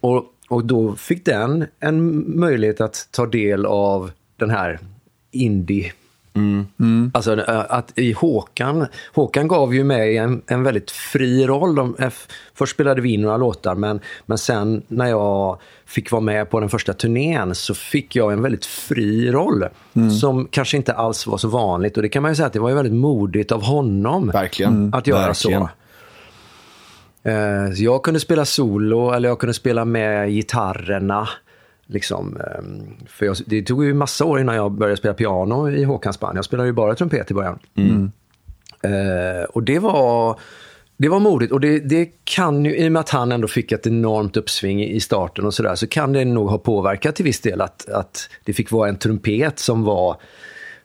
[0.00, 4.78] Och, och då fick den en möjlighet att ta del av den här
[5.30, 5.92] indie
[7.12, 11.74] Alltså eh, att i Håkan, Håkan gav ju mig en, en väldigt fri roll.
[11.74, 12.12] De, eh,
[12.54, 16.60] först spelade vi in några låtar men, men sen när jag fick vara med på
[16.60, 19.64] den första turnén så fick jag en väldigt fri roll.
[20.20, 22.58] Som kanske inte alls var så vanligt och det kan man ju säga att det
[22.60, 24.30] var ju väldigt modigt av honom.
[24.30, 24.94] Verkligen.
[24.94, 25.60] Att göra Verkligen.
[25.62, 25.68] så.
[27.30, 31.28] Eh, så Jag kunde spela solo eller jag kunde spela med gitarrerna.
[31.86, 35.84] Liksom, ehm, för jag, det tog ju massa år innan jag började spela piano i
[35.84, 36.38] Håkans band.
[36.38, 37.58] Jag spelade ju bara trumpet i början.
[38.82, 40.40] Eh, och det var,
[40.96, 41.52] det var modigt.
[41.52, 44.84] Och det, det kan ju, i och med att han ändå fick ett enormt uppsving
[44.84, 48.28] i starten och sådär, så kan det nog ha påverkat till viss del att, att
[48.44, 50.16] det fick vara en trumpet som var,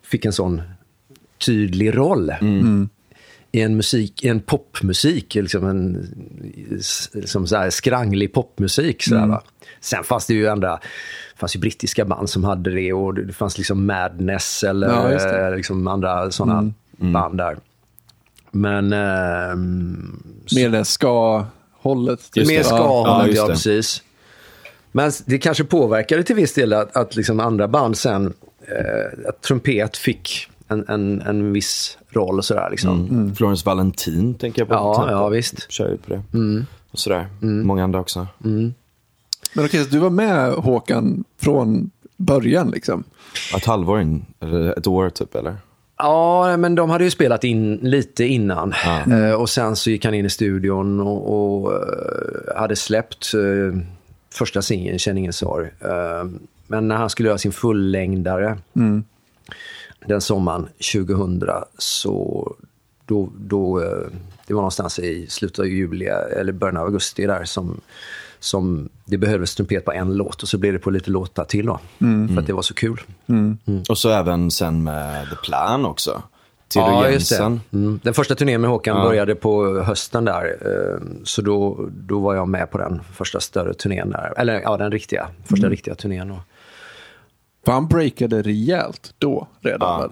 [0.02, 0.62] fick en sån
[1.46, 2.32] tydlig roll.
[3.52, 6.06] I en, musik, i en popmusik, liksom en
[7.24, 9.02] som så här skranglig popmusik.
[9.02, 9.42] Så va?
[9.80, 10.80] Sen fanns det ju andra,
[11.36, 15.56] fanns ju brittiska band som hade det och det fanns liksom Madness eller Ja, eh,
[15.56, 17.56] liksom andra sådana band där.
[18.50, 20.22] Men ehm,
[20.54, 22.30] Mer det ska-hållet.
[22.36, 22.64] Mer det.
[22.64, 24.02] ska Ja, ja, precis.
[24.92, 28.34] Men det kanske påverkade till viss del att, att liksom andra band sen,
[28.68, 32.68] eh, att trumpet fick en, en, en viss roll och sådär.
[32.70, 33.08] Liksom.
[33.10, 33.34] Mm.
[33.34, 34.74] Florence Valentin tänker jag på.
[34.74, 35.70] Ja, ja, visst.
[35.70, 36.22] Kör ju på det.
[36.90, 37.26] Och sådär.
[37.40, 38.26] Många andra också.
[39.54, 43.04] Men okej, så du var med Håkan från början liksom?
[43.56, 45.56] Ett halvår in, eller ett år typ eller?
[45.98, 48.74] Ja, men de hade ju spelat in lite innan.
[49.10, 53.80] Eh, och sen så gick han in i studion och, och eh, hade släppt eh,
[54.32, 55.70] första singeln, Känn ingen sorg.
[55.80, 56.30] Eh,
[56.66, 58.58] men när han skulle göra sin fullängdare
[60.06, 61.42] den sommaren 2000
[61.78, 62.54] så
[63.06, 64.06] då, då, eh,
[64.46, 67.80] det var någonstans i slutet av juli eller början av augusti där som,
[68.38, 71.66] som det behövdes trumpet på en låt och så blev det på lite låtar till
[71.66, 71.78] då.
[72.34, 73.00] För att det var så kul.
[73.88, 76.22] Och så även sen med The Plan också.
[76.68, 77.34] Theodor Ja, just det.
[77.36, 77.60] Jensen.
[77.72, 78.00] Mm.
[78.02, 80.56] Den första turnén med Håkan började på hösten där.
[80.60, 84.34] eh, Så då, då var jag med på den första större turnén där.
[84.36, 86.28] Eller ja, den riktiga, första riktiga turnén.
[86.28, 86.40] Då.
[87.64, 89.98] För han breakade rejält då redan Ja.
[90.00, 90.10] väl?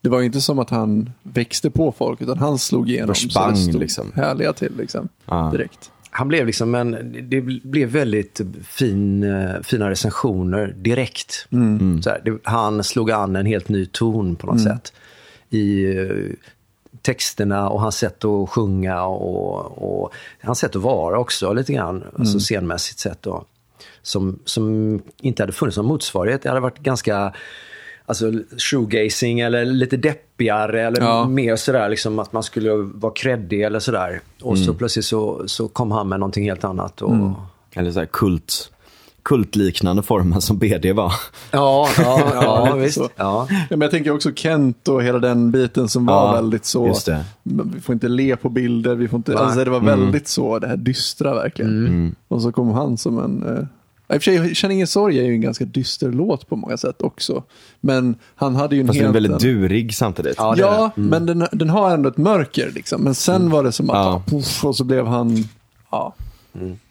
[0.00, 3.06] Det var ju inte som att han växte på folk, utan han slog igenom.
[3.08, 4.12] Bara så det stod liksom.
[4.14, 5.08] Härliga till liksom.
[5.26, 5.48] Ja.
[5.52, 5.90] Direkt.
[6.10, 11.46] Han blev liksom en, det blev väldigt fin, eh, fina recensioner direkt.
[12.02, 14.92] Så här, det, han slog an en helt ny ton på något sätt.
[15.50, 16.06] I eh,
[17.02, 20.12] texterna och hans sätt att sjunga och, och
[20.42, 22.04] hans sätt att vara också lite grann.
[22.18, 23.44] Alltså scenmässigt sett då.
[24.02, 26.42] Som, som inte hade funnits någon motsvarighet.
[26.42, 27.32] Det hade varit ganska
[28.06, 31.26] alltså, shoegazing eller lite deppigare eller Ja.
[31.28, 34.20] mer sådär liksom att man skulle vara kreddig eller sådär.
[34.42, 37.02] Och så plötsligt så, så kom han med någonting helt annat.
[37.02, 37.14] Och,
[37.74, 38.70] Eller så här kult,
[39.22, 41.12] kultliknande formen som BD var.
[41.50, 42.98] Ja, ja, ja, visst.
[42.98, 43.08] Ja.
[43.16, 46.86] Ja, men jag tänker också Kent och hela den biten som var Ja, väldigt så.
[46.86, 47.24] just det.
[47.42, 49.42] Vi får inte le på bilder, vi får inte, Nej.
[49.42, 52.16] alltså det var väldigt så, det här dystra verkligen.
[52.28, 53.64] Och så kom han som en, eh,
[54.14, 56.76] i och för sig, Känn ingen sorg är ju en ganska dyster låt på många
[56.76, 57.42] sätt också.
[57.80, 59.24] Men han hade ju en Fast den är helt...
[59.24, 60.34] väldigt durig samtidigt.
[60.38, 63.02] Ja, Ja, men den, den har ändå ett mörker liksom.
[63.02, 64.22] Men sen var det som att, Ja.
[64.26, 65.36] puff, och så blev han,
[65.90, 66.14] ja.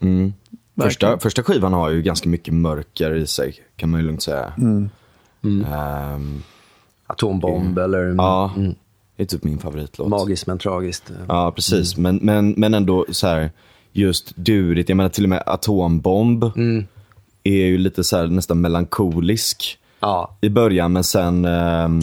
[0.01, 0.33] Mm.
[0.75, 1.19] Första, Verkligen.
[1.19, 4.53] första skivan har ju ganska mycket mörker i sig, kan man ju lugnt säga.
[4.57, 6.43] Ehm,
[7.07, 8.51] Atombomb eller ja,
[9.15, 10.09] det är typ min favoritlåt.
[10.09, 11.11] magiskt men tragiskt.
[11.27, 11.97] Ja, precis.
[11.97, 13.51] Men, men, men ändå så här,
[13.91, 14.89] just durigt.
[14.89, 16.43] Jag menar till och med Atombomb
[17.49, 22.01] är ju lite så här nästan melankolisk Ja, i början, men sen ähm,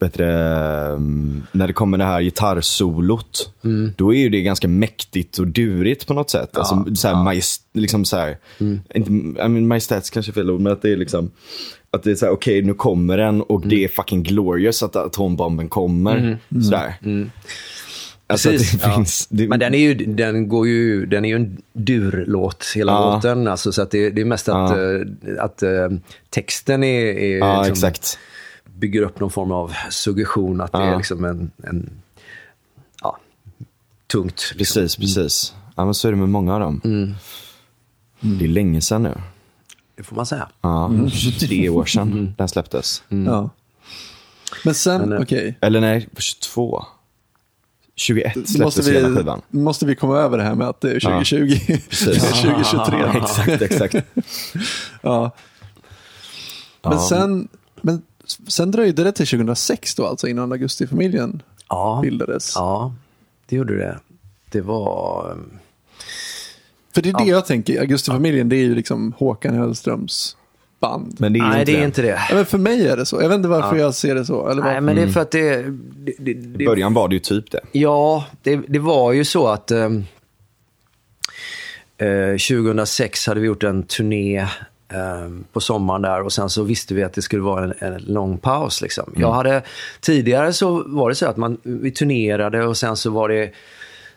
[0.00, 0.34] bättre,
[0.94, 3.52] ehm, när det kommer det här gitarrsolot,
[3.96, 6.56] då är ju det ganska mäktigt och durigt på något sätt.
[6.56, 8.38] alltså, så här, majest, liksom så här,
[8.94, 11.30] inte, I mean, majestäts kanske är fel ord, men att det är liksom,
[11.90, 14.96] att det är så här, okej nu kommer den och det är fucking glorious att
[14.96, 16.38] atombomben kommer.
[16.64, 16.94] Sådär.
[18.28, 18.94] Alltså att Precis, det ja.
[18.96, 22.92] finns, det, Men den är ju, den går ju, den är ju en durlåt hela
[22.92, 23.14] Ja.
[23.14, 23.48] låten.
[23.48, 24.94] Alltså, så att det, det är mest att, Ja.
[24.94, 25.88] eh, att eh,
[26.30, 28.18] texten är, är ja, liksom, exakt.
[28.64, 30.60] bygger upp någon form av suggestion.
[30.60, 31.90] Att det är liksom en, en
[33.02, 33.18] ja,
[34.06, 34.52] tungt.
[34.56, 34.80] Liksom.
[34.82, 35.54] Precis, precis.
[35.76, 36.80] Ja, men så är det med många av dem.
[38.20, 39.14] Det är länge sedan nu.
[39.96, 40.48] Det får man säga.
[40.60, 43.02] Ja, 23 år sedan den släpptes.
[43.08, 43.50] ja.
[44.64, 45.58] Men sen, eh, okej.
[45.60, 46.84] Eller nej, 22.
[47.96, 49.42] 21 Måste släpptes hela vi, skivan.
[49.50, 51.58] måste vi komma över det här med att det är 2020.
[51.88, 52.22] Precis.
[52.42, 53.20] 2023.
[53.22, 53.94] exakt, exakt.
[55.02, 55.30] Ja.
[56.82, 57.06] Men, Ja.
[57.08, 57.48] sen,
[57.80, 58.02] men
[58.48, 62.52] sen dröjde det till 2006 då, alltså innan Augustifamiljen Ja, bildades.
[62.54, 62.94] ja,
[63.46, 63.98] det gjorde det.
[64.50, 65.30] Det var...
[65.30, 65.36] eh,
[66.94, 70.36] För det är det jag tänker, Augustifamiljen det är ju liksom Håkan Hellströms
[70.86, 71.16] band.
[71.18, 72.20] Men det är Nej, inte det är inte det.
[72.28, 73.22] Ja, men för mig är det så.
[73.22, 74.48] Jag vet inte varför jag ser det så.
[74.48, 75.62] Eller Nej, men det är för att det...
[75.62, 77.60] det, det, I början var det ju typ det.
[77.72, 80.04] Ja, det, det var ju så att ehm,
[81.98, 84.46] eh, 2006 hade vi gjort en turné
[84.88, 88.02] ehm, på sommaren där och sen så visste vi att det skulle vara en, en
[88.02, 88.82] lång paus.
[88.82, 89.12] Liksom.
[89.16, 89.62] Jag hade,
[90.00, 93.50] tidigare så var det så att man, vi turnerade och sen så var det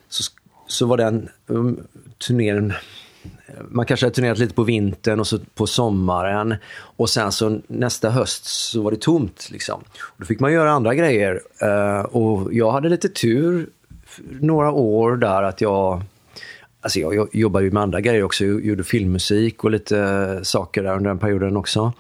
[0.10, 0.24] så,
[0.68, 1.80] så var den um,
[2.28, 2.74] turnén
[3.70, 6.56] man kanske hade turnerat lite på vintern och så på sommaren.
[6.72, 9.50] Och sen så nästa höst så var det tomt.
[9.52, 9.82] Liksom.
[10.00, 11.42] Och då fick man göra andra grejer.
[11.62, 13.70] Eh, och jag hade lite tur
[14.40, 16.04] några år där att jag...
[16.82, 18.46] Alltså jag, jobbade ju med andra grejer också.
[18.46, 21.94] Jag gjorde filmmusik och lite saker där under den perioden också.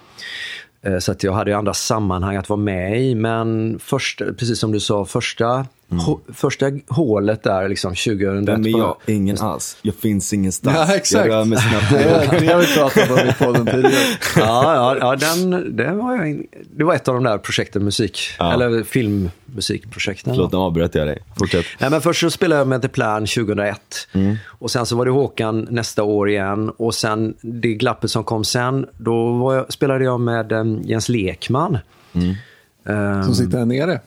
[0.81, 3.15] Eh, så att jag hade ju andra sammanhang att vara med i.
[3.15, 8.47] Men första, precis som du sa, första, hå, första hålet där, liksom 2001.
[8.49, 8.95] Vem är jag?
[9.05, 9.77] Ingen alls.
[9.81, 10.75] Jag finns ingenstans.
[10.89, 11.25] Ja, exakt.
[11.27, 11.89] Jag rör mig snabbt.
[11.91, 14.05] Det, har vi pratat om i podden tidigare.
[14.35, 16.47] ja, ja, ja den, den var jag in,
[16.77, 18.53] det var ett av de där projekten, musik, Ja.
[18.53, 20.33] eller filmmusikprojekten.
[20.33, 21.17] Förlåt, nu avbröt jag dig.
[21.37, 21.65] Fortsätt.
[21.79, 23.79] Nej, men först så spelade jag med The Plan 2001.
[24.13, 24.35] Mm.
[24.47, 26.69] Och sen så var det Håkan nästa år igen.
[26.77, 31.09] Och sen det glappet som kom sen, då var jag, spelade jag med um, Jens
[31.09, 31.77] Lekman.
[32.13, 32.35] Mm.
[32.83, 33.99] Um, Som sitter här nere.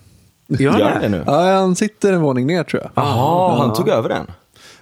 [0.59, 1.23] Gör han det nu?
[1.27, 2.91] Ja, han sitter en våning ner tror jag.
[2.95, 4.27] Jaha, han tog över den?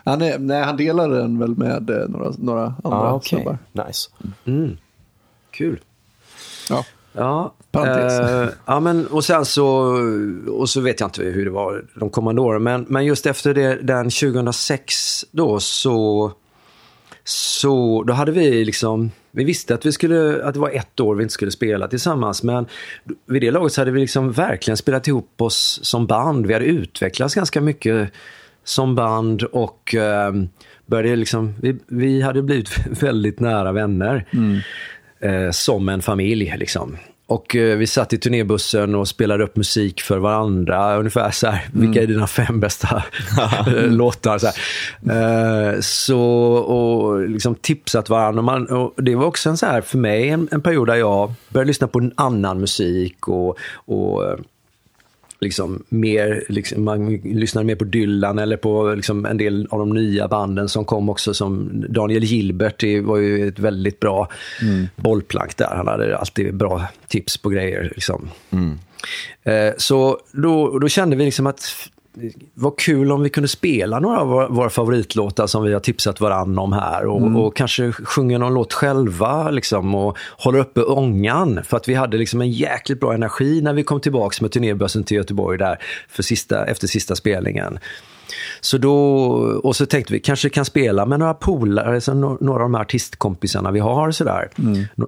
[0.05, 3.29] Han, är, nej, han delar den väl med eh, några, några andra Ja, okej.
[3.29, 3.59] snubbar.
[3.87, 4.11] Nice.
[5.51, 5.81] Kul.
[6.69, 6.85] Ja.
[7.13, 9.67] Ja, eh, ja men, och sen så,
[10.49, 13.55] och så vet jag inte hur det var de kommande åren, men, men just efter
[13.55, 16.33] det, den 2006 då så,
[17.25, 21.15] så då hade vi liksom, vi visste att, vi skulle, att det var ett år
[21.15, 22.67] vi inte skulle spela tillsammans, men
[23.27, 26.47] vid det laget så hade vi liksom verkligen spelat ihop oss som band.
[26.47, 28.13] Vi hade utvecklats ganska mycket
[28.65, 30.33] som band och eh,
[30.87, 32.71] började liksom, vi, vi hade blivit
[33.03, 34.27] väldigt nära vänner.
[35.21, 36.97] Eh, som en familj liksom.
[37.31, 40.97] Och eh, vi satt i turnébussen och spelade upp musik för varandra.
[40.97, 43.03] Ungefär så här, vilka är dina fem bästa
[43.87, 44.39] låtar?
[44.39, 44.47] Så.
[45.13, 46.21] Eh, så
[46.55, 48.41] och liksom tipsat varandra.
[48.41, 50.95] Och man, och det var också en så här, för mig en, en period där
[50.95, 54.39] jag började lyssna på en annan musik och, och eh,
[55.41, 59.91] liksom mer, liksom, man lyssnade mer på Dylan eller på liksom en del av de
[59.91, 64.29] nya banden som kom också som Daniel Gilbert, var ju ett väldigt bra
[64.97, 65.75] bollplank där.
[65.77, 67.93] Han hade alltid bra tips på grejer.
[67.95, 68.31] Liksom.
[69.43, 71.91] Eh, så då, då kände vi liksom att
[72.55, 76.59] vad kul om vi kunde spela några av våra, favoritlåtar som vi har tipsat varann
[76.59, 81.61] om här och, och kanske sjunga någon låt själva liksom, och hålla uppe ångan.
[81.65, 85.05] För att vi hade liksom en jäkligt bra energi när vi kom tillbaka med turnébussen
[85.05, 85.79] till Göteborg där
[86.09, 87.79] för sista, efter sista spelningen.
[88.61, 88.95] Så då,
[89.63, 92.81] och så tänkte vi kanske kan spela med några polare, alltså några av de här
[92.81, 94.11] artistkompisarna vi har.
[94.11, 94.51] Sådär.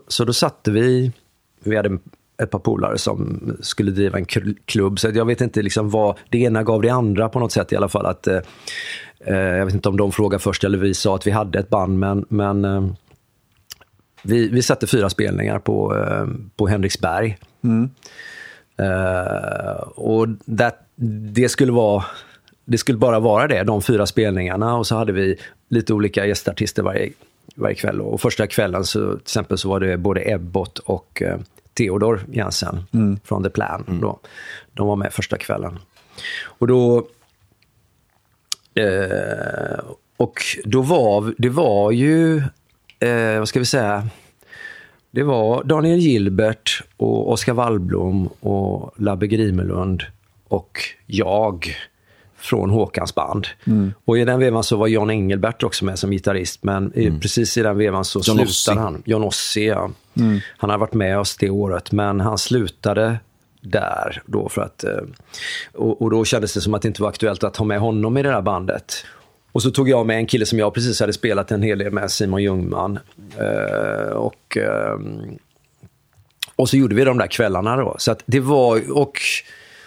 [0.09, 1.13] Så då satte vi,
[1.65, 1.99] vi hade
[2.43, 4.99] ett par polare som skulle driva en kl- klubb.
[4.99, 7.77] Så jag vet inte liksom vad, det ena gav det andra på något sätt i
[7.77, 8.07] alla fall.
[8.07, 8.41] Att, eh,
[9.27, 11.69] eh, jag vet inte om de frågade först eller vi sa att vi hade ett
[11.69, 12.87] band, men, men eh,
[14.23, 17.39] vi, vi satte fyra spelningar på, eh, på Henriksberg.
[18.79, 20.27] Eh, och
[20.59, 20.89] that,
[21.35, 22.05] det skulle vara
[22.65, 24.77] det skulle bara vara det, de fyra spelningarna.
[24.77, 25.37] Och så hade vi
[25.69, 27.13] lite olika gästartister varje,
[27.55, 28.01] varje kväll.
[28.01, 31.39] Och första kvällen så, till exempel så var det både Ebbot och eh,
[31.75, 32.87] Theodor Jensen
[33.25, 33.99] från The Plan.
[34.03, 34.21] Då.
[34.73, 35.79] De var med första kvällen.
[36.45, 37.07] Och då...
[38.75, 39.85] Eh,
[40.17, 42.37] och då var det var ju,
[42.99, 44.09] eh, vad ska vi säga,
[45.11, 50.03] det var Daniel Gilbert och Oskar Wallblom och Labbe Grimelund
[50.49, 51.77] och jag
[52.43, 53.47] från Håkans band.
[54.05, 57.57] Och i den vevan så var John Engelbert också med som gitarrist, men i, precis
[57.57, 58.75] i den vevan så John slutade Ossie.
[58.75, 59.03] han.
[59.07, 59.91] John Ossie, ja.
[60.59, 63.17] Han har varit med oss det året, men han slutade
[63.61, 64.85] där då för att...
[64.85, 64.91] eh,
[65.73, 68.17] Och, och då kändes det som att det inte var aktuellt att ha med honom
[68.19, 69.05] i det där bandet.
[69.53, 71.93] Och så tog jag med en kille som jag precis hade spelat en hel del
[71.93, 72.99] med, Simon Ljungman.
[73.39, 75.39] Eh, och, ehm,
[76.57, 77.97] och så gjorde vi de där kvällarna då.
[77.99, 79.19] Så det var, och,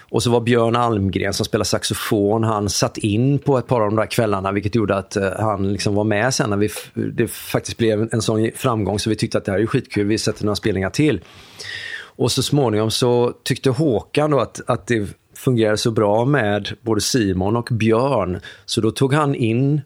[0.10, 3.88] och så var Björn Almgren som spelar saxofon, han satt in på ett par av
[3.88, 7.27] de där kvällarna, vilket gjorde att eh, han liksom var med sen när vi, det
[7.27, 10.45] faktiskt blev en sån framgång så vi tyckte att det här är skitkul, vi sätter
[10.45, 11.22] några spelningar till.
[12.18, 17.02] Och så småningom så tyckte Håkan då att, att det fungerade så bra med både
[17.02, 19.82] Simon och Björn, så då tog han in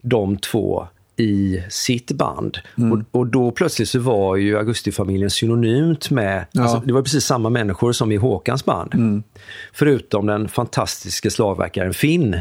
[0.00, 2.58] de två i sitt band.
[2.78, 2.92] Mm.
[2.92, 6.62] Och, och då plötsligt så var ju Augustifamiljen synonymt med, Ja.
[6.62, 8.94] alltså, det var precis samma människor som i Håkans band.
[8.94, 9.22] Mm.
[9.72, 12.40] Förutom den fantastiska slagverkaren Finn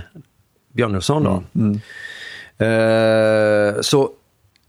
[0.74, 1.44] Björnusson då.
[1.56, 1.80] Mm.
[2.58, 4.10] Eh, så,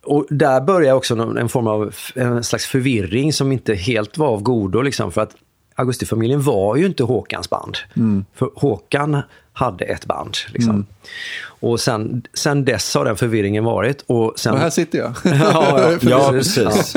[0.05, 4.43] och där började också en form av en slags förvirring som inte helt var av
[4.43, 4.83] godo.
[4.83, 5.37] Liksom, för att
[5.75, 7.77] Augustifamiljen var ju inte Håkans band.
[7.97, 8.25] Mm.
[8.35, 9.23] För Håkan
[9.53, 10.37] hade ett band.
[10.49, 10.87] Liksom.
[11.45, 14.05] Och sen, sen dess har den förvirringen varit.
[14.07, 15.13] Och sen, Och här sitter jag.
[15.25, 15.99] Ja, ja.
[16.11, 16.97] Ja, Precis.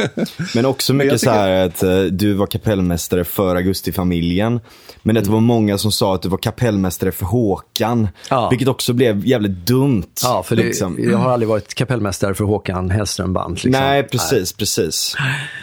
[0.56, 4.60] Men också mycket så tycker- här att eh, du var kapellmästare för Augustifamiljen.
[5.02, 8.08] Men det var många som sa att du var kapellmästare för Håkan.
[8.30, 8.50] Ja.
[8.50, 10.04] Vilket också blev jävligt dumt.
[10.24, 10.98] Ja, för det, liksom.
[11.12, 13.54] jag har aldrig varit kapellmästare för Håkan Hellström band.
[13.54, 13.72] Liksom.
[13.72, 15.16] Nej, precis, precis.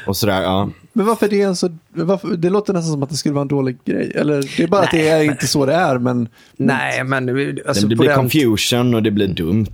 [0.06, 0.70] Och sådär, ja.
[0.92, 1.68] Men varför det är en så...
[1.92, 4.12] Varför, det låter nästan som att det skulle vara en dålig grej.
[4.14, 6.28] Eller det är bara att det är inte så det är, men...
[6.56, 7.28] Nej, men
[7.66, 9.66] alltså, det på blir den- confusion och det blir dumt.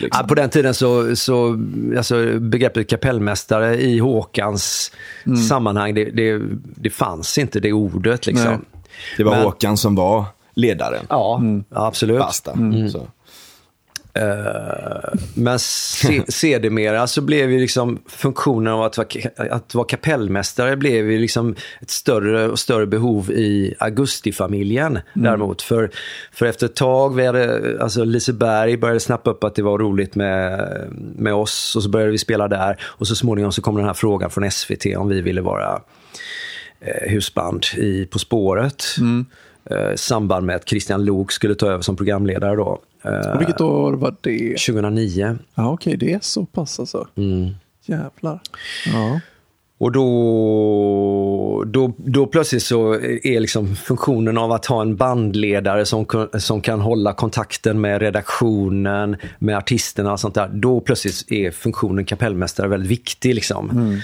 [0.00, 0.08] Liksom.
[0.22, 1.58] Ja, på den tiden så, så
[1.96, 4.92] alltså, begreppet kapellmästare i Håkans
[5.48, 6.40] sammanhang, det, det,
[6.76, 8.26] det fanns inte det ordet.
[8.26, 8.46] Liksom.
[8.50, 8.58] Nej.
[9.16, 10.24] Det var Men- Håkan som var
[10.54, 11.06] ledaren.
[11.08, 12.18] Ja, ja, absolut.
[12.18, 12.52] Basta.
[12.92, 13.06] Så.
[14.14, 19.08] Eh, men se, sedermera så blev ju liksom funktionen av att vara,
[19.50, 25.62] att vara kapellmästare blev ju liksom ett större och större behov i Augustifamiljen däremot.
[25.62, 25.90] För,
[26.32, 30.14] för efter ett tag, vi hade, alltså Liseberg började snappa upp att det var roligt
[30.14, 30.68] med,
[31.16, 32.80] med oss och så började vi spela där.
[32.82, 35.82] Och så småningom så kom den här frågan från SVT om vi ville vara
[36.80, 38.84] eh, husband i På spåret.
[39.70, 42.80] Eh, I samband med att Christian Lok skulle ta över som programledare då.
[43.02, 44.48] Eh, Och vilket år var det?
[44.48, 45.38] 2009.
[45.54, 47.06] Ja, okej, det är så pass alltså.
[47.16, 47.50] Mm.
[47.84, 48.40] Jävlar.
[48.92, 49.20] Ja.
[49.78, 56.28] Och då, då, då plötsligt så är liksom funktionen av att ha en bandledare som,
[56.38, 60.48] som kan hålla kontakten med redaktionen, med artisterna och sånt där.
[60.48, 63.34] Då plötsligt är funktionen kapellmästare väldigt viktig.
[63.34, 63.70] Liksom.
[63.70, 64.00] Mm.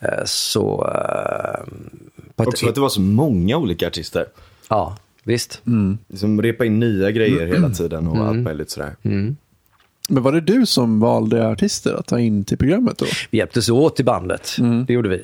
[0.00, 0.84] Eh, så...
[0.84, 4.26] Uh, Också för att det var så många olika artister.
[4.68, 5.62] Ja, visst.
[5.66, 5.98] Mm.
[6.08, 8.28] Liksom repa in nya grejer hela tiden och mm.
[8.28, 8.96] allt möjligt sådär.
[9.02, 9.36] Mm.
[10.08, 13.06] Men var det du som valde artister att ta in till programmet då?
[13.30, 14.84] Vi hjälptes åt i bandet, mm.
[14.86, 15.22] det gjorde vi.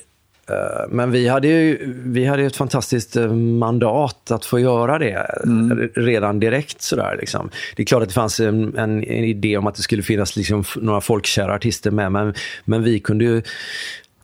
[0.51, 5.27] Eh, men vi hade ju vi hade ett fantastiskt eh, mandat att få göra det
[5.45, 5.91] mm.
[5.95, 6.83] redan direkt.
[6.83, 7.51] Sådär, liksom.
[7.77, 10.37] Det är klart att det fanns en, en, en idé om att det skulle finnas
[10.37, 12.35] liksom, några folkkära artister med, men,
[12.65, 13.43] men vi kunde ju...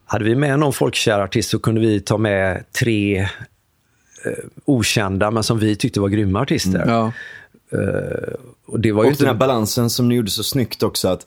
[0.07, 3.29] Hade vi med någon folkkär artist så kunde vi ta med tre eh,
[4.65, 6.83] okända, men som vi tyckte var grymma artister.
[6.83, 6.89] Mm.
[6.89, 7.13] Ja.
[7.75, 8.35] Uh,
[8.67, 11.09] och det var och ju den här balansen som ni gjorde så snyggt också.
[11.09, 11.27] att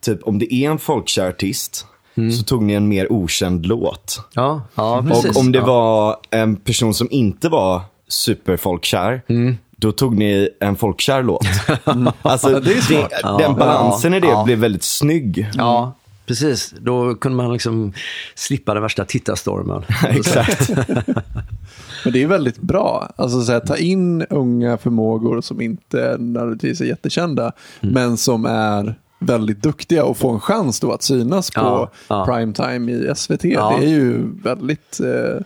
[0.00, 2.32] typ Om det är en folkkär artist mm.
[2.32, 4.20] så tog ni en mer okänd låt.
[4.34, 5.30] Ja, ja precis.
[5.30, 5.66] Och om det ja.
[5.66, 9.56] var en person som inte var superfolkkär, mm.
[9.76, 11.46] då tog ni en folkkär låt.
[12.22, 13.08] alltså, det det,
[13.38, 15.50] den balansen i det blev väldigt snygg.
[15.54, 15.92] Ja,
[16.28, 16.74] precis.
[16.80, 17.92] Då kunde man liksom
[18.34, 19.82] slippa den värsta tittarstormen.
[20.08, 20.70] Exakt.
[22.04, 23.12] Men det är väldigt bra.
[23.16, 27.94] Alltså så här, ta in unga förmågor som inte nödvändigtvis är jättekända, mm.
[27.94, 32.26] men som är väldigt duktiga och få en chans då att synas på ja, ja.
[32.26, 33.44] primetime i SVT.
[33.44, 33.76] Ja.
[33.80, 35.40] Det är ju väldigt eh,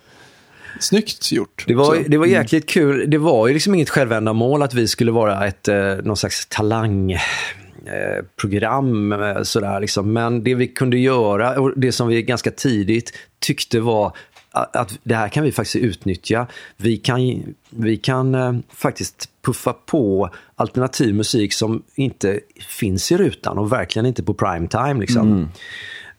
[0.80, 1.64] snyggt gjort.
[1.66, 2.40] Det var, det var mm.
[2.40, 3.10] jäkligt kul.
[3.10, 7.18] Det var ju liksom inget självändamål att vi skulle vara ett, eh, någon slags talang
[7.86, 9.12] Eh, program.
[9.12, 10.12] Eh, sådär, liksom.
[10.12, 14.16] Men det vi kunde göra, och det som vi ganska tidigt tyckte var
[14.52, 16.46] att det här kan vi faktiskt utnyttja.
[16.76, 23.58] Vi kan, vi kan eh, faktiskt puffa på alternativ musik som inte finns i rutan
[23.58, 25.00] och verkligen inte på prime time.
[25.00, 25.32] Liksom.
[25.32, 25.48] Mm.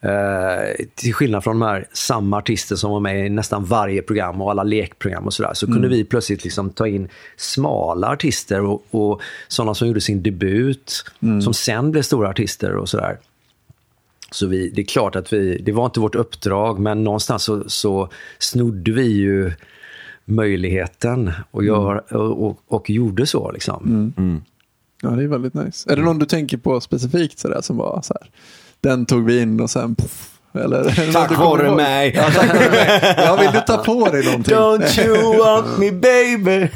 [0.06, 4.42] Uh, till skillnad från de här samma artister som var med i nästan varje program
[4.42, 5.76] och alla lekprogram och sådär, så mm.
[5.76, 11.06] kunde vi plötsligt liksom ta in smala artister och, och sådana som gjorde sin debut,
[11.22, 11.42] mm.
[11.42, 13.18] som sen blev stora artister och sådär.
[14.32, 17.64] Så vi, det är klart att vi, det var inte vårt uppdrag, men någonstans så,
[17.70, 18.10] så
[18.40, 19.52] snodde vi ju
[20.26, 22.22] möjligheten och, gör, mm.
[22.22, 23.52] och, och, och, gjorde så.
[23.52, 23.84] Liksom.
[23.86, 24.14] Mm.
[24.18, 24.42] Mm.
[25.02, 25.92] Ja, det är väldigt nice.
[25.92, 28.30] Är det någon du tänker på specifikt sådär, som var så här,
[28.84, 32.14] den tog vi in och sen poff, eller, tack vare mig.
[32.16, 33.16] Ja, tack vare mig.
[33.18, 34.56] Ja, vill du ta på dig någonting?
[34.56, 36.70] Don't you want me baby.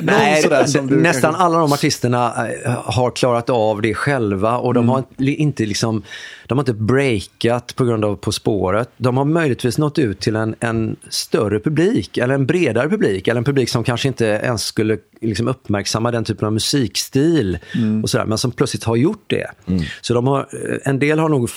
[0.00, 0.42] nej,
[0.82, 4.88] nästan alla de artisterna eh, har klarat av det själva och de mm.
[4.88, 6.02] har inte liksom
[6.46, 8.90] de har inte breakat på grund av På spåret.
[8.96, 13.38] De har möjligtvis nått ut till en, en större publik, eller en bredare publik, eller
[13.38, 18.02] en publik som kanske inte ens skulle liksom uppmärksamma den typen av musikstil, mm.
[18.02, 19.46] och sådär, men som plötsligt har gjort det.
[19.66, 19.82] Mm.
[20.00, 21.50] Så de har, eh, en del har nog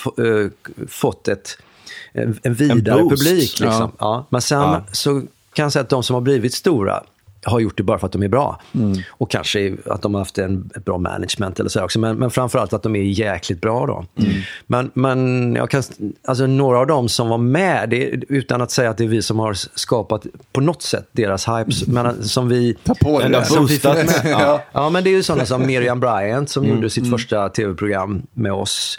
[0.88, 1.58] fått ett,
[2.12, 3.60] en, vidare en publik.
[3.60, 3.66] Liksom.
[3.68, 3.92] Ja.
[3.98, 4.26] ja.
[4.30, 4.84] Men sen ja.
[4.92, 5.22] så
[5.52, 7.02] kan jag säga att de som har blivit stora,
[7.44, 8.60] har gjort det bara för att de är bra.
[8.74, 8.98] Mm.
[9.10, 11.98] Och kanske att de har haft en, bra management eller så också.
[11.98, 14.04] Men, men framförallt att de är jäkligt bra då.
[14.24, 14.40] Mm.
[14.66, 15.82] Men, men jag kan,
[16.24, 19.22] alltså några av dem som var med, det, utan att säga att det är vi
[19.22, 22.76] som har skapat på något sätt deras hype, men som vi...
[22.84, 23.44] Ta på det.
[23.44, 24.08] Som vi med.
[24.24, 24.62] Ja.
[24.72, 26.76] ja, men det är ju sådana som Miriam Bryant som mm.
[26.76, 27.18] gjorde sitt mm.
[27.18, 28.98] första tv-program med oss.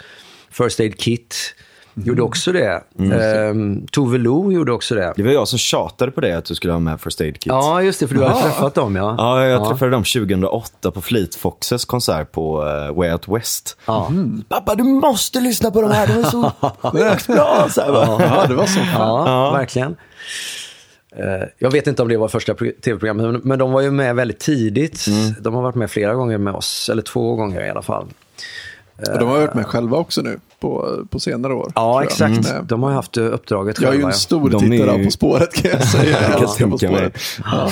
[0.52, 1.54] First Aid Kit.
[1.96, 2.08] Mm.
[2.08, 2.82] Gjorde också det.
[2.98, 3.20] Mm.
[3.20, 5.12] Ehm, Tove Lo gjorde också det.
[5.16, 7.46] Det var jag som tjatade på det, att du skulle ha med First Aid Kit.
[7.46, 9.14] Ja, just det, för du har träffat dem ja.
[9.18, 9.68] Ja, jag ja.
[9.68, 13.76] träffade dem 2008 på Fleet Foxes konsert på uh, Way Out West.
[13.86, 14.06] Ja.
[14.06, 14.44] Mm.
[14.48, 16.40] Pappa, du måste lyssna på de här, de är så
[17.32, 17.68] bra.
[17.70, 17.88] Så här,
[18.20, 18.80] ja, det var så.
[18.94, 19.96] Ja, ja, verkligen.
[21.18, 24.40] Uh, jag vet inte om det var första tv-programmet, men de var ju med väldigt
[24.40, 25.06] tidigt.
[25.06, 25.34] Mm.
[25.40, 28.06] De har varit med flera gånger med oss, eller två gånger i alla fall.
[28.96, 31.72] Och de har varit med själva också nu på, på senare år.
[31.74, 32.50] Ja, exakt.
[32.50, 32.66] Mm.
[32.66, 33.94] De har haft uppdraget själva.
[33.94, 35.04] Jag är ju en stor de tittare är...
[35.04, 36.38] På spåret kan jag säga.
[36.40, 37.10] jag kan.
[37.44, 37.70] Ja.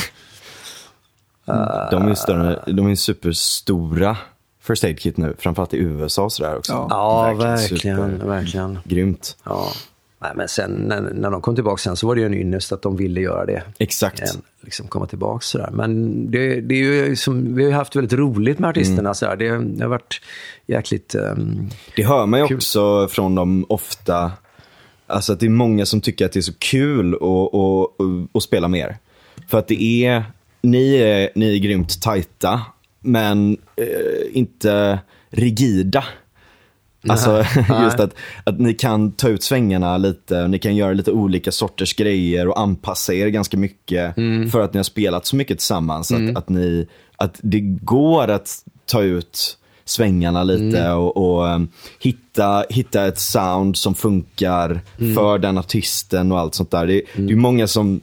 [1.91, 4.17] De är, större, de är superstora
[4.63, 6.73] First Aid Kit nu, framförallt i USA och sådär också.
[6.73, 7.97] Ja, ja verkligen.
[7.97, 8.79] verkligen, verkligen.
[8.85, 9.37] Grymt.
[9.45, 9.69] Ja.
[10.23, 12.73] Nej, men sen när, när de kom tillbaka sen så var det ju en ynnest
[12.73, 13.63] att de ville göra det.
[13.79, 14.21] Exakt.
[14.21, 15.71] Än, liksom komma tillbaka sådär.
[15.73, 19.15] Men det, det är ju som, vi har haft väldigt roligt med artisterna mm.
[19.15, 19.37] sådär.
[19.37, 20.21] Det, det, har varit
[20.67, 22.57] jäkligt um, Det hör man ju kul.
[22.57, 24.33] också från dem ofta.
[25.07, 28.37] Alltså att det är många som tycker att det är så kul att, att, att,
[28.37, 28.97] att spela mer.
[29.49, 30.25] För att det är,
[30.63, 32.61] ni är, ni är grymt tajta,
[33.01, 33.87] men eh,
[34.33, 34.99] inte
[35.31, 36.05] rigida.
[37.09, 37.45] Alltså
[37.83, 38.15] just att,
[38.45, 42.49] att ni kan ta ut svängarna lite, och ni kan göra lite olika sorters grejer
[42.49, 44.51] och anpassa er ganska mycket mm.
[44.51, 46.11] för att ni har spelat så mycket tillsammans.
[46.11, 46.31] Mm.
[46.31, 46.87] Att, att, ni,
[47.17, 50.99] att det går att ta ut svängarna lite Mm.
[50.99, 51.69] och, och um,
[52.01, 55.15] hitta, hitta ett sound som funkar Mm.
[55.15, 56.87] för den artisten och allt sånt där.
[56.87, 58.01] Det, det är många som,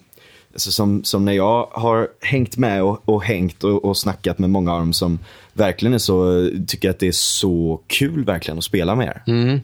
[0.58, 4.50] alltså som, som när jag har hängt med och, och hängt och, och snackat med
[4.50, 5.20] många av dem som
[5.54, 9.22] verkligen är så, tycker att det är så kul verkligen att spela med er.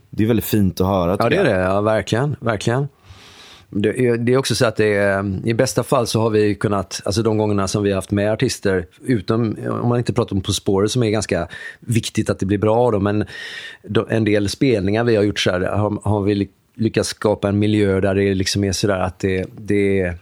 [0.09, 1.13] Det är väldigt fint att höra.
[1.13, 1.17] Mm.
[1.19, 1.61] Ja, det är det.
[1.61, 2.35] Ja, verkligen.
[2.39, 2.87] verkligen.
[3.69, 6.55] Det är, det är också så att det är, i bästa fall så har vi
[6.55, 10.35] kunnat, alltså de gångerna som vi har haft med artister, utom om man inte pratar
[10.35, 11.47] om På spåret som är ganska
[11.79, 13.25] viktigt att det blir bra då, men
[14.09, 17.59] en del spelningar vi har gjort så här, har, har vi ly- lyckats skapa en
[17.59, 20.17] miljö där det liksom är sådär att det, det är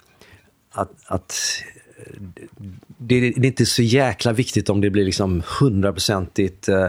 [0.71, 1.35] att, att
[2.97, 6.87] det, det är inte så jäkla viktigt om det blir liksom hundraprocentigt eh,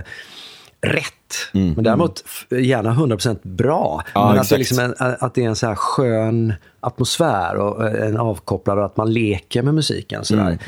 [0.81, 1.13] rätt.
[1.53, 4.03] Men däremot gärna 100% bra.
[4.15, 7.87] Ja, men att det, liksom en, att det är en så här skön atmosfär och
[7.89, 10.25] eh, en avkopplad och att man leker med musiken.
[10.25, 10.59] Sådär.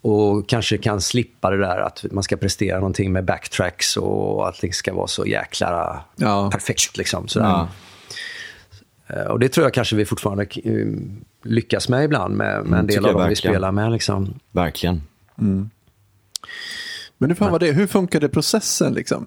[0.00, 4.60] Och kanske kan slippa det där att man ska prestera någonting med backtracks och att
[4.60, 6.50] det ska vara så jäkla Ja.
[6.52, 6.96] perfekt.
[6.96, 7.46] Liksom, sådär.
[7.46, 7.68] Ja.
[9.06, 10.86] Eh, Och det tror jag kanske vi fortfarande eh,
[11.42, 13.92] lyckas med ibland med, med en del av dem vi spelar med.
[13.92, 14.34] Liksom.
[14.52, 15.02] Verkligen.
[17.18, 17.72] Men hur, fan var det?
[17.72, 18.94] hur funkade processen?
[18.94, 19.26] Liksom?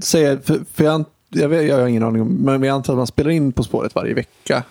[0.00, 2.96] Säger, för, för jag, jag, vet, jag har ingen aning om, men jag antar att
[2.96, 4.62] man spelar in På spåret varje vecka.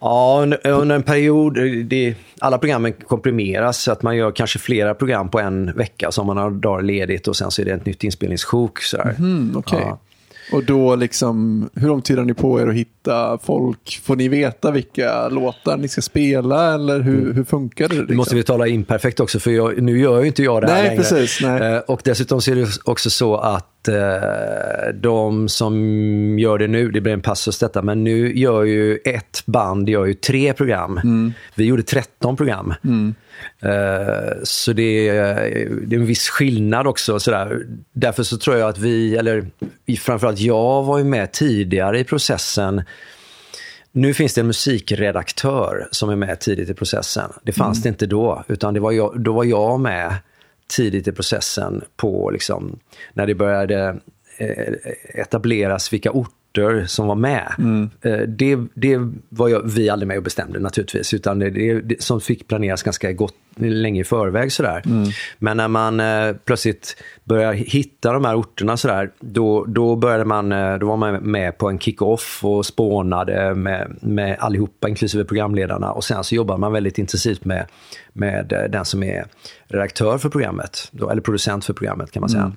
[0.00, 4.58] Ja, under, under en period, eh, det, alla programmen komprimeras så att man gör kanske
[4.58, 6.10] flera program på en vecka.
[6.16, 8.82] Har man några dagar ledigt och sen så är det ett nytt inspelningssjok.
[8.82, 9.14] Sådär.
[9.18, 9.80] Mm, okej.
[9.82, 9.98] Ja.
[10.52, 12.90] Och då liksom, hur lång tid har ni på er att hitta
[13.42, 14.00] folk?
[14.04, 17.94] Får ni veta vilka låtar ni ska spela eller hur, hur funkar det?
[17.94, 18.16] Nu Liksom?
[18.16, 20.84] måste vi tala imperfekt också, för jag, nu gör ju inte jag det här Nej,
[20.84, 20.96] längre.
[20.96, 21.62] precis, nej.
[21.74, 23.94] Eh, Och dessutom så är det också så att eh,
[24.94, 25.74] de som
[26.38, 30.04] gör det nu, det blir en passus detta, men nu gör ju ett band gör
[30.04, 30.98] ju tre program.
[31.04, 31.32] Mm.
[31.54, 32.74] Vi gjorde 13 program.
[33.60, 35.34] Eh, så det är,
[35.86, 37.20] det är en viss skillnad också.
[37.20, 37.66] Sådär.
[37.92, 39.46] Därför så tror jag att vi, eller
[40.00, 42.82] framförallt jag var ju med tidigare i processen
[43.94, 47.32] nu finns det en musikredaktör som är med tidigt i processen.
[47.42, 50.14] Det fanns det inte då, utan det var jag, då var jag med
[50.66, 52.78] tidigt i processen på liksom,
[53.12, 54.00] när det började
[54.38, 54.74] eh,
[55.14, 56.43] etableras vilka orter
[56.86, 57.54] som var med.
[58.02, 58.98] Eh, det, det
[59.28, 61.50] var jag, vi aldrig med och bestämde naturligtvis, utan det,
[61.80, 64.52] det, som fick planeras ganska gott, länge i förväg.
[64.52, 64.82] Sådär.
[65.38, 70.52] Men när man eh, plötsligt börjar hitta de här orterna sådär, då, då, började man,
[70.52, 75.92] eh, då var man med på en kick-off och spånade med, med allihopa, inklusive programledarna.
[75.92, 77.66] Och sen så jobbar man väldigt intensivt med,
[78.12, 79.26] med den som är
[79.68, 82.52] redaktör för programmet, då, eller producent för programmet kan man säga.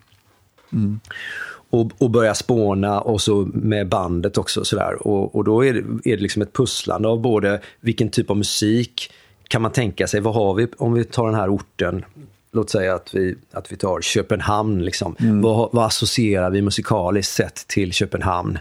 [1.70, 4.66] Och, och börja spåna och så med bandet också.
[4.66, 5.08] Sådär.
[5.08, 8.38] Och, och då är det, är det liksom ett pusslande av både vilken typ av
[8.38, 9.12] musik
[9.48, 12.06] kan man tänka sig, vad har vi om vi tar den här orten,
[12.52, 15.16] låt säga att vi, att vi tar Köpenhamn, liksom.
[15.20, 18.60] vad, vad associerar vi musikaliskt sett till Köpenhamn?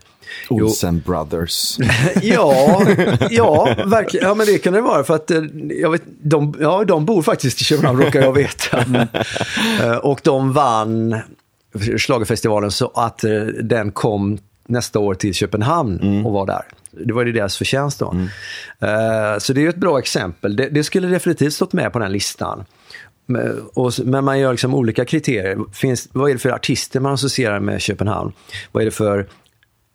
[0.51, 1.79] Jo, Olsen Brothers.
[2.23, 2.83] ja,
[3.31, 4.29] ja, verkligen.
[4.29, 5.05] Ja, men det kan det vara.
[5.05, 8.85] För att eh, jag vet, de, ja, de bor faktiskt i Köpenhamn, råkar jag veta.
[9.83, 11.17] Eh, Och de vann
[11.79, 13.31] Schlagerfestivalen så att eh,
[13.63, 14.39] den kom
[14.69, 16.63] nästa år till Köpenhamn och var där.
[16.91, 18.15] Det var ju deras förtjänst då.
[18.81, 20.57] Eh, Så det är ju ett bra exempel.
[20.57, 22.65] Det, det skulle definitivt stått med på den listan.
[23.27, 25.59] Men, och, s- men man gör liksom olika kriterier.
[25.73, 28.33] Finns, vad är det för artister man associerar med Köpenhamn?
[28.73, 29.27] Vad är det för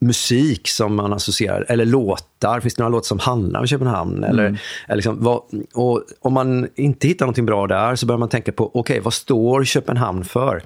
[0.02, 2.60] musik som man associerar, eller låtar.
[2.60, 4.24] Finns det några låtar som handlar om Köpenhamn?
[4.24, 4.44] Eller,
[4.88, 5.42] eller liksom, vad,
[5.74, 9.14] och om man inte hittar någonting bra där så börjar man tänka på, okej, vad
[9.14, 10.64] står Köpenhamn för?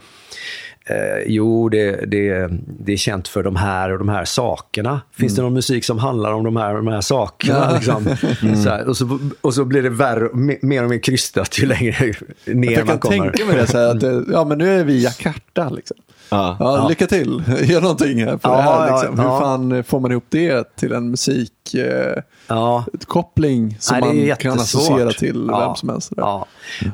[0.89, 2.49] Eh, jo, det, det,
[2.79, 5.01] det är känt för de här och de här sakerna.
[5.11, 7.71] Finns det någon musik som handlar om de här och de här sakerna?
[7.75, 8.05] Liksom?
[8.63, 11.65] Så här, och, så, och så blir det värre, me- mer och mer krystat ju
[11.65, 12.13] längre
[12.45, 13.31] ner Jag man kan kommer.
[13.31, 15.69] tänka mig det, så här, att det, ja, men nu är vi i Jakarta.
[15.69, 15.97] Liksom.
[16.29, 16.57] Ja.
[16.59, 18.87] Ja, Lycka till, gör någonting här för Ja, det här.
[18.87, 19.19] ja, Liksom.
[19.19, 19.39] Hur ja.
[19.39, 23.75] fan får man ihop det till en musikkoppling Ja.
[23.79, 26.11] som Nej, man kan associera till Ja, vem som helst?
[26.17, 26.45] Ja.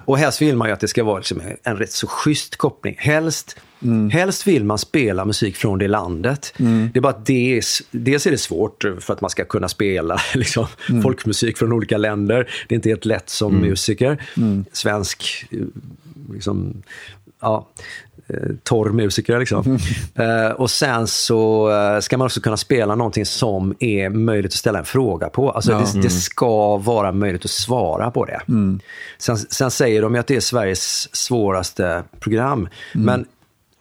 [0.05, 2.95] Och helst vill man ju att det ska vara liksom en rätt så schysst koppling.
[2.99, 3.57] Helst,
[4.11, 6.53] helst vill man spela musik från det landet.
[6.93, 9.45] Det är bara att det är, s- dels är det svårt för att man ska
[9.45, 10.65] kunna spela liksom,
[11.03, 12.49] folkmusik från olika länder.
[12.67, 14.23] Det är inte helt lätt som musiker.
[14.73, 15.57] Svensk, eh,
[16.33, 16.81] liksom,
[17.41, 17.67] ja,
[18.27, 19.39] eh, torr musiker.
[19.39, 19.77] Liksom.
[20.15, 21.69] Eh, och sen så
[22.01, 25.51] ska man också kunna spela någonting som är möjligt att ställa en fråga på.
[25.51, 28.39] Alltså det, det ska vara möjligt att svara på det.
[29.17, 32.69] Sen, sen säger de ju att det är Sveriges svåraste program.
[32.93, 33.25] Men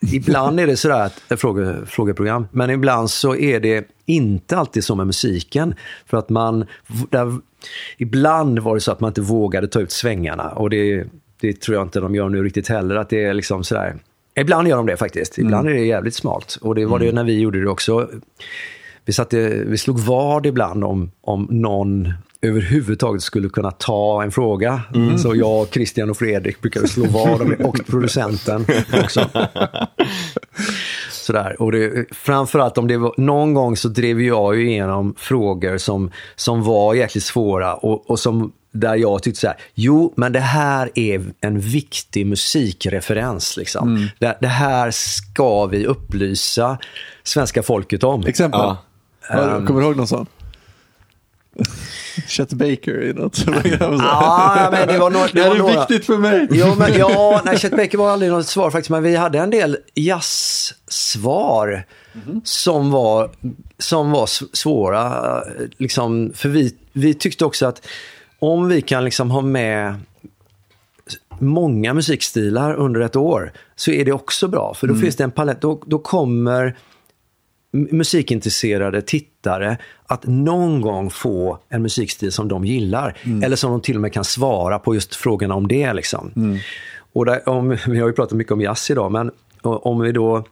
[0.01, 4.83] ibland är det sådär att, eh, fråge, frågeprogram, men ibland så är det inte alltid
[4.83, 5.75] så med musiken.
[6.05, 6.65] För att man,
[7.09, 7.37] där,
[7.97, 10.49] ibland var det så att man inte vågade ta ut svängarna.
[10.49, 11.05] Och det,
[11.41, 12.95] det tror jag inte de gör nu riktigt heller.
[12.95, 13.95] Att det är liksom sådär,
[14.35, 15.37] Ibland gör de det faktiskt.
[15.37, 16.57] Ibland är det jävligt smalt.
[16.61, 18.09] Och det var det när vi gjorde det också.
[19.05, 24.81] Vi, satte, vi slog vad ibland om, om någon överhuvudtaget skulle kunna ta en fråga.
[25.17, 27.41] Så jag, Christian och Fredrik brukade slå vad.
[27.65, 28.65] Och producenten
[29.03, 29.29] också.
[31.11, 31.61] Sådär.
[31.61, 36.11] Och det, framförallt om det var, någon gång så drev jag ju igenom frågor som,
[36.35, 40.39] som var jäkligt svåra och, och som där jag tyckte så här, jo, men det
[40.39, 43.57] här är en viktig musikreferens.
[43.57, 44.09] Liksom.
[44.19, 46.77] Det, det här ska vi upplysa
[47.23, 48.25] svenska folket om.
[48.25, 48.59] Exempel?
[48.59, 48.77] Ja.
[49.29, 50.25] Har- Kommer du ihåg någon sån?
[52.27, 53.45] Chet Baker i något.
[53.79, 55.79] Ja, men det var, no- det det var är några...
[55.79, 56.47] viktigt för mig.
[56.51, 59.49] Jo, men, ja, nej, Chet Baker var aldrig något svar faktiskt, men vi hade en
[59.49, 61.85] del jazz-svar
[62.43, 63.29] som var,
[63.77, 65.23] som var svåra.
[65.77, 67.87] Liksom, för vi, vi tyckte också att
[68.39, 69.95] om vi kan liksom ha med
[71.39, 74.73] många musikstilar under ett år så är det också bra.
[74.73, 75.61] För då finns det en palett.
[75.61, 76.77] Då, då kommer
[77.71, 83.17] musikintresserade tittare att någon gång få en musikstil som de gillar.
[83.43, 85.93] Eller som de till och med kan svara på just frågorna om det.
[85.93, 86.31] Liksom.
[87.13, 89.31] Och där, om, vi har ju pratat mycket om jazz idag, men
[89.61, 90.43] om vi då...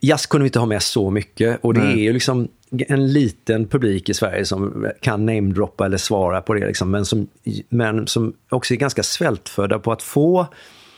[0.00, 3.66] Jazz kunde vi inte ha med så mycket och det är ju liksom en liten
[3.66, 6.66] publik i Sverige som kan namedroppa eller svara på det.
[6.66, 7.28] Liksom, men, som,
[7.68, 10.46] men som också är ganska svältfödda på att få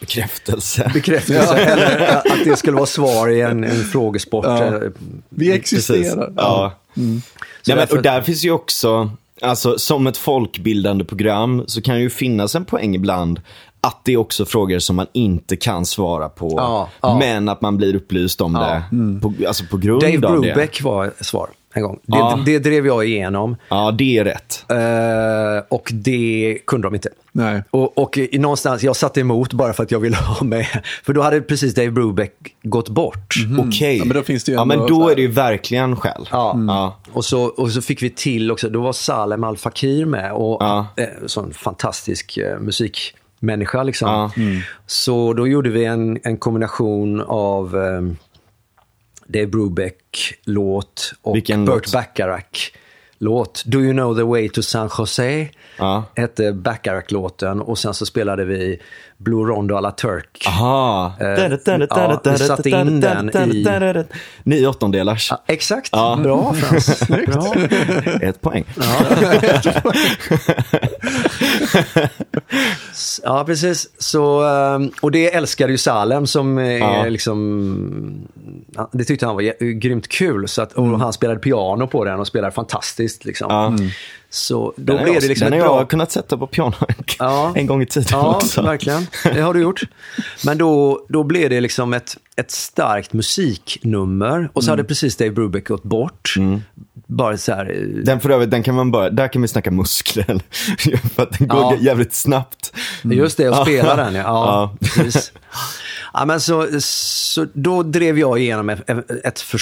[0.01, 0.91] Bekräftelse.
[0.95, 4.45] bekräftelse eller att det skulle vara svar i en, en frågesport.
[4.45, 4.65] Ja.
[4.67, 4.81] Eh,
[5.29, 6.33] Vi existerar.
[6.37, 6.73] Ja.
[6.95, 7.01] Så
[7.65, 9.11] Ja, men, och där finns ju också,
[9.43, 13.41] alltså som ett folkbildande program så kan det ju finnas en poäng ibland
[13.81, 16.55] att det är också frågor som man inte kan svara på.
[16.57, 17.19] Ja, ja.
[17.19, 18.83] Men att man blir upplyst om det
[19.23, 20.41] på, alltså på grund Dave av det.
[20.41, 21.99] Brubeck var svar en gång.
[22.03, 22.41] Det, Ja.
[22.47, 24.65] det drev jag igenom Ja, det är rätt.
[24.69, 27.09] eh, och det kunde de inte.
[27.33, 27.63] Nej.
[27.71, 30.67] Och, och i, någonstans, jag satte emot bara för att jag ville ha med.
[31.05, 32.33] För då hade precis Dave Brubeck
[32.63, 33.35] gått bort.
[33.59, 33.97] Okej.
[33.99, 36.29] Ja, men då finns det ju Ja, men då är det ju verkligen skäl.
[36.33, 36.55] Ja.
[36.69, 36.97] Ja.
[37.13, 40.33] Och, så, och så fick vi till också, då var Salem Al Fakir med.
[40.33, 40.87] Och Ja.
[40.97, 44.09] eh, sån fantastisk eh, musikmänniska liksom.
[44.09, 44.31] Ja.
[44.87, 48.01] Så då gjorde vi en, en kombination av eh,
[49.29, 51.93] Dave Brubeck-låt och Vilken Burt låt?
[51.93, 53.63] Bacharach-låt.
[53.67, 55.49] Do you know the way to San Jose?
[55.79, 56.05] Ja.
[56.17, 58.81] Hette Bacharach-låten och sen så spelade vi
[59.19, 60.45] Blue Rondo alla Turk.
[60.47, 61.13] Aha.
[61.21, 64.05] Eh, satte in den i-
[64.43, 65.31] Nio åttondelars.
[65.31, 66.19] Ja, exakt, Ja.
[66.23, 67.01] bra Frans.
[67.27, 67.55] Bra.
[68.23, 68.65] Ett poäng.
[73.23, 73.89] Ja, precis.
[73.99, 77.05] Så, ehm, och det älskade ju Salem som är Ja.
[77.09, 78.29] liksom...
[78.93, 80.49] Det tyckte han var grymt kul.
[80.49, 83.25] Så att, och han spelade piano på den och spelade fantastiskt.
[83.25, 83.47] Liksom.
[83.51, 83.73] Ja.
[84.31, 85.79] Så då Den blev jag, det liksom den har bra...
[85.79, 86.73] jag kunnat sätta på piano
[87.19, 87.53] Ja.
[87.57, 88.63] en gång i tiden Ja, också.
[88.63, 89.07] verkligen.
[89.23, 89.83] Det har du gjort.
[90.45, 94.51] Men då, då blev det liksom ett, ett starkt musiknummer.
[94.53, 96.35] Och så hade precis Dave Brubeck gått bort.
[97.07, 97.71] Bara så här...
[97.71, 100.41] eh, Den för övrigt, den kan man bara, där kan vi snacka muskler.
[101.15, 101.77] för att den går Ja.
[101.81, 102.73] jävligt snabbt.
[103.05, 103.65] Just det, och Ja.
[103.65, 104.23] spela den ja.
[104.97, 105.13] ja,
[106.19, 106.25] Ja.
[106.25, 108.69] Men så, så då drev jag igenom
[109.25, 109.61] ett, för,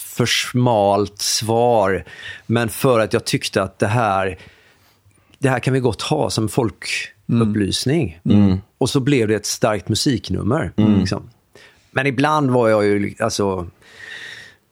[0.00, 2.04] för smalt svar.
[2.46, 4.38] Men för att jag tyckte att det här,
[5.38, 8.20] det här kan vi gott ha som folkupplysning.
[8.78, 10.72] Och så blev det ett starkt musiknummer.
[10.98, 11.30] Liksom.
[11.90, 13.66] Men ibland var jag ju, alltså,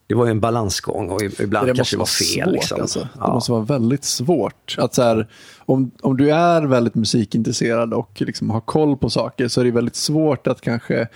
[0.06, 2.44] det var ju en balansgång och ibland Det kanske det var fel.
[2.44, 2.80] svårt liksom.
[2.80, 2.98] alltså.
[3.00, 3.34] Det Ja.
[3.34, 4.76] måste vara väldigt svårt.
[4.78, 5.28] Att så här,
[5.58, 9.70] om, om du är väldigt musikintresserad och liksom har koll på saker så är det
[9.70, 11.08] väldigt svårt att kanske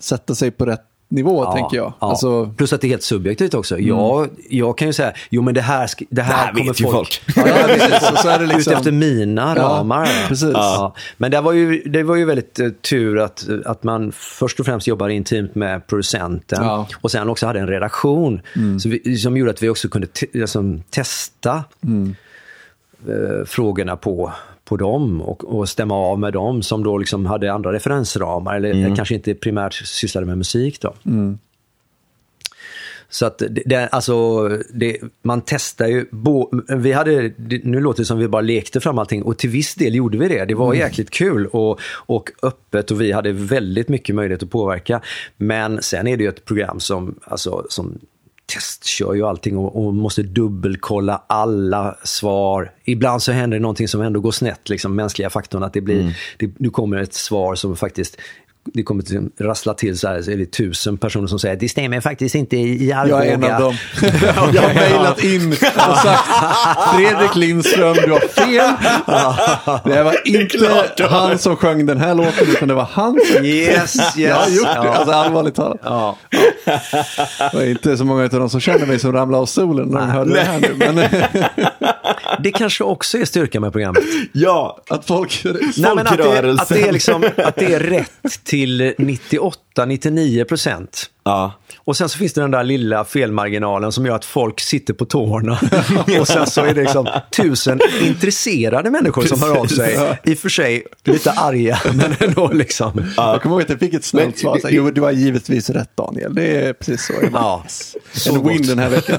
[0.00, 1.92] sätta sig på rätt nivå, tänker jag.
[2.00, 2.08] ja.
[2.08, 2.54] Alltså, Mm.
[2.54, 3.78] Plus att det är helt subjektivt också.
[3.78, 6.80] Jag, jag kan ju säga, jo men det här, det här, Det här kommer vet
[6.80, 7.22] ju folk...
[7.34, 7.46] folk.
[7.48, 8.08] Ja, precis.
[8.08, 10.28] Så- så är det liksom- Ut efter mina Ja, ramar.
[10.28, 10.50] precis.
[10.52, 10.94] Ja.
[11.16, 14.66] Men det var ju, det var ju väldigt eh, tur att, att man först och
[14.66, 16.74] främst jobbade intimt med producenten Ja.
[16.74, 16.86] Mm.
[17.00, 18.40] och sen också hade en redaktion
[18.82, 20.06] så vi, som gjorde att vi också kunde
[20.40, 22.14] alltså, testa Mm.
[23.08, 24.32] eh, frågorna på,
[24.64, 28.70] på dem och, och stämma av med dem som då liksom hade andra referensramar eller
[28.70, 28.96] Mm.
[28.96, 30.80] kanske inte primärt sysslade med musik.
[30.80, 30.94] Då.
[33.08, 36.06] Så att det, det, alltså, det, man testar ju.
[36.10, 37.32] Bo, vi hade,
[37.62, 40.28] nu låter det som vi bara lekte fram allting och till viss del gjorde vi
[40.28, 40.44] det.
[40.44, 45.00] Det var jäkligt kul och, och öppet och vi hade väldigt mycket möjlighet att påverka.
[45.36, 47.98] Men sen är det ju ett program som, alltså, som
[48.46, 52.72] testkör ju allting och, och måste dubbelkolla alla svar.
[52.84, 56.16] Ibland så händer det någonting som ändå går snett, liksom mänskliga faktorn, att det blir,
[56.38, 58.16] det, nu kommer ett svar som faktiskt
[58.72, 61.68] det kommer till, rassla till så här så är det tusen personer som säger det
[61.68, 63.24] stämmer faktiskt inte i Arboga.
[63.24, 63.74] Jag är en av dem.
[64.54, 66.24] jag har mejlat in och sagt
[66.94, 68.74] Fredrik Lindström, du har fel.
[69.94, 73.44] Det var inte han som sjöng den här låten, utan det var han som...
[73.44, 74.16] Yes, yes.
[74.16, 75.78] Jag har gjort det, alltså allvarligt talat.
[75.82, 76.18] Ja.
[77.52, 80.00] Det är inte så många av de som känner mig som ramlade av stolen när
[80.00, 80.74] de hörde det här nu.
[80.78, 80.96] Men
[82.38, 84.02] Det kanske också är styrkan med programmet.
[84.32, 85.44] Ja, att folk...
[85.44, 91.10] Nej, men att, det, att, det är liksom, att det är rätt till 98-99 procent.
[91.24, 91.52] Ja.
[91.78, 95.04] Och sen så finns det den där lilla felmarginalen som gör att folk sitter på
[95.04, 95.58] tårna.
[96.20, 100.18] och sen så är det liksom tusen intresserade människor som hör av sig.
[100.24, 103.04] I och för sig lite arga, men ändå liksom.
[103.16, 104.58] Jag kommer ihåg att jag fick ett snällt svar.
[104.58, 106.34] Så Jo, du har givetvis rätt Daniel.
[106.34, 107.12] Det är precis så.
[107.22, 107.64] Jag bara, Ja.
[108.28, 109.18] En win den här veckan.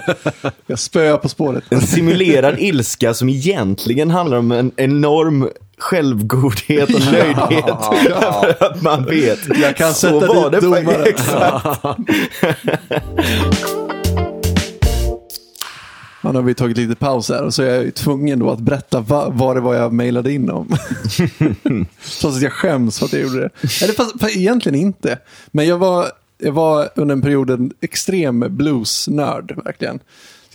[0.68, 1.64] Jag spöar På spåret.
[1.69, 7.66] En simulerad ilska som egentligen handlar om en enorm självgodhet och nöjdhet.
[7.66, 9.40] För att man vet.
[9.62, 11.04] Jag kan Så sätta var dit det domaren.
[11.06, 11.68] Exakt.
[16.22, 18.60] Ja, nu har vi tagit lite paus här och så är jag tvungen då att
[18.60, 20.68] berätta va, vad det var jag mejlade in om.
[22.22, 23.50] Trots att jag skäms för att jag gjorde det.
[23.84, 25.20] Eller fast, fast egentligen inte.
[25.52, 26.06] Men jag var,
[26.38, 30.00] jag var under en period en extrem bluesnörd, verkligen.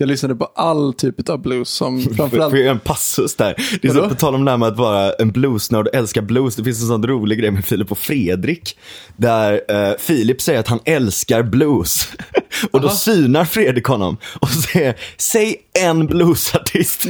[0.00, 2.50] Jag lyssnade på all typ av blues som framförallt...
[2.50, 3.78] får jag en passus där?
[3.82, 6.22] Det är så på tal om det här med att vara en bluesnörd och älska
[6.22, 6.56] blues.
[6.56, 8.78] Det finns en sån rolig grej med Filip och Fredrik.
[9.16, 12.08] Där eh, Filip säger att han älskar blues.
[12.70, 12.96] och då Aha.
[12.96, 17.04] synar Fredrik honom och säger, säg en bluesartist.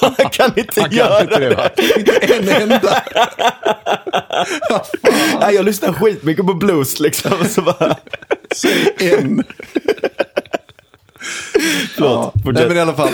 [0.00, 1.70] han kan inte Han kan göra inte det, va?
[2.20, 3.02] En enda.
[5.40, 7.32] Nej, jag lyssnar skitmycket på blues liksom.
[7.48, 7.96] Så bara,
[8.54, 9.44] Säg en.
[11.94, 12.68] Förlåt, Nej fortsätt.
[12.68, 13.12] men i alla fall.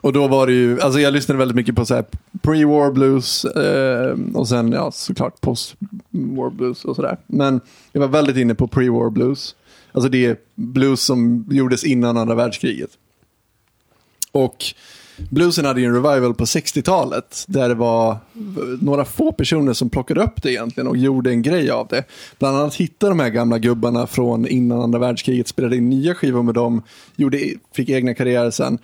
[0.00, 2.04] Och då var det ju, alltså jag lyssnade väldigt mycket på så
[2.42, 7.16] pre-war blues eh, och sen ja såklart post-war blues och sådär.
[7.26, 7.60] Men
[7.92, 9.54] jag var väldigt inne på pre-war blues.
[9.92, 12.90] Alltså det är blues som gjordes innan andra världskriget.
[14.32, 14.64] Och
[15.30, 18.18] bluesen hade ju en revival på 60-talet där det var
[18.80, 22.04] några få personer som plockade upp det egentligen och gjorde en grej av det.
[22.38, 26.42] Bland annat hittade de här gamla gubbarna från innan andra världskriget, spelade in nya skivor
[26.42, 26.82] med dem,
[27.16, 27.38] gjorde,
[27.74, 28.78] fick egna karriärer sen.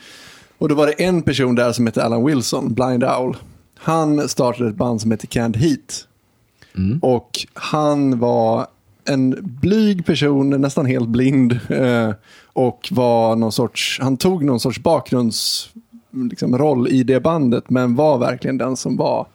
[0.59, 3.37] Och då var det en person där som hette Alan Wilson, Blind Owl.
[3.79, 6.07] Han startade ett band som hette Canned Heat.
[7.03, 8.67] Och han var
[9.05, 11.61] en blyg person, nästan helt blind.
[11.69, 12.11] Eh,
[12.53, 15.71] och var någon sorts, han tog någon sorts bakgrunds
[16.13, 17.71] liksom, roll i det bandet.
[17.71, 19.27] Men var verkligen den som var,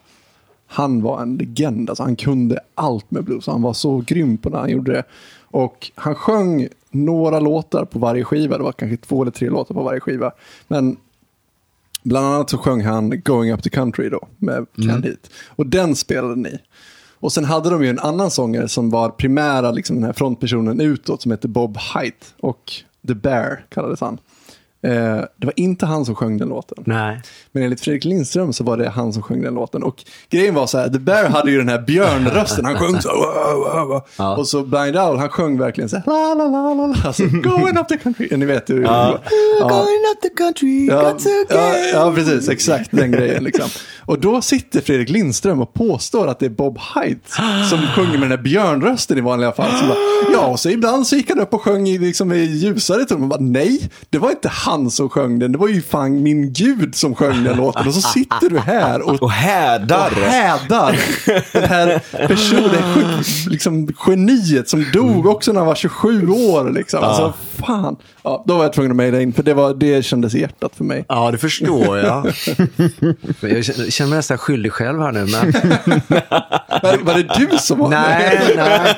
[0.68, 1.90] han var en legend.
[1.90, 3.48] Alltså, han kunde allt med blues.
[3.48, 5.04] Han var så grym på när han gjorde det.
[5.42, 8.58] Och han sjöng några låtar på varje skiva.
[8.58, 10.32] Det var kanske två eller tre låtar på varje skiva.
[10.68, 10.98] Men
[12.08, 15.30] Bland annat så sjöng han Going Up the Country då med Canned Heat.
[15.48, 16.60] Och den spelade ni.
[17.20, 20.82] Och sen hade de ju en annan sångare som var primära, liksom den här frontpersonen
[20.82, 22.34] utåt som hette Bob Height.
[22.40, 22.74] Och
[23.08, 24.18] The Bear kallades han.
[24.82, 24.92] Eh,
[25.38, 26.84] det var inte han som sjöng den låten.
[26.88, 27.22] Nej.
[27.52, 29.84] Men enligt Fredrik Lindström så var det han som sjöng den låten.
[29.84, 32.66] Och grejen var så här, The Bear hade ju den här björnrösten.
[32.66, 33.10] Han sjöng så.
[34.18, 34.36] Ja.
[34.38, 36.96] Och så Blind Owl, han sjöng verkligen så här, la la la la la.
[37.08, 38.38] Alltså, going up the country.
[38.38, 38.82] Ni vet ju.
[38.82, 39.20] Ja.
[39.60, 39.68] Ja.
[39.68, 42.50] Going up the country, Ja, got to ja, get- ja, precis.
[42.50, 43.44] Exakt den grejen.
[43.44, 43.70] Liksom.
[44.06, 47.30] Och då sitter Fredrik Lindström och påstår att det är Bob Height
[47.70, 49.72] som sjunger med den här björnrösten i vanliga fall.
[49.80, 49.98] Så bara,
[50.34, 53.20] ja, och så ibland så gick han upp och sjöng i, liksom, i ljusare ton.
[53.20, 55.52] Man bara, nej, det var inte han som sjöng den.
[55.52, 57.88] Det var ju fan min gud som sjöng den låten.
[57.88, 60.12] Och så sitter du här och Och hädar.
[60.12, 61.00] och hädar
[61.54, 66.70] den här personen, liksom geniet som dog också när han var 27 år.
[66.72, 67.04] Liksom.
[67.04, 67.34] Alltså,
[67.66, 67.96] fan.
[68.24, 70.72] Ja, då var jag tvungen att mejla in, för det, var, det kändes i hjärtat
[70.76, 71.06] för mig.
[71.10, 72.26] Ja, det förstår jag.
[73.42, 75.54] jag känner mig nästan skyldig själv här nu, men
[76.84, 78.96] Var, var det du som var nej, nej.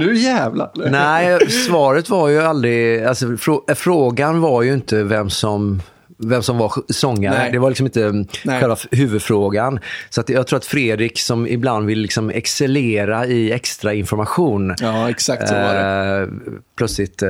[0.00, 0.70] Nu jävlar.
[0.90, 3.04] Nej, svaret var ju aldrig...
[3.04, 5.82] Alltså, frå- frågan var ju inte vem som,
[6.18, 7.38] vem som var sångare.
[7.38, 7.52] Nej.
[7.52, 8.60] Det var liksom inte mm, Nej.
[8.60, 9.78] själva huvudfrågan.
[10.10, 15.10] Så att jag tror att Fredrik, som ibland vill liksom excellera i extra information, Ja,
[15.10, 16.22] exakt så var det.
[16.22, 16.28] eh,
[16.76, 17.28] plötsligt eh,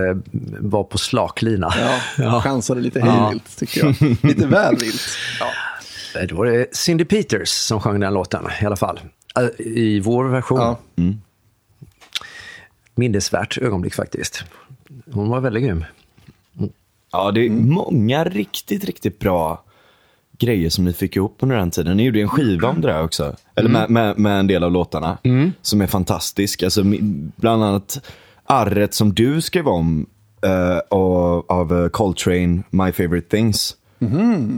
[0.60, 1.72] var på slak lina.
[2.18, 3.04] Ja, chansade lite Ja.
[3.06, 4.16] hejvilt tycker jag.
[4.22, 5.02] Lite väl vilt.
[5.40, 5.46] Ja.
[6.20, 9.00] Eh, Då var det Cindy Peters som sjöng den låten i alla fall.
[9.38, 10.58] Eh, I vår version.
[10.58, 10.78] Ja.
[12.94, 14.44] Minnesvärt ögonblick faktiskt.
[15.12, 15.84] Hon var väldigt grym.
[17.16, 19.62] Ja, det är många riktigt, riktigt bra
[20.38, 21.96] grejer som ni fick ihop under den tiden.
[21.96, 23.36] Ni gjorde ju en skiva om det där också.
[23.54, 25.18] Eller med, med, med en del av låtarna.
[25.62, 26.62] Som är fantastisk.
[26.62, 26.82] Alltså,
[27.36, 28.00] bland annat
[28.46, 30.06] Arret som du skrev om.
[30.42, 33.76] eh, och, av eh, Coltrane, My Favorite Things.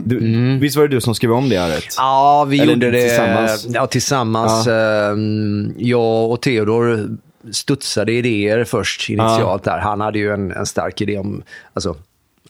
[0.05, 0.19] Du,
[0.61, 1.85] Visst var det du som skrev om det arret?
[1.97, 3.67] Ja, vi Eller gjorde det tillsammans.
[3.69, 4.67] Ja, tillsammans.
[4.67, 7.17] Ehm, Jag och Theodor
[7.51, 9.77] studsade idéer först initialt där.
[9.79, 11.95] Han hade ju en, en stark idé om, alltså,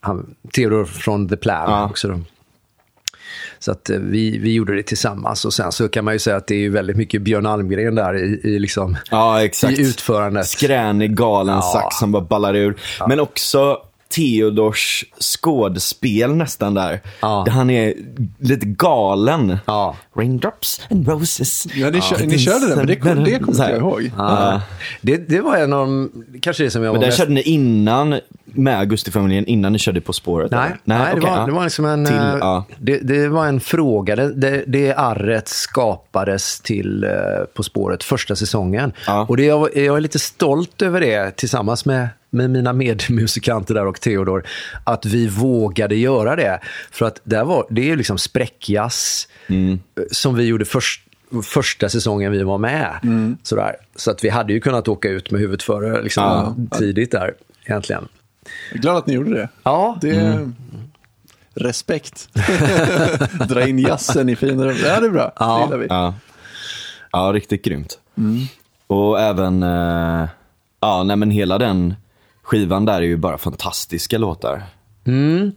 [0.00, 1.84] han, Theodor från The Plan Ja.
[1.90, 2.08] också.
[2.08, 2.20] Då.
[3.58, 6.36] Så att eh, vi, vi gjorde det tillsammans och sen så kan man ju säga
[6.36, 9.78] att det är ju väldigt mycket Björn Almgren där i, i, liksom, Ja, exakt.
[9.78, 10.46] i utförandet.
[10.46, 11.62] Skränig, galen Ja.
[11.62, 12.76] sax som bara ballar ur.
[13.08, 13.78] Men också
[14.08, 17.00] Theodors skådespel nästan där.
[17.20, 17.42] Ja.
[17.46, 17.94] Där han är
[18.38, 19.58] lite galen.
[19.66, 19.96] Ja.
[20.16, 21.66] Raindrops and roses.
[21.74, 24.10] Ja, ni, kör, ni körde det, men det, kom- det kommer jag ihåg.
[24.18, 24.60] Ja.
[25.00, 26.10] Det, det var en av de,
[26.42, 28.20] kanske det som jag Men var den mest körde ni innan,
[28.52, 30.50] med Augustifamiljen, innan ni körde På spåret?
[30.50, 30.78] Nej, eller?
[30.84, 31.46] nej, det, okej, var, ja.
[31.46, 32.06] det var liksom en...
[32.06, 32.64] Till, eh, ja.
[32.78, 34.16] det, det var en fråga.
[34.16, 37.10] Det, det, det arret skapades till eh,
[37.54, 38.92] På spåret första säsongen.
[39.06, 39.26] Ja.
[39.28, 43.86] Och det, jag, jag är lite stolt över det tillsammans med, med mina medmusikanter där
[43.86, 44.46] och Theodor.
[44.84, 46.60] Att vi vågade göra det.
[46.90, 49.72] För att där var, det är ju liksom spräckjazz Mm.
[49.72, 49.78] eh,
[50.10, 51.02] som vi gjorde först,
[51.44, 52.90] första säsongen vi var med.
[53.02, 53.36] Mm.
[53.42, 53.76] Sådär.
[53.96, 56.22] Så att vi hade ju kunnat åka ut med huvudet före liksom,
[56.70, 56.78] Ja.
[56.78, 58.08] tidigt där egentligen.
[58.70, 59.48] Jag är glad att ni gjorde det.
[59.62, 60.50] Ja, Det är
[61.54, 62.28] respekt.
[63.48, 64.76] Dra in jazzen i finrum.
[64.84, 65.32] Ja, det är bra.
[65.38, 65.56] Ja.
[65.56, 65.86] Det gillar vi.
[65.90, 66.14] Ja.
[67.12, 67.98] ja, riktigt grymt.
[68.18, 68.38] Mm.
[68.86, 70.28] Och även, eh,
[70.80, 71.94] ja, nej men hela den
[72.42, 74.62] skivan där är ju bara fantastiska låtar.
[75.06, 75.52] Mm.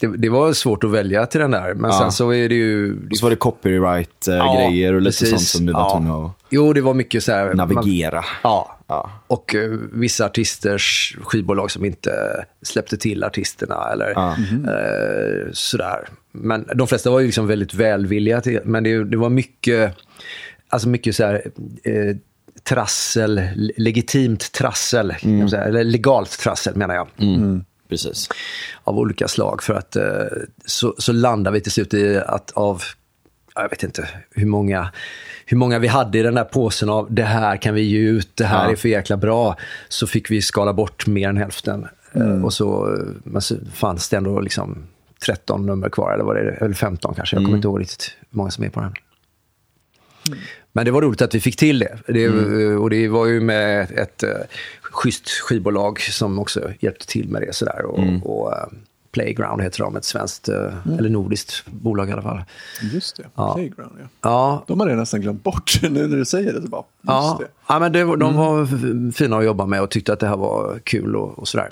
[0.00, 1.98] Det, det var svårt att välja till den där, men Ja.
[1.98, 3.06] sen så är det ju...
[3.10, 5.30] Och så var det copyright-grejer och lite precis.
[5.30, 5.90] sånt som du var Ja.
[5.90, 7.54] tvungen att Jo, det var mycket så här...
[7.54, 8.14] navigera.
[8.16, 8.75] Man, ja.
[8.88, 9.10] Ja.
[9.26, 14.36] Och eh, vissa artisters skivbolag som inte släppte till artisterna eller Ja.
[14.72, 16.08] eh, sådär.
[16.32, 19.94] Men de flesta var ju liksom väldigt välvilliga till men det, det var mycket,
[20.68, 21.42] alltså mycket så här,
[21.84, 22.16] eh,
[22.62, 25.62] trassel, le- legitimt trassel, man säga.
[25.64, 27.08] eller legalt trassel menar jag.
[27.18, 27.64] Mm.
[27.88, 28.28] Precis.
[28.84, 29.62] av olika slag.
[29.62, 30.04] För att eh,
[30.66, 32.82] så, så landar vi till slut i att av,
[33.56, 34.92] jag vet inte hur många,
[35.46, 38.36] hur många vi hade i den där påsen av det här kan vi ge ut,
[38.36, 38.72] det här Ja.
[38.72, 39.56] är för jäkla bra.
[39.88, 41.86] Så fick vi skala bort mer än hälften.
[42.12, 44.86] Eh, och så, eh, men så fanns det ändå liksom
[45.26, 47.36] 13 nummer kvar, eller vad det eller 15 kanske.
[47.36, 48.94] Jag kommer inte ihåg riktigt hur många som är på den.
[50.72, 51.98] Men det var roligt att vi fick till det.
[52.06, 52.28] det
[52.76, 54.30] Och det var ju med ett uh,
[54.82, 57.54] schysst skivbolag som också hjälpte till med det.
[57.54, 57.84] Sådär.
[57.84, 58.66] Och, och, eh,
[59.16, 62.44] Playground heter de, ett svenskt, eh, eller nordiskt bolag i alla fall.
[62.92, 63.54] Just det, Ja.
[63.54, 64.06] Playground ja.
[64.22, 66.62] Ja, De hade jag nästan glömt bort nu när du säger det.
[66.62, 67.36] Så bara, just ja.
[67.40, 67.48] det.
[67.68, 70.28] ja men det, var- de var f- fina att jobba med och tyckte att det
[70.28, 71.68] här var kul och, och sådär.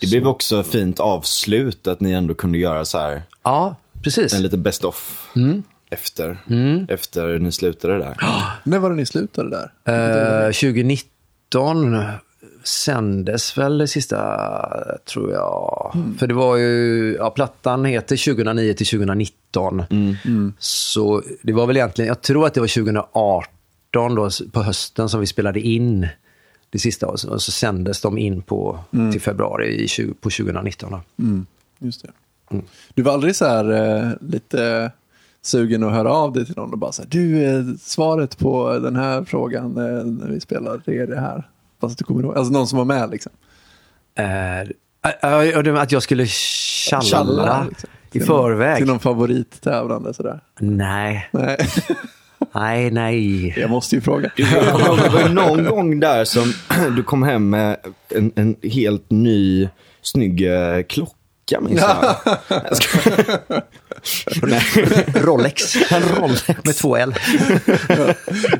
[0.00, 4.34] Det blev också fint avslut att ni ändå kunde göra så här Ja, precis.
[4.34, 5.28] en liten best of
[5.90, 6.38] efter,
[6.88, 8.16] efter ni slutade där.
[8.64, 9.50] När var det ni slutade
[9.84, 10.44] där?
[10.46, 11.94] Eh, 2019
[12.64, 14.18] sändes väl det sista,
[15.04, 15.92] tror jag.
[16.18, 19.82] För det var ju, ja, plattan heter 2009 till 2019.
[20.58, 25.20] Så det var väl egentligen, jag tror att det var 2018 då, på hösten som
[25.20, 26.08] vi spelade in
[26.70, 27.06] det sista.
[27.06, 28.78] Och så, och så sändes de in på,
[29.12, 30.90] till februari i, 20, på 2019.
[30.90, 31.00] Då.
[31.78, 32.10] Just det.
[32.94, 34.92] Du var aldrig så här eh, lite
[35.42, 38.78] sugen att höra av dig till någon och bara så här, du, eh, svaret på
[38.78, 41.48] den här frågan eh, när vi spelar, det är det här.
[41.82, 43.32] Fast du kommer ihåg, alltså någon som var med liksom.
[44.14, 47.90] Äh, att jag skulle tjalla, Tjalla, liksom.
[48.12, 48.76] i förväg?
[48.76, 50.40] Till någon favorittävlande sådär.
[50.60, 51.58] Nej, Nej,
[52.54, 53.54] nej, nej.
[53.58, 54.30] jag måste ju fråga.
[54.36, 54.42] Det
[55.12, 56.52] var någon gång där som
[56.96, 57.76] du kom hem med
[58.08, 59.68] en, en helt ny
[60.02, 60.82] snygg eh,
[61.48, 62.16] klocka minns jag.
[65.24, 65.76] Rolex.
[65.92, 66.48] En Rolex.
[66.64, 67.14] Med två L.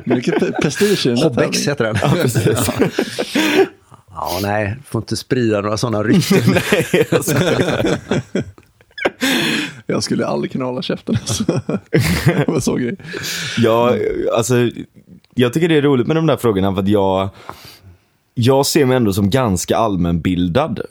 [0.03, 1.95] Mycket prestige i Hobbex heter den.
[2.01, 2.69] Ja, precis.
[4.09, 4.77] ja, nej.
[4.85, 6.39] Får inte sprida några sådana rykten.
[6.71, 7.07] Nej,
[9.85, 11.15] jag skulle aldrig kunna hålla käften.
[11.21, 11.43] Alltså.
[12.25, 12.97] Det var så grej.
[13.57, 13.99] Jag,
[14.35, 14.55] alltså,
[15.35, 17.29] jag tycker det är roligt med de där frågorna för att jag,
[18.33, 20.81] jag ser mig ändå som ganska allmänbildad.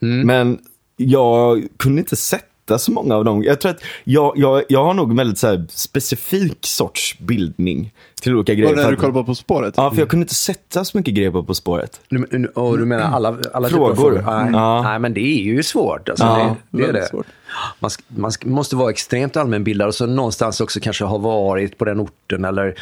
[0.00, 0.58] Men
[0.98, 3.42] jag kunde inte sätta så många av dem.
[3.42, 7.92] Jag tror att jag, jag, jag har nog en väldigt så här specifik sorts bildning
[8.20, 8.74] till olika grejer.
[8.76, 9.74] Var när du kollade på På spåret?
[9.76, 12.00] Ja, för jag kunde inte sätta så mycket grejer på På spåret.
[12.08, 14.22] Du, och du menar alla, alla typer av Frågor.
[14.26, 14.82] Nej, Ja.
[14.82, 16.08] nej, men det är ju svårt.
[16.08, 17.06] Alltså, Ja, det, det är det.
[17.08, 17.26] svårt.
[17.80, 22.00] Man, man måste vara extremt allmänbildad och så någonstans också kanske ha varit på den
[22.00, 22.74] orten eller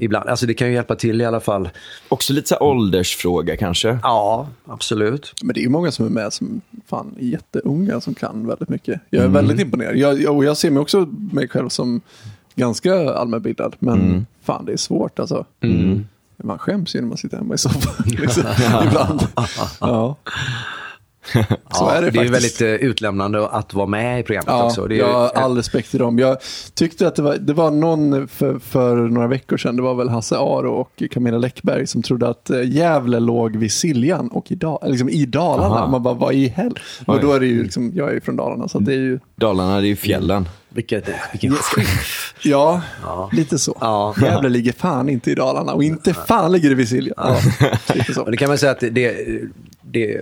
[0.00, 0.28] ibland.
[0.28, 1.68] Alltså det kan ju hjälpa till i alla fall.
[2.08, 3.98] Också lite så här åldersfråga kanske.
[4.02, 5.34] Ja, absolut.
[5.42, 8.68] Men det är ju många som är med som fan är jätteunga som kan väldigt
[8.68, 9.00] mycket.
[9.10, 9.96] Jag är väldigt imponerad.
[9.96, 12.00] Jag, jag, och jag ser mig också mig själv som
[12.54, 13.76] ganska allmänbildad.
[13.78, 15.44] Men fan det är svårt alltså.
[16.44, 18.04] Man skäms ju när man sitter hemma i soffan.
[18.06, 18.42] Liksom,
[18.86, 19.26] ibland.
[19.80, 20.16] Ja.
[21.70, 24.86] Så är det det är väldigt eh, utlämnande att vara med i programmet Ja, också.
[24.86, 26.18] Det är, jag har all respekt till dem.
[26.18, 26.36] Jag
[26.74, 30.08] tyckte att det var, det var någon för, för några veckor sedan, det var väl
[30.08, 34.58] Hasse Aro och Camilla Läckberg som trodde att eh, Gävle låg vid Siljan och i,
[34.86, 35.74] liksom i Dalarna.
[35.74, 35.86] Aha.
[35.90, 36.78] Man bara, vad i hell?
[37.06, 39.18] Och då är det ju liksom, jag är ju från Dalarna så det är ju,
[39.36, 40.48] Dalarna, det är ju fjällen.
[40.74, 42.34] Vilket, vilken skiff.
[42.42, 42.82] ja,
[43.32, 43.78] lite så.
[43.80, 44.14] Ja.
[44.22, 47.14] Gävle ligger fan inte i Dalarna och inte fan ligger det vid Siljan.
[47.16, 49.40] Ja, det kan man säga att det,
[49.82, 50.20] det,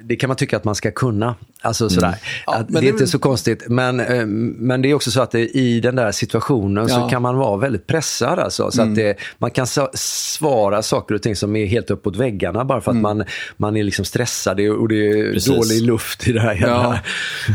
[0.00, 1.34] det kan man tycka att man ska kunna.
[1.64, 2.14] Alltså sådär.
[2.46, 3.64] Ja, att det är det inte så konstigt.
[3.68, 6.98] Men, eh, men det är också så att det, i den där situationen så Ja.
[6.98, 7.08] Mm.
[7.10, 8.38] kan man vara väldigt pressad.
[8.38, 12.64] Alltså, så att det, man kan svara saker och ting som är helt uppåt väggarna
[12.64, 13.24] bara för att man,
[13.56, 15.54] man är liksom stressad och det är Precis.
[15.56, 17.00] dålig luft i det här jävla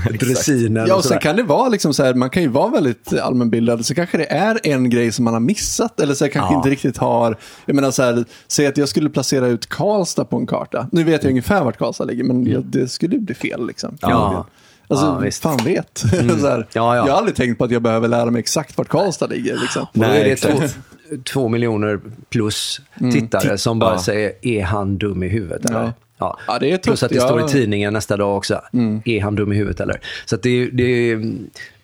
[0.19, 0.86] dressinen.
[0.88, 3.14] Ja, och och sen kan det vara liksom så här, man kan ju vara väldigt
[3.14, 6.53] allmänbildad, så kanske det är en grej som man har missat, eller så här, kanske
[6.53, 6.57] Ja.
[6.57, 10.38] inte riktigt har, jag menar så här, säg att jag skulle placera ut Karlstad på
[10.38, 10.88] en karta.
[10.91, 13.98] Nu vet jag ungefär vart Karlstad ligger, men jag, det skulle bli fel liksom.
[14.02, 14.46] Ja.
[14.88, 15.42] Alltså, Ja, visst.
[15.44, 15.98] fan vet.
[16.40, 16.96] så här, Ja, ja.
[16.96, 19.58] Jag har aldrig tänkt på att jag behöver lära mig exakt vart Karlstad ligger.
[19.58, 19.86] Liksom.
[19.94, 20.58] Nej, är det exakt.
[20.60, 22.00] två, två miljoner
[22.30, 22.82] plus
[23.14, 24.00] tittare som bara Ja.
[24.02, 25.66] säger, är han dum i huvudet?
[25.66, 25.82] Eller?
[25.84, 25.94] Ja.
[26.18, 26.38] Ja.
[26.48, 26.84] Ja, det är tufft.
[26.84, 28.62] Plus att det står i tidningen nästa dag också.
[29.06, 30.02] Är han dum i huvudet eller?
[30.26, 31.34] Så att det, är- det, är-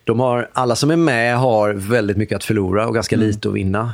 [0.04, 3.54] de har, alla som är med har väldigt mycket att förlora och ganska lite att
[3.54, 3.92] vinna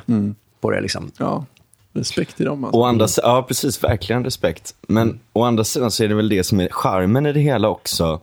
[0.61, 0.81] på det.
[0.81, 1.11] Liksom.
[1.19, 1.44] Ja,
[1.93, 2.64] respekt till dem.
[2.64, 2.81] Alltså.
[2.81, 3.85] Å andra, ja, precis.
[3.85, 4.74] Verkligen respekt.
[4.89, 7.69] Men å andra sidan så är det väl det som är charmen i det hela
[7.69, 8.20] också.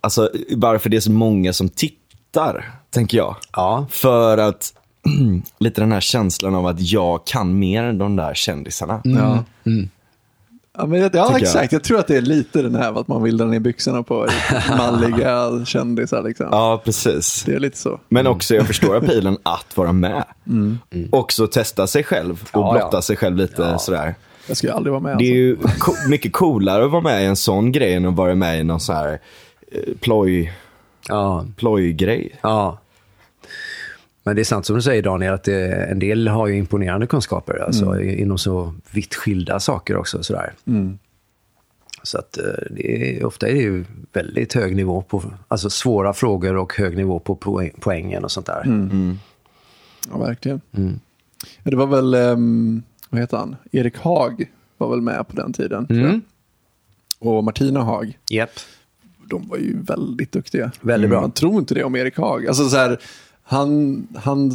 [0.00, 3.36] Alltså, bara för det är så många som tittar, tänker jag.
[3.52, 3.86] Ja.
[3.90, 4.72] För att
[5.58, 9.00] lite den här känslan av att jag kan mer än de där kändisarna.
[9.04, 9.44] Ja.
[10.78, 11.40] Ja, men, ja Tycker jag.
[11.42, 11.72] exakt.
[11.72, 14.26] Jag tror att det är lite den här att man vill dra ner byxorna på
[14.78, 16.22] manliga kändisar.
[16.22, 16.46] Liksom.
[16.50, 17.42] Ja, precis.
[17.46, 18.00] Det är lite så.
[18.08, 20.24] Men också, jag förstår appealen att vara med.
[21.10, 22.72] Också testa sig själv och Ja, ja.
[22.72, 24.14] blotta sig själv lite sådär.
[24.48, 25.18] Jag skulle aldrig vara med.
[25.18, 25.68] Det är Alltså.
[25.68, 28.60] ju co- mycket coolare att vara med i en sån grej än att vara med
[28.60, 29.20] i någon så här
[29.72, 30.52] eh, ploj,
[31.08, 31.44] Ja.
[31.56, 32.38] plojgrej.
[32.42, 32.78] ja.
[34.26, 37.06] Men det är sant som du säger Daniel, att det, en del har ju imponerande
[37.06, 40.22] kunskaper alltså, i- inom så vitt skilda saker också.
[40.22, 40.52] Sådär.
[42.02, 46.12] Så att eh, det är, ofta är det ju väldigt hög nivå på, alltså svåra
[46.12, 48.62] frågor och hög nivå på poäng, poängen och sånt där.
[50.10, 50.60] Ja, verkligen.
[51.62, 53.56] Ja, det var väl, um, vad heter han?
[53.72, 55.86] Erik Haag var väl med på den tiden.
[55.88, 56.20] jag.
[57.18, 58.18] Och Martina Haag.
[58.30, 58.50] Japp.
[59.28, 60.72] De var ju väldigt duktiga.
[60.80, 61.20] Väldigt bra.
[61.20, 62.46] Man tror inte det om Erik Haag.
[62.46, 62.98] Alltså så här,
[63.44, 64.52] han, han,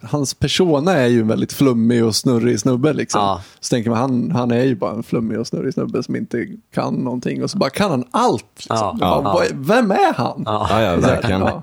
[0.00, 2.92] hans persona är ju en väldigt flummig och snurrig snubbe.
[2.92, 3.20] Liksom.
[3.20, 3.42] Ja.
[3.60, 6.46] Så tänker man, han, han är ju bara en flummig och snurrig snubbe som inte
[6.74, 7.42] kan någonting.
[7.42, 8.44] Och så bara kan han allt.
[8.56, 8.76] Liksom.
[8.76, 8.96] Ja.
[9.00, 9.32] Ja, Ja.
[9.32, 10.42] vad- Vem är han?
[10.46, 10.66] Ja.
[10.70, 11.40] Ja, ja, verkligen.
[11.40, 11.62] ja.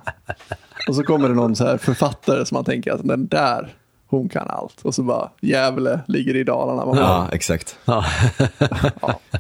[0.90, 3.74] Och så kommer det någon så här författare som man tänker att den där,
[4.10, 4.82] hon kan allt.
[4.82, 6.86] Och så bara, Gävle ligger i Dalarna.
[6.86, 7.78] Man bara, Ja, exakt.
[7.86, 8.06] Ja.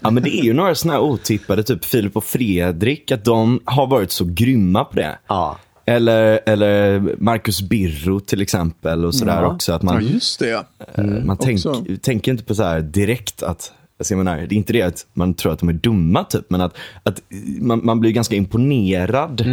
[0.01, 3.59] Ja, men det är ju några sådana här otippade, typ Filip och Fredrik, att de
[3.65, 5.17] har varit så grymma på det.
[5.27, 5.57] Ja.
[5.89, 9.53] Eller, eller Marcus Birro till exempel och sådär Ja.
[9.53, 9.73] också.
[9.73, 10.63] Att ja, man, just det.
[10.95, 11.59] eh, man tänk,
[12.01, 15.05] tänker inte på så här direkt att, alltså jag menar, det är inte det att
[15.13, 17.21] man tror att de är dumma typ, men att, att
[17.61, 19.45] man, man blir ganska imponerad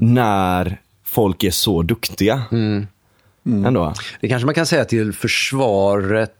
[0.00, 2.42] när folk är så duktiga.
[3.44, 3.94] Ändå.
[4.20, 6.32] Det kanske man kan säga till försvaret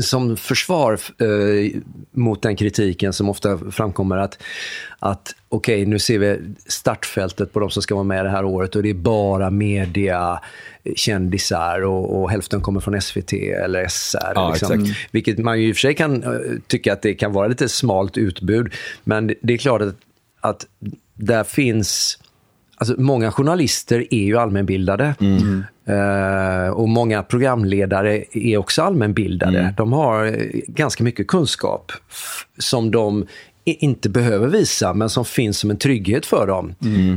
[0.00, 1.80] som försvar eh,
[2.10, 4.42] mot den kritiken som ofta framkommer att,
[4.98, 8.76] att okej, nu ser vi startfältet på de som ska vara med det här året
[8.76, 10.40] och det är bara media,
[10.96, 14.32] kändisar och, och hälften kommer från SVT eller SR.
[14.34, 14.80] Ja, liksom.
[14.80, 14.98] exakt.
[15.10, 16.30] Vilket man ju i och för sig kan eh,
[16.66, 18.72] tycka att det kan vara lite smalt utbud.
[19.04, 19.96] Men det, det är klart att,
[20.40, 20.66] att
[21.14, 22.18] där finns
[22.80, 25.14] Alltså, många journalister är ju allmänbildade.
[25.86, 29.74] Eh, och många programledare är också allmänbildade.
[29.76, 30.32] De har eh,
[30.66, 31.92] ganska mycket kunskap
[32.58, 33.26] som de
[33.64, 36.74] inte behöver visa, men som finns som en trygghet för dem.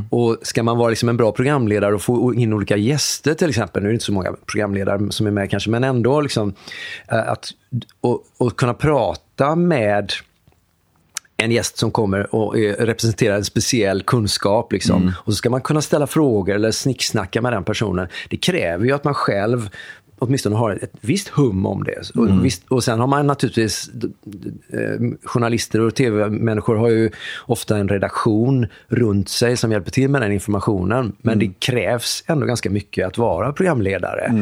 [0.10, 3.84] Och Ska man vara liksom en bra programledare och få in olika gäster till exempel,
[3.84, 6.54] nu är det inte så många programledare som är med kanske, men ändå liksom,
[7.12, 7.50] eh, att
[8.02, 10.12] och, och kunna prata med
[11.44, 14.72] en gäst som kommer och representerar en speciell kunskap.
[14.72, 15.12] Liksom.
[15.18, 18.08] Och så ska man kunna ställa frågor eller snicksnacka med den personen.
[18.30, 19.70] Det kräver ju att man själv
[20.20, 22.10] åtminstone har ett visst hum om det.
[22.16, 23.90] Och, visst, och sen har man naturligtvis,
[24.74, 24.80] eh,
[25.24, 27.12] journalister och tv-människor har ju
[27.46, 31.16] ofta en redaktion runt sig som hjälper till med den informationen.
[31.22, 34.34] Men det krävs ändå ganska mycket att vara programledare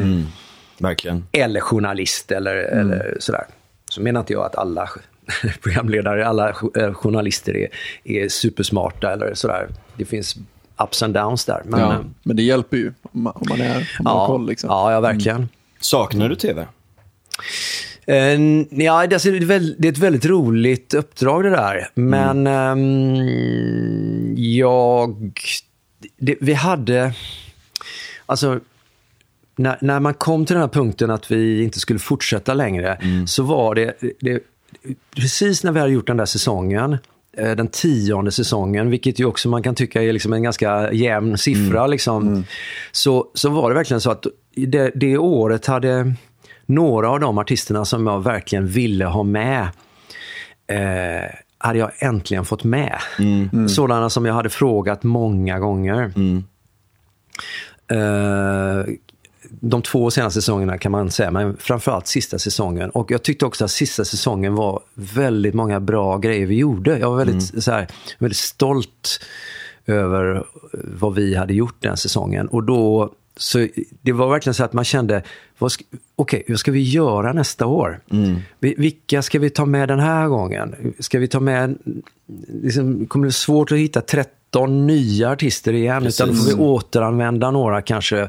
[0.78, 1.24] Verkligen.
[1.32, 3.44] eller journalist eller, eller sådär.
[3.90, 4.88] Så menar inte jag att alla
[5.62, 7.68] programledare, alla eh, journalister är,
[8.04, 9.68] är supersmarta eller sådär.
[9.96, 10.36] Det finns
[10.84, 11.62] ups and downs där.
[11.64, 14.22] Men, Ja, eh, men det hjälper ju om man, om man, är, om man har
[14.22, 14.46] ja, koll.
[14.46, 14.70] Liksom.
[14.70, 15.48] ja, ja, verkligen.
[15.80, 16.66] Saknar du tv?
[18.06, 18.16] Eh,
[18.70, 21.88] ja, det, alltså, det, är väl, det är ett väldigt roligt uppdrag det där.
[21.94, 25.32] Men ehm, jag...
[26.16, 27.12] Det, vi hade...
[28.26, 28.60] Alltså,
[29.56, 33.42] när, när man kom till den här punkten att vi inte skulle fortsätta längre, så
[33.42, 34.42] var det, det...
[35.16, 36.96] Precis när vi hade gjort den där säsongen,
[37.36, 41.38] eh, den tionde säsongen, vilket ju också man kan tycka är liksom en ganska jämn
[41.38, 41.86] siffra.
[41.86, 42.28] Liksom,
[42.92, 44.26] Så, så var det verkligen så att
[44.56, 46.14] det, det året hade
[46.66, 49.62] några av de artisterna som jag verkligen ville ha med,
[50.66, 52.98] eh, hade jag äntligen fått med.
[53.68, 56.12] Sådana som jag hade frågat många gånger.
[57.90, 58.94] Eh,
[59.60, 62.90] de två senaste säsongerna kan man säga, men framförallt sista säsongen.
[62.90, 66.98] Och jag tyckte också att sista säsongen var väldigt många bra grejer vi gjorde.
[66.98, 67.86] Jag var väldigt, så här,
[68.18, 69.20] väldigt stolt
[69.86, 72.48] över vad vi hade gjort den säsongen.
[72.48, 73.68] Och då, så
[74.02, 75.22] det var verkligen så att man kände,
[75.62, 75.82] vad sk-
[76.16, 78.00] okej, vad ska vi göra nästa år?
[78.60, 80.74] Vi- Vilka ska vi ta med den här gången?
[80.98, 81.78] Ska vi ta med,
[82.62, 86.06] liksom, kommer det bli svårt att hitta 13 nya artister igen?
[86.06, 88.28] Utan då får vi återanvända några kanske,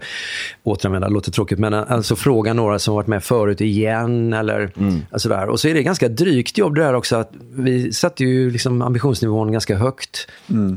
[0.63, 4.71] återanvända låter tråkigt, men alltså fråga några som varit med förut igen eller
[5.11, 5.49] alltså där.
[5.49, 8.81] Och så är det ganska drygt jobb det där också att vi satte ju liksom
[8.81, 10.27] ambitionsnivån ganska högt.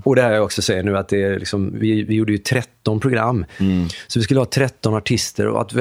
[0.05, 2.39] Och det här jag också säger nu att det är liksom, vi, vi gjorde ju
[2.39, 3.45] 13 program.
[4.07, 5.73] Så vi skulle ha 13 artister och att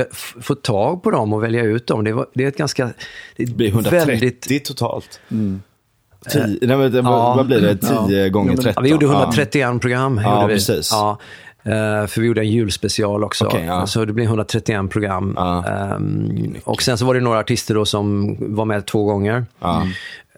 [0.41, 2.85] få tag på dem och välja ut dem, det, var, det är ett ganska...
[2.85, 5.19] Det Det blir 130 väldigt, totalt.
[6.29, 7.33] Tio, nej, men det, Ja.
[7.37, 7.77] vad, blir det?
[7.77, 8.29] 10 Ja.
[8.29, 8.73] gånger Ja, men- 13?
[8.75, 10.21] Ja, vi gjorde 131 program.
[10.23, 10.53] Ja, gjorde vi.
[10.53, 10.89] precis.
[10.91, 11.17] Ja,
[11.63, 13.45] eh, för vi gjorde en julspecial också.
[13.45, 13.87] Okej, ja.
[13.87, 15.37] Så det blir 131 program.
[15.37, 19.45] Ehm, och sen så var det några artister då som var med två gånger.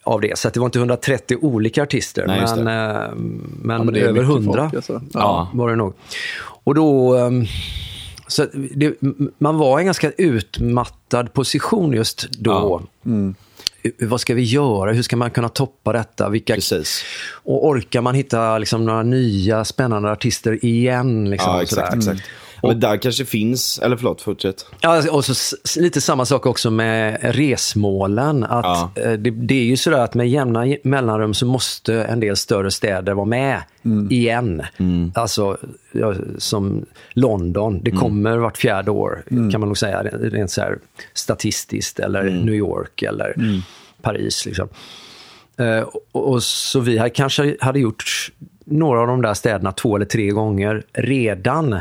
[0.03, 0.37] Av det.
[0.37, 2.71] Så att det var inte 130 olika artister, Nej, men, det.
[2.71, 5.01] eh, men, Ja, men över mycket 100 folk, alltså.
[5.53, 5.93] Var det nog.
[6.63, 7.15] Och då...
[7.17, 7.45] ehm,
[8.27, 8.45] så
[8.75, 8.93] det,
[9.37, 12.81] man var i en ganska utmattad position just då.
[13.99, 14.91] Vad ska vi göra?
[14.91, 16.29] Hur ska man kunna toppa detta?
[16.29, 17.03] Vilka, Precis.
[17.31, 21.29] och orkar man hitta liksom, några nya spännande artister igen?
[21.29, 22.21] Liksom, Ja, och exakt.
[22.57, 22.67] Exakt.
[22.71, 24.65] Men där kanske finns, eller förlåt, fortsätt.
[24.81, 25.34] Ja, och så
[25.79, 28.43] lite samma sak också med resmålen.
[28.43, 28.91] Att, Ja.
[29.01, 32.71] eh, det, det är ju sådär att med jämna mellanrum så måste en del större
[32.71, 33.61] städer vara med
[34.09, 34.61] igen.
[35.15, 35.57] Alltså
[35.91, 40.77] ja, som London, det kommer vart fjärde år kan man nog säga rent så här
[41.13, 41.99] statistiskt.
[41.99, 43.35] Eller New York eller
[44.01, 44.45] Paris.
[44.45, 44.67] Liksom.
[45.59, 45.79] Eh,
[46.11, 48.31] och, och så vi här kanske hade gjort
[48.69, 51.76] några av de där städerna två eller tre gånger redan.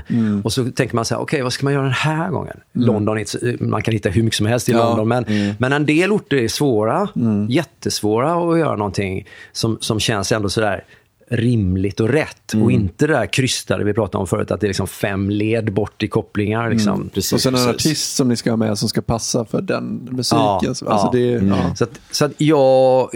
[0.44, 2.56] Och så tänker man så här, okej vad ska man göra den här gången?
[2.72, 4.78] London, inte så- man kan hitta hur mycket som helst i Ja.
[4.78, 5.24] London, men,
[5.58, 7.08] men en del orter är svåra,
[7.48, 10.84] jättesvåra att göra någonting som, som känns ändå sådär
[11.30, 12.54] rimligt och rätt.
[12.62, 15.72] Och inte det där krystade vi pratade om förut, att det är liksom fem led
[15.72, 16.70] bort i kopplingar.
[16.70, 17.10] Liksom.
[17.14, 20.08] Precis, Och sen en artist som ni ska ha med som ska passa för den
[20.10, 20.38] musiken.
[20.40, 21.10] Ja, alltså ja.
[21.12, 21.52] Det.
[21.76, 23.08] Så, att, så att jag,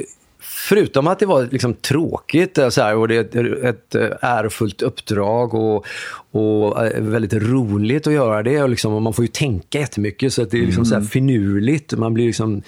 [0.68, 3.20] förutom att det var liksom tråkigt eh, så här, och det är
[3.64, 5.86] ett, ett eh, ärofullt uppdrag och,
[6.30, 8.62] och eh, väldigt roligt att göra det.
[8.62, 11.02] Och, liksom, och man får ju tänka jättemycket så att det är liksom så här
[11.02, 11.92] finurligt.
[11.92, 12.62] Man blir liksom,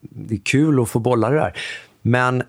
[0.00, 1.52] det är kul att få bolla det där.
[2.02, 2.42] Men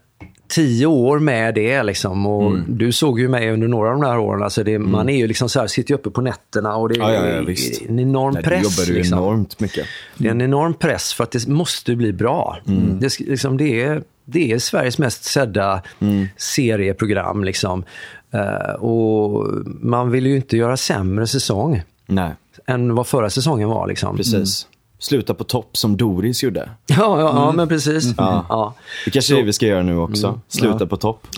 [0.47, 2.25] tio år med det liksom.
[2.27, 4.43] Och du såg ju mig under några av de här åren.
[4.43, 6.95] Alltså det, Man är ju liksom så här, sitter ju uppe på nätterna och det
[6.95, 7.55] är Ja, ja, ja,
[7.89, 8.63] en enorm Nej, du press.
[8.63, 9.17] jobbar ju liksom.
[9.17, 9.85] enormt mycket.
[10.17, 12.57] Det är en enorm press för att det måste bli bra.
[12.99, 15.81] Det, sk- liksom, det, är, det är Sveriges mest sedda
[16.37, 17.43] serieprogram.
[17.43, 17.83] Liksom.
[18.33, 22.31] Eh, och man vill ju inte göra sämre säsong Nej,
[22.67, 23.87] än vad förra säsongen var.
[23.87, 24.17] Liksom.
[24.17, 24.67] precis.
[24.99, 26.69] Sluta på topp som Doris gjorde.
[26.87, 28.13] Ja, ja, ja, men precis.
[28.17, 28.73] Ja.
[29.05, 30.41] Det kanske är det vi ska göra nu också.
[30.47, 31.27] Sluta på topp.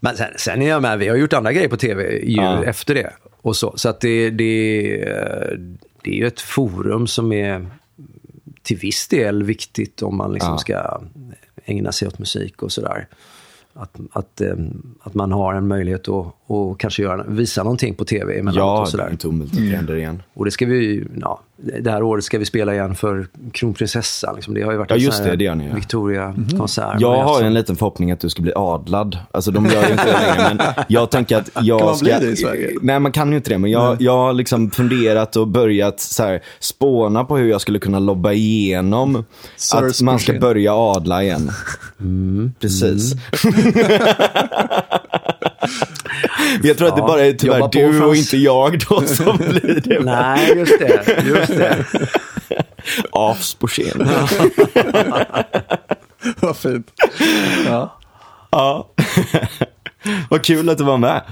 [0.00, 2.64] Men sen, sen är jag med, vi har gjort andra grejer på tv ju Ja.
[2.64, 3.12] efter det.
[3.42, 4.96] Och så så att det, det,
[6.02, 7.66] det är ju ett forum som är
[8.62, 10.58] till viss del viktigt om man liksom Ja.
[10.58, 11.00] ska
[11.64, 13.08] ägna sig åt musik och sådär.
[13.78, 14.54] Att, att, eh,
[15.02, 18.72] att man har en möjlighet att, att kanske göra, visa någonting på tv emellanåt Ja,
[18.72, 19.10] och det är sådär.
[19.10, 20.22] inte omöjligt att det händer igen.
[20.34, 24.34] Och det ska vi, ja, det här året ska vi spela igen för Kronprinsessan.
[24.34, 24.54] Liksom.
[24.54, 25.74] Det har ju varit Ja, en just här det, det ni, ja.
[25.74, 27.00] Victoria-konsert.
[27.00, 29.18] Jag Man har en liten förhoppning att du ska bli adlad.
[29.30, 32.04] Alltså de gör ju inte det längre, men jag tänker att jag Kan man ska...
[32.04, 32.70] bli det i Sverige?
[32.82, 36.22] Nej, man kan ju inte det, men jag, jag har liksom funderat och börjat så
[36.22, 39.24] här, spåna på hur jag skulle kunna lobba igenom
[39.56, 41.50] Sirs att man ska börja adla igen.
[42.60, 43.12] Precis.
[46.62, 49.80] jag tror att det Ja, bara är tyvärr du och inte jag då som blir
[49.84, 50.00] det.
[50.00, 51.22] Nej, just det.
[51.26, 51.84] Just det.
[53.12, 53.68] Afs på.
[56.40, 56.92] Vad fint.
[57.66, 57.98] Ja.
[58.50, 58.88] Ja.
[60.30, 61.22] Vad kul att du var med.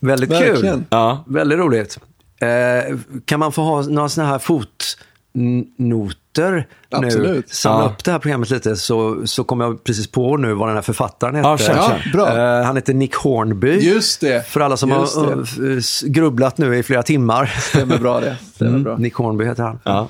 [0.00, 0.56] Väldigt Verkligen.
[0.76, 0.84] kul.
[0.90, 1.24] Ja.
[1.26, 1.98] Väldigt roligt.
[2.40, 6.64] Eh, kan man få ha några sådana här fotnoter nu?
[6.90, 7.48] Absolut.
[7.54, 7.90] Samla Ja.
[7.90, 10.82] upp det här programmet lite så, så kommer jag precis på nu vad den här
[10.82, 11.48] författaren heter.
[11.50, 12.10] Ja, kör.
[12.12, 12.38] bra.
[12.58, 13.78] Eh, han heter Nick Hornby.
[13.78, 14.46] Just det.
[14.48, 17.46] För alla som Just har uh, s- grubblat nu i flera timmar.
[17.46, 18.36] Stämmer bra det.
[18.54, 18.96] Stämmer bra.
[18.96, 19.78] Nick Hornby heter han.
[19.84, 20.08] Ja.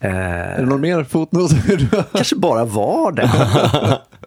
[0.00, 1.50] Eh, Är det någon mer fotnot?
[2.12, 3.30] kanske bara var det.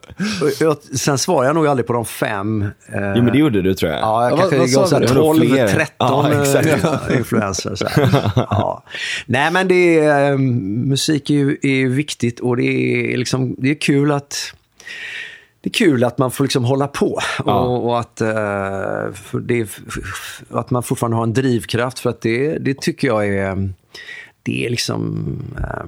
[0.98, 2.62] Sen svarar jag nog aldrig på de fem.
[2.62, 2.68] Eh,
[3.16, 4.00] Jo, men det gjorde du tror jag.
[4.00, 5.06] Ja, jag Ja, kanske vad- vad gav sa så här vi?
[5.06, 5.68] Det var nog 12, fler.
[5.68, 6.38] 13 Ja, eh,
[7.86, 8.32] här.
[8.50, 8.82] Ja.
[9.26, 13.70] Nej, men det är, eh, musik är ju är viktigt och det är, liksom, det
[13.70, 14.54] är kul att
[15.60, 17.60] det är kul att man får liksom hålla på Ja.
[17.60, 18.28] och, och att, eh,
[19.42, 19.68] det, är-
[20.50, 21.98] att man fortfarande har en drivkraft.
[21.98, 23.70] För att det, det tycker jag är,
[24.42, 25.26] det är liksom...
[25.58, 25.84] eh,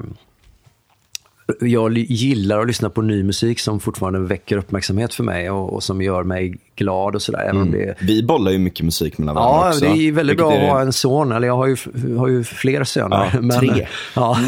[1.60, 5.82] jag gillar att lyssna på ny musik som fortfarande väcker uppmärksamhet för mig och, och
[5.82, 7.50] som gör mig glad och sådär.
[7.52, 9.80] Om det, Vi bollar ju mycket musik mellan varandra Ja, också.
[9.84, 11.32] det är väldigt vilket bra är att ha en son.
[11.32, 11.76] Eller jag har ju,
[12.16, 13.40] har ju fler söner.
[13.42, 13.86] Ja, tre.
[14.14, 14.38] Ja.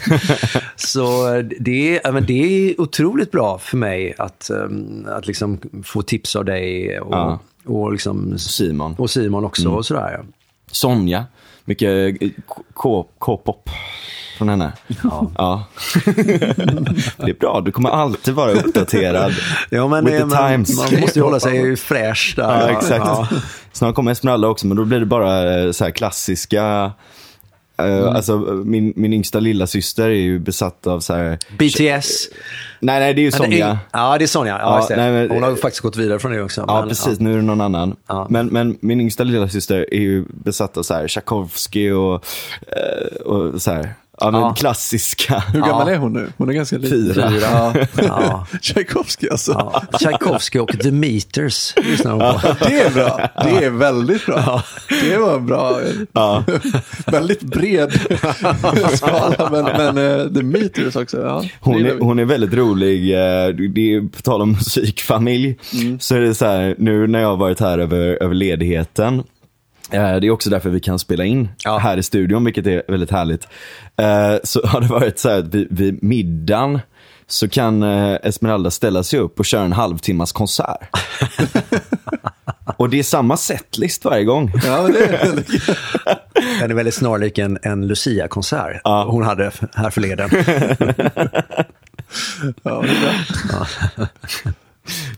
[0.76, 1.26] Så
[1.60, 6.02] det är, ja, men det är otroligt bra för mig att, um, att liksom få
[6.02, 7.38] tips av dig och, Ja.
[7.64, 8.94] och, liksom, Simon.
[8.98, 9.68] och Simon också.
[9.68, 10.20] Och sådär.
[10.70, 11.24] Sonja.
[11.64, 12.16] Mycket
[12.74, 13.70] K- K-pop
[14.36, 14.72] från henne.
[15.02, 15.30] Ja.
[15.36, 15.64] Ja.
[17.16, 19.32] det är bra, du kommer alltid vara uppdaterad.
[19.70, 20.76] Ja, men, With the men times.
[20.92, 22.60] man måste ju hålla sig fräsch där.
[22.60, 23.04] Ja, exakt.
[23.06, 23.28] Ja.
[23.72, 26.92] Snart kommer Esmeralda också, men då blir det bara eh, så här klassiska eh,
[27.78, 28.08] Mm.
[28.16, 31.38] Alltså, min, min yngsta lilla syster är ju besatt av så här...
[31.58, 32.28] BTS.
[32.80, 33.78] Nej, nej, det är ju det är- Sonja.
[33.92, 34.58] Ja, det är Sonja.
[34.60, 36.64] Ja, Ja, nej, men- Hon har ju faktiskt gått vidare från det också.
[36.68, 37.20] Ja, men, precis.
[37.20, 37.96] Nu är det någon annan.
[38.06, 38.26] Ja.
[38.30, 42.24] Men, men min yngsta lilla syster är ju besatt av så här Tchaikovsky och,
[42.66, 43.94] eh, och så här.
[44.20, 44.54] Ja, men Ja.
[44.54, 45.38] klassiska.
[45.52, 46.32] Hur gammal är hon nu?
[46.36, 47.14] Hon är ganska liten.
[47.14, 47.32] Fyra.
[47.40, 47.74] Ja.
[48.02, 48.46] Ja.
[48.60, 49.52] Tchaikovsky alltså.
[49.52, 49.98] Ja.
[49.98, 52.64] Tchaikovsky och The Meters lyssnar hon på.
[52.68, 53.20] Det är bra.
[53.44, 54.62] Det är väldigt bra.
[55.02, 55.80] Det var bra.
[56.12, 56.44] Ja.
[57.06, 57.92] väldigt bred
[58.94, 59.48] skala.
[59.50, 59.64] Men,
[59.94, 61.22] men uh, The Meters också.
[61.22, 63.12] Ja, Hon är, hon är väldigt rolig.
[63.14, 65.56] eh, Det är, på tal om musikfamilj,
[66.00, 69.24] så är det så här, nu när jag har varit här över, över ledigheten, eh,
[69.90, 69.96] det
[70.26, 71.78] är också därför vi kan spela in Ja.
[71.78, 73.48] här i studion, vilket är väldigt härligt.
[73.96, 76.80] Eh, Så har det varit så här att vid, vid middagen
[77.26, 80.88] så kan eh, Esmeralda ställa sig upp och köra en halvtimmas konsert.
[82.76, 84.52] och det är samma setlist varje gång.
[84.66, 85.48] Ja, men det är väldigt
[86.60, 89.06] Den är väldigt snarlik en, en Lucia-konsert Ja.
[89.10, 90.30] hon hade här förleden.
[92.62, 92.84] ja.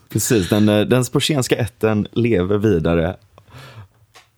[0.09, 3.17] Precis, den, eh, den sportsenska ätten lever vidare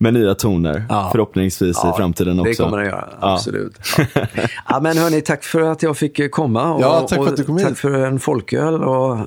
[0.02, 1.08] med nya toner, Ja.
[1.12, 2.50] förhoppningsvis i framtiden också.
[2.50, 3.32] Det kommer den göra, Ja.
[3.34, 3.78] absolut.
[3.98, 4.04] Ja.
[4.68, 6.72] ja, men hörni, tack för att jag fick komma.
[6.74, 7.68] Och, Ja, tack för att du kom och hit.
[7.68, 9.18] Tack för en folköl och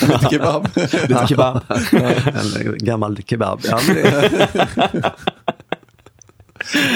[0.00, 0.68] Lite kebab.
[1.08, 1.60] Lite kebab.
[1.70, 3.60] en gammal kebab.
[3.64, 4.30] Ja, men det,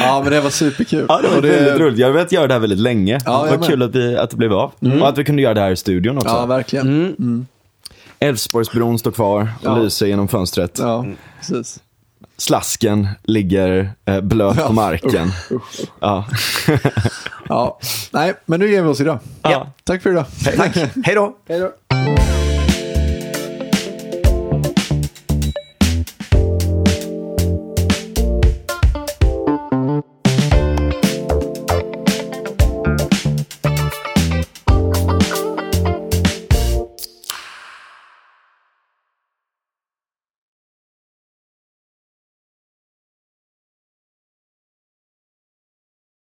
[0.00, 1.06] Ja, men det var superkul.
[1.08, 1.98] Ja, det var Och väldigt roligt.
[1.98, 3.18] Jag har velat göra det här väldigt länge.
[3.24, 4.72] Ja, det var kul att, vi, att det blev av.
[5.00, 6.28] Och att vi kunde göra det här i studion också.
[6.28, 7.46] Ja, verkligen.
[8.18, 9.76] Älvsborgsbron står kvar och Ja.
[9.78, 10.78] lyser genom fönstret.
[10.78, 11.06] Ja,
[11.38, 11.78] precis.
[12.36, 15.32] Slasken ligger eh, blöt på marken.
[16.00, 16.24] Ja.
[17.48, 17.78] Ja,
[18.10, 19.18] nej, men nu ger vi oss idag.
[19.42, 19.72] Ja.
[19.84, 20.24] Tack för idag.
[20.56, 20.76] tack.
[21.04, 21.36] Hej då.
[21.48, 21.72] Hej då.